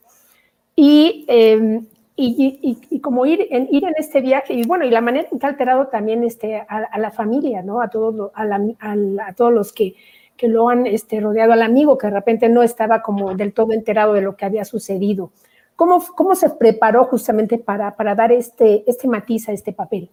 Em, 0.78 1.86
y, 2.18 2.78
y, 2.90 3.00
como 3.02 3.26
ir 3.26 3.48
en, 3.50 3.68
ir 3.72 3.84
en 3.84 3.94
este 3.98 4.22
viaje, 4.22 4.54
y 4.54 4.66
bueno, 4.66 4.86
y 4.86 4.90
la 4.90 5.02
manera 5.02 5.28
en 5.30 5.38
que 5.38 5.46
ha 5.46 5.50
alterado 5.50 5.88
también 5.88 6.24
este, 6.24 6.56
a, 6.56 6.98
la 6.98 7.12
familia, 7.12 7.62
¿no? 7.62 7.82
A 7.82 7.90
todos, 7.90 8.32
a, 8.34 8.44
a, 8.46 9.34
todos 9.34 9.54
los 9.54 9.74
que, 9.74 9.96
que 10.38 10.48
lo 10.48 10.70
han 10.70 10.86
este, 10.86 11.20
rodeado, 11.20 11.54
al 11.54 11.62
amigo 11.62 11.98
que 11.98 12.08
de 12.08 12.14
repente 12.14 12.50
no 12.50 12.64
estaba 12.64 13.02
como 13.02 13.36
del 13.36 13.54
todo 13.54 13.72
enterado 13.72 14.14
de 14.14 14.22
lo 14.22 14.36
que 14.36 14.46
había 14.46 14.66
sucedido. 14.66 15.32
¿Cómo, 15.76 16.04
cómo 16.16 16.36
se 16.36 16.50
preparó 16.50 17.06
justamente 17.06 17.58
para, 17.58 17.96
para 17.96 18.16
dar 18.16 18.32
este, 18.32 18.84
este 18.90 19.08
matiz 19.08 19.50
a 19.50 19.52
este 19.52 19.74
papel? 19.74 20.10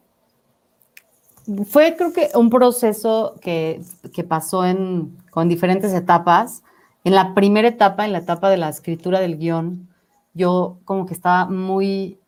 Fue 1.67 1.97
creo 1.97 2.13
que 2.13 2.29
un 2.35 2.51
proceso 2.51 3.35
que, 3.41 3.81
que 4.13 4.23
pasó 4.25 4.65
en, 4.65 5.17
con 5.31 5.49
diferentes 5.49 5.93
etapas. 5.93 6.63
En 7.05 7.15
la 7.15 7.35
primera 7.35 7.67
etapa, 7.67 8.05
en 8.05 8.13
la 8.13 8.19
etapa 8.19 8.49
de 8.49 8.57
la 8.57 8.69
escritura 8.69 9.19
del 9.19 9.39
guion, 9.39 9.89
yo 10.35 10.79
como 10.85 11.07
que 11.07 11.15
estaba 11.15 11.47
muy, 11.47 12.19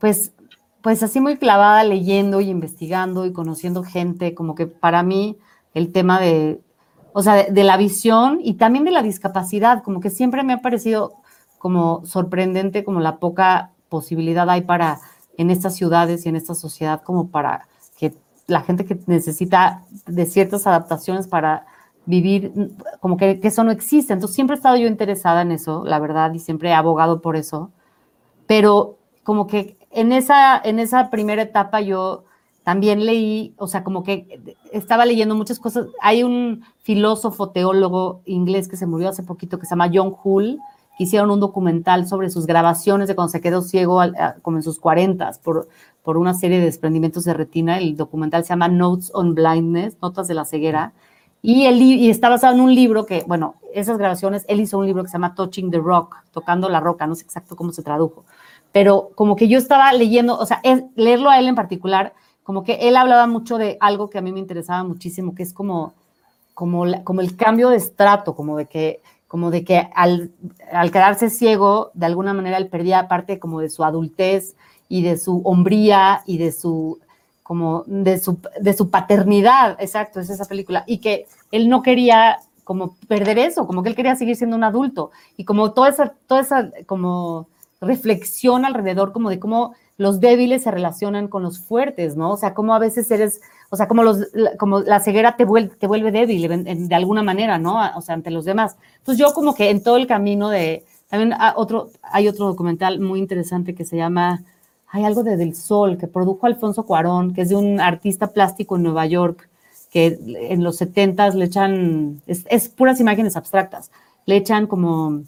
pues, 0.00 0.32
pues 0.80 1.02
así 1.02 1.20
muy 1.20 1.36
clavada 1.36 1.84
leyendo 1.84 2.40
y 2.40 2.48
investigando 2.48 3.26
y 3.26 3.32
conociendo 3.32 3.82
gente, 3.82 4.34
como 4.34 4.54
que 4.54 4.66
para 4.66 5.02
mí 5.02 5.36
el 5.74 5.92
tema 5.92 6.20
de, 6.20 6.60
o 7.12 7.22
sea, 7.22 7.44
de, 7.44 7.64
la 7.64 7.76
visión 7.76 8.38
y 8.42 8.54
también 8.54 8.84
de 8.84 8.90
la 8.90 9.02
discapacidad, 9.02 9.82
como 9.82 10.00
que 10.00 10.10
siempre 10.10 10.42
me 10.42 10.54
ha 10.54 10.62
parecido 10.62 11.14
como 11.58 12.04
sorprendente 12.04 12.84
como 12.84 13.00
la 13.00 13.18
poca 13.18 13.70
posibilidad 13.88 14.48
hay 14.50 14.62
para 14.62 15.00
en 15.36 15.50
estas 15.50 15.76
ciudades 15.76 16.26
y 16.26 16.28
en 16.28 16.36
esta 16.36 16.54
sociedad 16.54 17.02
como 17.02 17.28
para 17.28 17.68
que 17.96 18.14
la 18.46 18.62
gente 18.62 18.84
que 18.84 18.98
necesita 19.06 19.84
de 20.06 20.26
ciertas 20.26 20.66
adaptaciones 20.66 21.28
para 21.28 21.66
vivir, 22.04 22.52
como 23.00 23.16
que, 23.16 23.38
eso 23.42 23.64
no 23.64 23.70
existe. 23.70 24.12
Entonces 24.12 24.34
siempre 24.34 24.54
he 24.54 24.58
estado 24.58 24.76
yo 24.76 24.88
interesada 24.88 25.42
en 25.42 25.52
eso, 25.52 25.84
la 25.84 25.98
verdad, 25.98 26.32
y 26.32 26.38
siempre 26.38 26.70
he 26.70 26.74
abogado 26.74 27.20
por 27.22 27.36
eso. 27.36 27.70
Pero 28.46 28.98
como 29.22 29.46
que 29.46 29.76
en 29.90 30.12
esa, 30.12 30.60
en 30.62 30.78
esa 30.78 31.10
primera 31.10 31.42
etapa 31.42 31.80
yo 31.80 32.24
también 32.62 33.04
leí, 33.04 33.54
o 33.56 33.66
sea, 33.66 33.82
como 33.84 34.02
que 34.02 34.40
estaba 34.72 35.04
leyendo 35.04 35.34
muchas 35.34 35.58
cosas. 35.58 35.86
Hay 36.00 36.22
un 36.22 36.64
filósofo, 36.80 37.50
teólogo 37.50 38.22
inglés 38.24 38.68
que 38.68 38.76
se 38.76 38.86
murió 38.86 39.08
hace 39.08 39.22
poquito, 39.22 39.58
que 39.58 39.66
se 39.66 39.70
llama 39.70 39.90
John 39.92 40.14
Hull, 40.22 40.58
que 40.96 41.04
hicieron 41.04 41.30
un 41.30 41.40
documental 41.40 42.06
sobre 42.06 42.30
sus 42.30 42.46
grabaciones 42.46 43.08
de 43.08 43.14
cuando 43.14 43.30
se 43.30 43.40
quedó 43.40 43.62
ciego, 43.62 44.00
como 44.42 44.58
en 44.58 44.62
sus 44.62 44.78
cuarentas, 44.78 45.38
por, 45.38 45.68
por 46.02 46.16
una 46.18 46.34
serie 46.34 46.58
de 46.58 46.66
desprendimientos 46.66 47.24
de 47.24 47.34
retina. 47.34 47.78
El 47.78 47.96
documental 47.96 48.44
se 48.44 48.50
llama 48.50 48.68
Notes 48.68 49.10
on 49.14 49.34
Blindness, 49.34 49.96
Notas 50.00 50.28
de 50.28 50.34
la 50.34 50.44
Ceguera 50.44 50.92
y, 51.42 51.66
el, 51.66 51.82
y 51.82 52.08
está 52.08 52.28
basado 52.28 52.54
en 52.54 52.60
un 52.60 52.72
libro 52.72 53.04
que, 53.04 53.24
bueno, 53.26 53.56
esas 53.74 53.98
grabaciones, 53.98 54.44
él 54.48 54.60
hizo 54.60 54.78
un 54.78 54.86
libro 54.86 55.02
que 55.02 55.08
se 55.08 55.14
llama 55.14 55.34
Touching 55.34 55.72
the 55.72 55.78
Rock, 55.78 56.16
tocando 56.30 56.68
la 56.68 56.78
roca, 56.78 57.08
no 57.08 57.16
sé 57.16 57.24
exacto 57.24 57.56
cómo 57.56 57.72
se 57.72 57.82
tradujo, 57.82 58.24
pero 58.70 59.10
como 59.16 59.34
que 59.34 59.48
yo 59.48 59.58
estaba 59.58 59.92
leyendo, 59.92 60.38
o 60.38 60.46
sea, 60.46 60.60
es, 60.62 60.84
leerlo 60.94 61.30
a 61.30 61.40
él 61.40 61.48
en 61.48 61.56
particular, 61.56 62.14
como 62.42 62.64
que 62.64 62.74
él 62.88 62.96
hablaba 62.96 63.26
mucho 63.26 63.58
de 63.58 63.76
algo 63.80 64.10
que 64.10 64.18
a 64.18 64.22
mí 64.22 64.32
me 64.32 64.40
interesaba 64.40 64.82
muchísimo, 64.84 65.34
que 65.34 65.42
es 65.42 65.52
como, 65.52 65.94
como, 66.54 66.84
como 67.04 67.20
el 67.20 67.36
cambio 67.36 67.68
de 67.68 67.76
estrato, 67.76 68.34
como 68.34 68.56
de 68.56 68.66
que, 68.66 69.00
como 69.28 69.50
de 69.50 69.64
que 69.64 69.88
al, 69.94 70.30
al 70.72 70.90
quedarse 70.90 71.30
ciego, 71.30 71.90
de 71.94 72.06
alguna 72.06 72.34
manera 72.34 72.58
él 72.58 72.68
perdía 72.68 73.08
parte 73.08 73.38
como 73.38 73.60
de 73.60 73.70
su 73.70 73.84
adultez 73.84 74.56
y 74.88 75.02
de 75.02 75.16
su 75.18 75.40
hombría 75.44 76.22
y 76.26 76.38
de 76.38 76.52
su 76.52 76.98
como 77.42 77.82
de 77.86 78.18
su, 78.18 78.38
de 78.60 78.72
su 78.72 78.88
paternidad, 78.88 79.76
exacto, 79.80 80.20
es 80.20 80.30
esa 80.30 80.44
película, 80.44 80.84
y 80.86 80.98
que 80.98 81.26
él 81.50 81.68
no 81.68 81.82
quería 81.82 82.38
como 82.64 82.96
perder 83.08 83.38
eso, 83.38 83.66
como 83.66 83.82
que 83.82 83.88
él 83.90 83.96
quería 83.96 84.16
seguir 84.16 84.36
siendo 84.36 84.56
un 84.56 84.64
adulto, 84.64 85.10
y 85.36 85.44
como 85.44 85.72
toda 85.72 85.88
esa, 85.88 86.14
toda 86.26 86.40
esa 86.40 86.70
como 86.86 87.48
reflexión 87.80 88.64
alrededor 88.64 89.12
como 89.12 89.28
de 89.28 89.40
cómo 89.40 89.74
los 89.96 90.20
débiles 90.20 90.62
se 90.62 90.70
relacionan 90.70 91.28
con 91.28 91.42
los 91.42 91.60
fuertes, 91.60 92.16
¿no? 92.16 92.32
O 92.32 92.36
sea, 92.36 92.54
cómo 92.54 92.74
a 92.74 92.78
veces 92.78 93.10
eres, 93.10 93.40
o 93.70 93.76
sea, 93.76 93.88
como, 93.88 94.02
los, 94.02 94.28
como 94.58 94.80
la 94.80 95.00
ceguera 95.00 95.36
te 95.36 95.44
vuelve, 95.44 95.74
te 95.76 95.86
vuelve 95.86 96.10
débil 96.10 96.88
de 96.88 96.94
alguna 96.94 97.22
manera, 97.22 97.58
¿no? 97.58 97.78
O 97.96 98.00
sea, 98.00 98.14
ante 98.14 98.30
los 98.30 98.44
demás. 98.44 98.76
Entonces 98.98 99.18
yo 99.18 99.32
como 99.34 99.54
que 99.54 99.70
en 99.70 99.82
todo 99.82 99.96
el 99.96 100.06
camino 100.06 100.48
de, 100.48 100.84
también 101.08 101.34
ah, 101.34 101.54
otro, 101.56 101.90
hay 102.02 102.28
otro 102.28 102.46
documental 102.46 103.00
muy 103.00 103.18
interesante 103.18 103.74
que 103.74 103.84
se 103.84 103.96
llama 103.96 104.42
hay 104.92 105.04
algo 105.04 105.22
de 105.24 105.38
Del 105.38 105.56
Sol 105.56 105.96
que 105.96 106.06
produjo 106.06 106.46
Alfonso 106.46 106.84
Cuarón, 106.84 107.32
que 107.32 107.42
es 107.42 107.48
de 107.48 107.56
un 107.56 107.80
artista 107.80 108.28
plástico 108.28 108.76
en 108.76 108.82
Nueva 108.82 109.06
York, 109.06 109.48
que 109.90 110.18
en 110.50 110.62
los 110.62 110.76
70 110.76 111.30
le 111.30 111.46
echan, 111.46 112.22
es, 112.26 112.68
puras 112.68 113.00
imágenes 113.00 113.34
abstractas, 113.34 113.90
le 114.26 114.36
echan 114.36 114.66
como, 114.66 115.22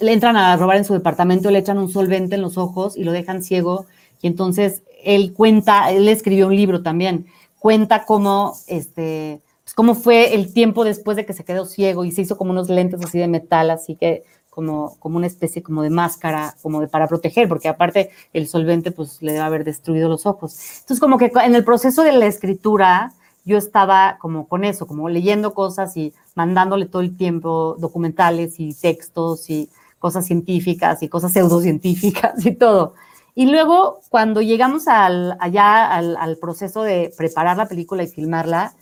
le 0.00 0.12
entran 0.12 0.36
a 0.36 0.56
robar 0.56 0.76
en 0.76 0.84
su 0.84 0.92
departamento, 0.92 1.50
le 1.50 1.58
echan 1.58 1.78
un 1.78 1.90
solvente 1.90 2.36
en 2.36 2.42
los 2.42 2.58
ojos 2.58 2.96
y 2.96 3.04
lo 3.04 3.12
dejan 3.12 3.42
ciego, 3.42 3.86
y 4.20 4.26
entonces 4.26 4.82
él 5.04 5.32
cuenta, 5.32 5.90
él 5.90 6.08
escribió 6.08 6.46
un 6.46 6.56
libro 6.56 6.82
también, 6.82 7.26
cuenta 7.58 8.04
cómo, 8.04 8.54
este, 8.66 9.42
pues 9.64 9.74
cómo 9.74 9.94
fue 9.94 10.34
el 10.34 10.52
tiempo 10.52 10.84
después 10.84 11.16
de 11.16 11.26
que 11.26 11.32
se 11.32 11.44
quedó 11.44 11.66
ciego 11.66 12.04
y 12.04 12.12
se 12.12 12.22
hizo 12.22 12.36
como 12.36 12.52
unos 12.52 12.68
lentes 12.68 13.04
así 13.04 13.18
de 13.18 13.28
metal, 13.28 13.70
así 13.70 13.96
que 13.96 14.24
como, 14.50 14.96
como 15.00 15.18
una 15.18 15.26
especie 15.26 15.62
como 15.62 15.82
de 15.82 15.90
máscara, 15.90 16.56
como 16.62 16.80
de 16.80 16.88
para 16.88 17.06
proteger, 17.06 17.46
porque 17.46 17.68
aparte 17.68 18.10
el 18.32 18.48
solvente 18.48 18.90
pues 18.90 19.20
le 19.20 19.32
debe 19.32 19.44
haber 19.44 19.64
destruido 19.64 20.08
los 20.08 20.24
ojos. 20.24 20.58
Entonces 20.80 20.98
como 20.98 21.18
que 21.18 21.30
en 21.44 21.54
el 21.54 21.62
proceso 21.62 22.02
de 22.02 22.12
la 22.12 22.26
escritura 22.26 23.12
yo 23.46 23.56
estaba 23.56 24.18
como 24.20 24.48
con 24.48 24.64
eso, 24.64 24.86
como 24.86 25.08
leyendo 25.08 25.54
cosas 25.54 25.96
y 25.96 26.12
mandándole 26.34 26.86
todo 26.86 27.00
el 27.00 27.16
tiempo 27.16 27.76
documentales 27.78 28.58
y 28.58 28.74
textos 28.74 29.48
y 29.48 29.70
cosas 30.00 30.26
científicas 30.26 31.02
y 31.02 31.08
cosas 31.08 31.32
pseudocientíficas 31.32 32.44
y 32.44 32.54
todo. 32.56 32.94
Y 33.34 33.46
luego, 33.46 34.00
cuando 34.08 34.42
llegamos 34.42 34.88
al, 34.88 35.36
allá 35.40 35.94
al, 35.94 36.36
proceso 36.38 36.82
de 36.82 37.12
preparar 37.16 37.56
la 37.56 37.66
película 37.66 38.02
y 38.02 38.08
filmarla, 38.08 38.74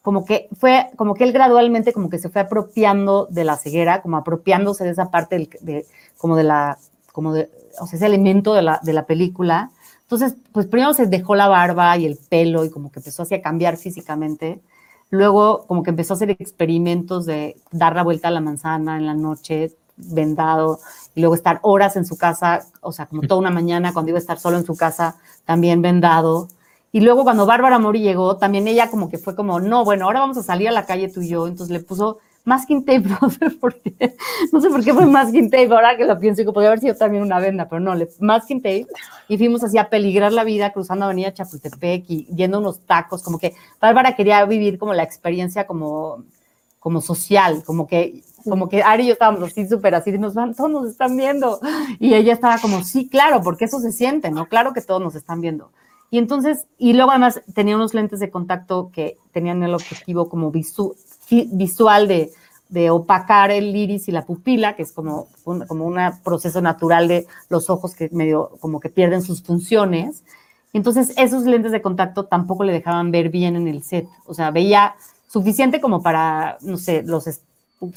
como 0.00 0.24
que 0.24 0.48
fue, 0.58 0.90
como 0.96 1.14
que 1.14 1.24
él 1.24 1.32
gradualmente 1.32 1.92
como 1.92 2.08
que 2.08 2.18
se 2.18 2.28
fue 2.28 2.42
apropiando 2.42 3.26
de 3.30 3.44
la 3.44 3.56
ceguera, 3.56 4.02
como 4.02 4.16
apropiándose 4.16 4.84
de 4.84 4.90
esa 4.90 5.10
parte 5.10 5.48
de, 5.60 5.86
como 6.16 6.36
de 6.36 6.44
la, 6.44 6.78
como 7.12 7.32
de, 7.32 7.50
o 7.80 7.86
sea, 7.86 7.96
ese 7.96 8.06
elemento 8.06 8.54
de 8.54 8.62
la, 8.62 8.80
de 8.82 8.92
la 8.92 9.06
película. 9.06 9.72
Entonces, 10.06 10.36
pues 10.52 10.66
primero 10.66 10.94
se 10.94 11.06
dejó 11.06 11.34
la 11.34 11.48
barba 11.48 11.96
y 11.98 12.06
el 12.06 12.16
pelo 12.16 12.64
y 12.64 12.70
como 12.70 12.92
que 12.92 13.00
empezó 13.00 13.22
así 13.24 13.34
a 13.34 13.42
cambiar 13.42 13.76
físicamente. 13.76 14.60
Luego 15.10 15.66
como 15.66 15.82
que 15.82 15.90
empezó 15.90 16.14
a 16.14 16.16
hacer 16.16 16.30
experimentos 16.30 17.26
de 17.26 17.56
dar 17.72 17.96
la 17.96 18.04
vuelta 18.04 18.28
a 18.28 18.30
la 18.30 18.40
manzana 18.40 18.96
en 18.98 19.06
la 19.06 19.14
noche, 19.14 19.72
vendado, 19.96 20.78
y 21.14 21.20
luego 21.20 21.34
estar 21.34 21.58
horas 21.62 21.96
en 21.96 22.04
su 22.06 22.16
casa, 22.16 22.66
o 22.80 22.92
sea, 22.92 23.06
como 23.06 23.22
toda 23.22 23.40
una 23.40 23.50
mañana 23.60 23.92
cuando 23.92 24.10
iba 24.10 24.18
a 24.18 24.20
estar 24.20 24.38
solo 24.38 24.58
en 24.58 24.64
su 24.64 24.76
casa, 24.76 25.16
también 25.44 25.82
vendado. 25.82 26.48
Y 26.92 27.00
luego 27.00 27.24
cuando 27.24 27.44
Bárbara 27.44 27.78
Mori 27.80 28.00
llegó, 28.00 28.36
también 28.36 28.68
ella 28.68 28.90
como 28.90 29.08
que 29.08 29.18
fue 29.18 29.34
como, 29.34 29.60
no, 29.60 29.84
bueno, 29.84 30.04
ahora 30.06 30.20
vamos 30.20 30.38
a 30.38 30.42
salir 30.44 30.68
a 30.68 30.72
la 30.72 30.86
calle 30.86 31.08
tú 31.08 31.20
y 31.20 31.28
yo. 31.28 31.46
Entonces 31.48 31.72
le 31.72 31.80
puso 31.80 32.18
masking 32.46 32.84
tape, 32.84 33.02
no 33.20 33.28
sé 33.28 33.50
por 33.50 33.74
qué, 33.74 34.16
no 34.52 34.60
sé 34.60 34.70
por 34.70 34.82
qué 34.82 34.94
fue 34.94 35.04
masking 35.04 35.50
tape, 35.50 35.66
ahora 35.66 35.96
que 35.96 36.06
lo 36.06 36.18
pienso, 36.18 36.44
que 36.44 36.52
podría 36.52 36.70
haber 36.70 36.80
sido 36.80 36.94
también 36.94 37.22
una 37.22 37.40
venda, 37.40 37.68
pero 37.68 37.80
no, 37.80 37.94
le, 37.94 38.08
masking 38.20 38.62
tape, 38.62 38.86
y 39.28 39.36
fuimos 39.36 39.62
así 39.64 39.76
a 39.76 39.90
peligrar 39.90 40.32
la 40.32 40.44
vida 40.44 40.72
cruzando 40.72 41.04
Avenida 41.04 41.34
Chapultepec 41.34 42.04
y 42.08 42.26
yendo 42.34 42.60
unos 42.60 42.80
tacos, 42.86 43.22
como 43.22 43.38
que 43.38 43.54
Bárbara 43.80 44.14
quería 44.14 44.44
vivir 44.46 44.78
como 44.78 44.94
la 44.94 45.02
experiencia 45.02 45.66
como, 45.66 46.24
como 46.78 47.00
social, 47.00 47.64
como 47.64 47.88
que, 47.88 48.22
como 48.44 48.68
que 48.68 48.80
Ari 48.80 49.02
y 49.02 49.06
yo 49.08 49.12
estábamos 49.14 49.42
así 49.42 49.66
súper 49.66 49.96
así, 49.96 50.12
nos 50.12 50.34
van, 50.34 50.54
todos 50.54 50.70
nos 50.70 50.88
están 50.88 51.16
viendo, 51.16 51.60
y 51.98 52.14
ella 52.14 52.32
estaba 52.32 52.58
como, 52.58 52.84
sí, 52.84 53.08
claro, 53.08 53.42
porque 53.42 53.64
eso 53.64 53.80
se 53.80 53.90
siente, 53.90 54.30
¿no? 54.30 54.46
Claro 54.46 54.72
que 54.72 54.80
todos 54.80 55.02
nos 55.02 55.16
están 55.16 55.40
viendo. 55.40 55.72
Y 56.10 56.18
entonces, 56.18 56.66
y 56.78 56.92
luego 56.92 57.10
además 57.10 57.42
tenía 57.52 57.74
unos 57.74 57.92
lentes 57.92 58.20
de 58.20 58.30
contacto 58.30 58.90
que 58.92 59.18
tenían 59.32 59.64
el 59.64 59.74
objetivo 59.74 60.28
como 60.28 60.52
visual 61.28 62.08
de 62.08 62.32
de 62.68 62.90
opacar 62.90 63.50
el 63.50 63.74
iris 63.76 64.08
y 64.08 64.12
la 64.12 64.24
pupila, 64.24 64.74
que 64.74 64.82
es 64.82 64.92
como 64.92 65.28
un 65.44 65.66
como 65.66 65.86
una 65.86 66.20
proceso 66.24 66.60
natural 66.60 67.08
de 67.08 67.26
los 67.48 67.70
ojos 67.70 67.94
que 67.94 68.08
medio 68.12 68.50
como 68.60 68.80
que 68.80 68.88
pierden 68.88 69.22
sus 69.22 69.42
funciones. 69.42 70.24
Entonces, 70.72 71.12
esos 71.16 71.44
lentes 71.44 71.72
de 71.72 71.80
contacto 71.80 72.26
tampoco 72.26 72.64
le 72.64 72.72
dejaban 72.72 73.10
ver 73.10 73.30
bien 73.30 73.56
en 73.56 73.68
el 73.68 73.82
set. 73.82 74.08
O 74.26 74.34
sea, 74.34 74.50
veía 74.50 74.96
suficiente 75.28 75.80
como 75.80 76.02
para, 76.02 76.58
no 76.60 76.76
sé, 76.76 77.02
los, 77.02 77.26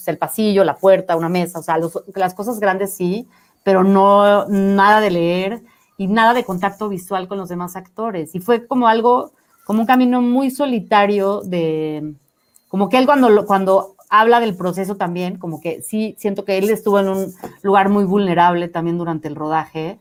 el 0.06 0.18
pasillo, 0.18 0.64
la 0.64 0.78
puerta, 0.78 1.18
una 1.18 1.30
mesa, 1.30 1.60
o 1.60 1.64
sea, 1.64 1.78
las 2.16 2.34
cosas 2.34 2.60
grandes 2.60 2.94
sí, 2.94 3.28
pero 3.64 3.84
no 3.84 4.46
nada 4.48 5.02
de 5.02 5.12
leer 5.12 5.62
y 5.98 6.08
nada 6.08 6.34
de 6.34 6.46
contacto 6.46 6.90
visual 6.90 7.28
con 7.28 7.38
los 7.38 7.50
demás 7.50 7.76
actores. 7.76 8.36
Y 8.36 8.40
fue 8.40 8.66
como 8.66 8.88
algo, 8.88 9.32
como 9.66 9.82
un 9.82 9.88
camino 9.88 10.22
muy 10.22 10.52
solitario 10.52 11.42
de, 11.42 12.14
como 12.70 12.88
que 12.88 12.98
él 12.98 13.06
cuando, 13.06 13.46
cuando 13.46 13.96
habla 14.10 14.40
del 14.40 14.56
proceso 14.56 14.96
también, 14.96 15.38
como 15.38 15.60
que 15.60 15.82
sí, 15.82 16.16
siento 16.18 16.46
que 16.46 16.58
él 16.58 16.70
estuvo 16.70 17.00
en 17.00 17.10
un 17.10 17.34
lugar 17.62 17.90
muy 17.90 18.06
vulnerable 18.06 18.68
también 18.68 18.98
durante 18.98 19.28
el 19.28 19.36
rodaje. 19.36 20.00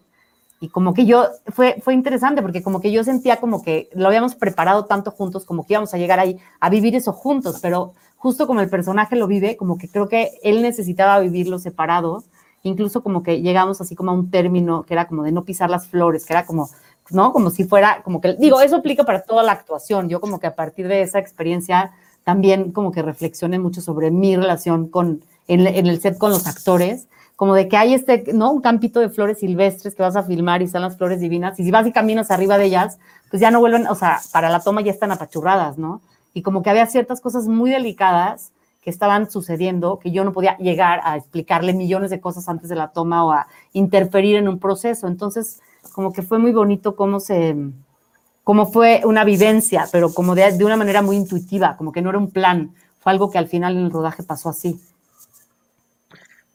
Y 0.60 0.68
como 0.68 0.92
que 0.92 1.06
yo, 1.06 1.28
fue, 1.48 1.80
fue 1.82 1.94
interesante 1.94 2.42
porque 2.42 2.62
como 2.62 2.80
que 2.80 2.90
yo 2.90 3.04
sentía 3.04 3.36
como 3.36 3.62
que 3.62 3.88
lo 3.92 4.08
habíamos 4.08 4.34
preparado 4.34 4.86
tanto 4.86 5.10
juntos, 5.10 5.44
como 5.44 5.64
que 5.64 5.74
íbamos 5.74 5.94
a 5.94 5.98
llegar 5.98 6.18
ahí 6.18 6.38
a 6.60 6.68
vivir 6.68 6.96
eso 6.96 7.12
juntos, 7.12 7.58
pero 7.62 7.94
justo 8.16 8.46
como 8.46 8.60
el 8.60 8.68
personaje 8.68 9.14
lo 9.14 9.28
vive, 9.28 9.56
como 9.56 9.78
que 9.78 9.88
creo 9.88 10.08
que 10.08 10.32
él 10.42 10.62
necesitaba 10.62 11.20
vivirlo 11.20 11.58
separado, 11.58 12.24
incluso 12.64 13.02
como 13.02 13.22
que 13.22 13.40
llegamos 13.40 13.80
así 13.80 13.94
como 13.94 14.10
a 14.10 14.14
un 14.14 14.30
término 14.30 14.82
que 14.82 14.94
era 14.94 15.06
como 15.06 15.22
de 15.22 15.32
no 15.32 15.44
pisar 15.44 15.70
las 15.70 15.86
flores, 15.86 16.26
que 16.26 16.32
era 16.32 16.44
como, 16.44 16.68
¿no? 17.10 17.32
Como 17.32 17.50
si 17.50 17.64
fuera, 17.64 18.02
como 18.02 18.20
que, 18.20 18.34
digo, 18.34 18.60
eso 18.60 18.76
aplica 18.76 19.04
para 19.04 19.22
toda 19.22 19.44
la 19.44 19.52
actuación, 19.52 20.08
yo 20.08 20.20
como 20.20 20.40
que 20.40 20.48
a 20.48 20.56
partir 20.56 20.88
de 20.88 21.02
esa 21.02 21.20
experiencia 21.20 21.92
también 22.28 22.72
como 22.72 22.92
que 22.92 23.00
reflexioné 23.00 23.58
mucho 23.58 23.80
sobre 23.80 24.10
mi 24.10 24.36
relación 24.36 24.88
con, 24.88 25.24
en, 25.46 25.66
el 25.66 25.98
set 25.98 26.18
con 26.18 26.30
los 26.30 26.46
actores, 26.46 27.08
como 27.36 27.54
de 27.54 27.68
que 27.68 27.78
hay 27.78 27.94
este, 27.94 28.22
¿no? 28.34 28.50
Un 28.52 28.60
campito 28.60 29.00
de 29.00 29.08
flores 29.08 29.38
silvestres 29.38 29.94
que 29.94 30.02
vas 30.02 30.14
a 30.14 30.24
filmar 30.24 30.60
y 30.60 30.66
están 30.66 30.82
las 30.82 30.98
flores 30.98 31.20
divinas, 31.20 31.58
y 31.58 31.64
si 31.64 31.70
vas 31.70 31.86
y 31.86 31.92
caminas 31.92 32.30
arriba 32.30 32.58
de 32.58 32.66
ellas, 32.66 32.98
pues 33.30 33.40
ya 33.40 33.50
no 33.50 33.60
vuelven, 33.60 33.86
o 33.86 33.94
sea, 33.94 34.20
para 34.30 34.50
la 34.50 34.60
toma 34.60 34.82
ya 34.82 34.92
están 34.92 35.10
apachurradas, 35.10 35.78
¿no? 35.78 36.02
y 36.34 36.42
como 36.42 36.62
que 36.62 36.68
había 36.68 36.84
ciertas 36.84 37.22
cosas 37.22 37.48
muy 37.48 37.70
delicadas 37.70 38.52
que 38.82 38.90
estaban 38.90 39.30
sucediendo, 39.30 39.98
que 39.98 40.10
yo 40.10 40.22
no 40.22 40.34
podía 40.34 40.58
llegar 40.58 41.00
a 41.04 41.16
explicarle 41.16 41.72
millones 41.72 42.10
de 42.10 42.20
cosas 42.20 42.46
antes 42.50 42.68
de 42.68 42.76
la 42.76 42.88
toma 42.88 43.24
o 43.24 43.32
a 43.32 43.46
interferir 43.72 44.36
en 44.36 44.48
un 44.48 44.58
proceso. 44.58 45.08
Entonces, 45.08 45.62
como 45.92 46.12
que 46.12 46.20
fue 46.20 46.38
muy 46.38 46.52
bonito 46.52 46.94
cómo 46.94 47.20
se, 47.20 47.56
cómo 48.48 48.64
fue 48.64 49.02
una 49.04 49.24
vivencia, 49.24 49.86
pero 49.92 50.14
como 50.14 50.34
de, 50.34 50.50
de 50.56 50.64
una 50.64 50.78
manera 50.78 51.02
muy 51.02 51.16
intuitiva, 51.16 51.76
como 51.76 51.92
que 51.92 52.00
no 52.00 52.08
era 52.08 52.18
un 52.18 52.30
plan, 52.30 52.70
fue 52.98 53.12
algo 53.12 53.30
que 53.30 53.36
al 53.36 53.46
final 53.46 53.76
en 53.76 53.84
el 53.84 53.90
rodaje 53.90 54.22
pasó 54.22 54.48
así. 54.48 54.80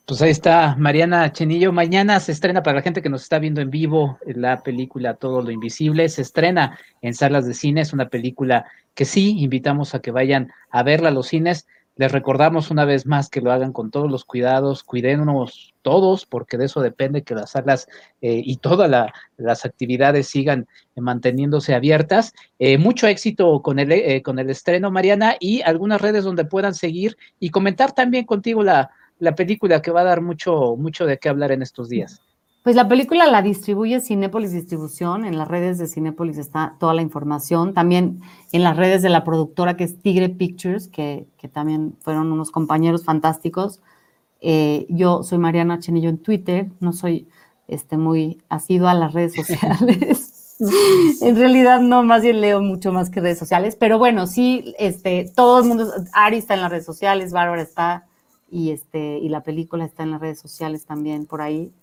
Pues 0.07 0.19
ahí 0.23 0.31
está 0.31 0.75
Mariana 0.79 1.31
Chenillo. 1.31 1.71
Mañana 1.71 2.19
se 2.19 2.31
estrena 2.31 2.63
para 2.63 2.77
la 2.77 2.81
gente 2.81 3.03
que 3.03 3.09
nos 3.09 3.21
está 3.21 3.37
viendo 3.37 3.61
en 3.61 3.69
vivo 3.69 4.17
la 4.25 4.63
película 4.63 5.13
Todo 5.13 5.43
lo 5.43 5.51
Invisible. 5.51 6.09
Se 6.09 6.23
estrena 6.23 6.79
en 7.03 7.13
salas 7.13 7.45
de 7.45 7.53
cine. 7.53 7.81
Es 7.81 7.93
una 7.93 8.09
película 8.09 8.65
que 8.95 9.05
sí 9.05 9.37
invitamos 9.43 9.93
a 9.93 9.99
que 9.99 10.09
vayan 10.09 10.51
a 10.71 10.81
verla 10.81 11.09
a 11.09 11.11
los 11.11 11.27
cines. 11.27 11.67
Les 11.95 12.11
recordamos 12.11 12.71
una 12.71 12.85
vez 12.85 13.05
más 13.05 13.29
que 13.29 13.39
lo 13.39 13.51
hagan 13.51 13.71
con 13.71 13.91
todos 13.91 14.09
los 14.09 14.25
cuidados, 14.25 14.83
cuidémonos 14.83 15.75
todos, 15.83 16.25
porque 16.25 16.57
de 16.57 16.65
eso 16.65 16.81
depende 16.81 17.21
que 17.21 17.35
las 17.35 17.51
salas 17.51 17.87
eh, 18.21 18.41
y 18.43 18.57
todas 18.57 18.89
las 19.37 19.65
actividades 19.65 20.27
sigan 20.27 20.67
manteniéndose 20.95 21.75
abiertas. 21.75 22.33
Eh, 22.57 22.79
mucho 22.79 23.05
éxito 23.05 23.61
con 23.61 23.77
el, 23.77 23.91
eh, 23.91 24.23
con 24.23 24.39
el 24.39 24.49
estreno, 24.49 24.89
Mariana, 24.89 25.35
y 25.39 25.61
algunas 25.61 26.01
redes 26.01 26.23
donde 26.23 26.45
puedan 26.45 26.73
seguir 26.73 27.15
y 27.39 27.51
comentar 27.51 27.91
también 27.91 28.25
contigo 28.25 28.63
la, 28.63 28.89
la 29.19 29.35
película 29.35 29.81
que 29.81 29.91
va 29.91 30.01
a 30.01 30.05
dar 30.05 30.21
mucho, 30.21 30.75
mucho 30.75 31.05
de 31.05 31.19
qué 31.19 31.29
hablar 31.29 31.51
en 31.51 31.61
estos 31.61 31.89
días. 31.89 32.32
Pues 32.63 32.77
la 32.77 32.87
película 32.87 33.27
la 33.27 33.41
distribuye 33.41 33.99
Cinépolis 33.99 34.53
Distribución, 34.53 35.25
en 35.25 35.37
las 35.37 35.49
redes 35.49 35.77
de 35.79 35.87
Cinépolis 35.87 36.37
está 36.37 36.77
toda 36.79 36.93
la 36.93 37.01
información, 37.01 37.73
también 37.73 38.21
en 38.53 38.63
las 38.63 38.77
redes 38.77 39.01
de 39.01 39.09
la 39.09 39.25
productora 39.25 39.75
que 39.75 39.83
es 39.83 40.01
Tigre 40.01 40.29
Pictures, 40.29 40.87
que, 40.87 41.27
también 41.51 41.97
fueron 41.99 42.31
unos 42.31 42.51
compañeros 42.51 43.03
fantásticos. 43.03 43.81
Eh, 44.39 44.85
yo 44.87 45.23
soy 45.23 45.39
Mariana 45.39 45.79
Chenillo 45.79 46.07
en 46.07 46.19
Twitter, 46.19 46.71
no 46.79 46.93
soy 46.93 47.27
este, 47.67 47.97
muy 47.97 48.41
asidua 48.47 48.91
a 48.91 48.95
las 48.95 49.11
redes 49.11 49.33
sociales. 49.45 50.57
en 51.21 51.35
realidad 51.35 51.81
no, 51.81 52.03
más 52.03 52.21
bien 52.21 52.39
leo 52.39 52.61
mucho 52.61 52.93
más 52.93 53.09
que 53.09 53.19
redes 53.19 53.39
sociales, 53.39 53.75
pero 53.75 53.97
bueno, 53.97 54.25
sí, 54.25 54.73
este, 54.79 55.29
todo 55.35 55.59
el 55.59 55.65
mundo, 55.65 55.91
Ari 56.13 56.37
está 56.37 56.53
en 56.53 56.61
las 56.61 56.71
redes 56.71 56.85
sociales, 56.85 57.33
Bárbara 57.33 57.61
está, 57.61 58.07
y, 58.49 58.71
este, 58.71 59.17
y 59.17 59.27
la 59.27 59.43
película 59.43 59.83
está 59.83 60.03
en 60.03 60.11
las 60.11 60.21
redes 60.21 60.39
sociales 60.39 60.85
también 60.85 61.25
por 61.25 61.41
ahí. 61.41 61.73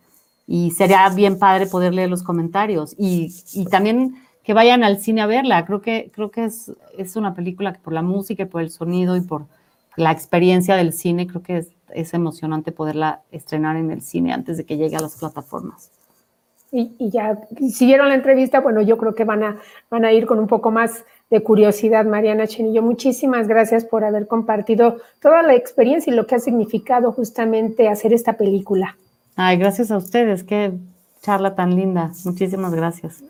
Y 0.53 0.73
sería 0.73 1.09
bien 1.11 1.39
padre 1.39 1.69
poder 1.69 1.95
leer 1.95 2.11
los 2.11 2.25
comentarios 2.25 2.97
y, 2.99 3.33
y 3.53 3.67
también 3.67 4.17
que 4.43 4.53
vayan 4.53 4.83
al 4.83 4.99
cine 4.99 5.21
a 5.21 5.27
verla. 5.27 5.65
Creo 5.65 5.81
que, 5.81 6.11
creo 6.13 6.33
que 6.33 6.47
es, 6.47 6.73
es, 6.99 7.15
una 7.15 7.37
película 7.37 7.73
que 7.73 7.79
por 7.79 7.93
la 7.93 8.03
música, 8.03 8.45
por 8.47 8.61
el 8.61 8.71
sonido 8.71 9.17
y 9.17 9.21
por 9.21 9.47
la 9.95 10.11
experiencia 10.11 10.75
del 10.75 10.93
cine, 10.93 11.29
creo 11.29 11.41
que 11.45 11.59
es, 11.59 11.69
es 11.91 12.15
emocionante 12.15 12.73
poderla 12.73 13.21
estrenar 13.31 13.77
en 13.77 13.93
el 13.93 14.03
cine 14.03 14.33
antes 14.33 14.57
de 14.57 14.65
que 14.65 14.77
llegue 14.77 14.97
a 14.97 15.01
las 15.01 15.17
plataformas. 15.17 15.93
Y, 16.73 16.97
y, 16.99 17.11
ya, 17.11 17.39
si 17.73 17.87
vieron 17.87 18.09
la 18.09 18.17
entrevista, 18.17 18.59
bueno, 18.59 18.83
yo 18.83 18.99
creo 18.99 19.15
que 19.15 19.23
van 19.23 19.45
a, 19.45 19.61
van 19.89 20.05
a 20.05 20.13
ir 20.13 20.27
con 20.27 20.41
un 20.41 20.49
poco 20.49 20.73
más 20.73 21.05
de 21.31 21.45
curiosidad, 21.45 22.07
Mariana 22.07 22.49
Chenillo. 22.49 22.83
Muchísimas 22.83 23.47
gracias 23.47 23.85
por 23.85 24.03
haber 24.03 24.27
compartido 24.27 24.97
toda 25.23 25.45
la 25.45 25.55
experiencia 25.55 26.13
y 26.13 26.17
lo 26.17 26.27
que 26.27 26.35
ha 26.35 26.41
significado 26.41 27.13
justamente 27.13 27.89
hacer 27.89 28.13
esta 28.13 28.33
película. 28.33 28.97
Ay, 29.43 29.57
gracias 29.57 29.91
a 29.91 29.97
ustedes, 29.97 30.45
qué 30.45 30.71
charla 31.23 31.55
tan 31.55 31.75
linda. 31.75 32.13
Muchísimas 32.27 32.75
gracias. 32.75 33.25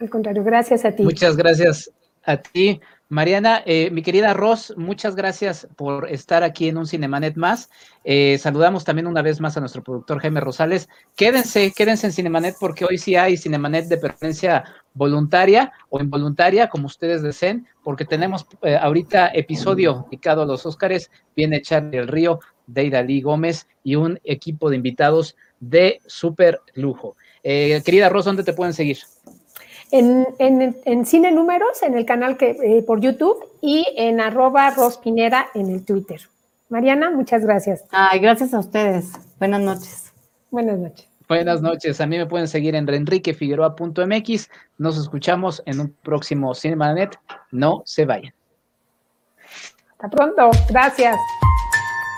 Al 0.00 0.08
contrario, 0.08 0.42
gracias 0.42 0.86
a 0.86 0.92
ti. 0.92 1.02
Muchas 1.02 1.36
gracias 1.36 1.90
a 2.24 2.38
ti. 2.38 2.80
Mariana, 3.10 3.62
eh, 3.66 3.90
mi 3.90 4.00
querida 4.00 4.32
Ros, 4.32 4.72
muchas 4.78 5.14
gracias 5.14 5.68
por 5.76 6.08
estar 6.10 6.42
aquí 6.42 6.68
en 6.68 6.78
un 6.78 6.86
Cinemanet 6.86 7.36
más. 7.36 7.68
Eh, 8.02 8.38
saludamos 8.38 8.84
también 8.84 9.06
una 9.06 9.20
vez 9.20 9.38
más 9.38 9.58
a 9.58 9.60
nuestro 9.60 9.82
productor 9.82 10.20
Jaime 10.20 10.40
Rosales. 10.40 10.88
Quédense, 11.14 11.70
quédense 11.70 12.06
en 12.06 12.14
Cinemanet 12.14 12.56
porque 12.58 12.86
hoy 12.86 12.96
sí 12.96 13.14
hay 13.14 13.36
Cinemanet 13.36 13.88
de 13.88 13.98
pertenencia 13.98 14.64
voluntaria 14.94 15.70
o 15.90 16.00
involuntaria, 16.00 16.70
como 16.70 16.86
ustedes 16.86 17.20
deseen, 17.20 17.66
porque 17.84 18.06
tenemos 18.06 18.46
eh, 18.62 18.74
ahorita 18.74 19.28
episodio 19.34 20.06
dedicado 20.10 20.42
a 20.42 20.46
los 20.46 20.64
Óscares. 20.64 21.10
Viene 21.36 21.60
Charlie 21.60 21.98
del 21.98 22.08
Río, 22.08 22.40
Deida 22.66 23.02
Lee 23.02 23.22
Gómez 23.22 23.66
y 23.82 23.96
un 23.96 24.18
equipo 24.24 24.70
de 24.70 24.76
invitados 24.76 25.36
de 25.60 26.00
súper 26.06 26.60
lujo. 26.74 27.16
querida 27.42 28.08
Ros, 28.08 28.24
¿dónde 28.24 28.44
te 28.44 28.52
pueden 28.52 28.74
seguir? 28.74 28.98
en, 29.90 31.06
Cine 31.06 31.30
Números, 31.32 31.82
en 31.82 31.96
el 31.96 32.04
canal 32.04 32.36
que, 32.36 32.50
eh, 32.50 32.82
por 32.82 33.00
YouTube 33.00 33.44
y 33.60 33.86
en 33.96 34.20
arroba 34.20 34.70
rospinera 34.70 35.48
en 35.54 35.70
el 35.70 35.84
Twitter. 35.84 36.20
Mariana, 36.68 37.10
muchas 37.10 37.44
gracias. 37.44 37.84
Ay, 37.90 38.18
gracias 38.18 38.52
a 38.52 38.58
ustedes. 38.58 39.12
Buenas 39.38 39.60
noches. 39.60 40.12
Buenas 40.50 40.78
noches. 40.78 41.08
Buenas 41.28 41.60
noches. 41.60 42.00
A 42.00 42.06
mí 42.06 42.18
me 42.18 42.26
pueden 42.26 42.48
seguir 42.48 42.74
en 42.74 42.88
enriquefigueroa.mx. 42.88 44.50
Nos 44.78 44.98
escuchamos 44.98 45.62
en 45.66 45.80
un 45.80 45.94
próximo 46.02 46.54
Cinemanet. 46.54 47.18
No 47.50 47.82
se 47.84 48.04
vayan. 48.04 48.32
Hasta 49.92 50.08
pronto. 50.08 50.50
Gracias. 50.68 51.16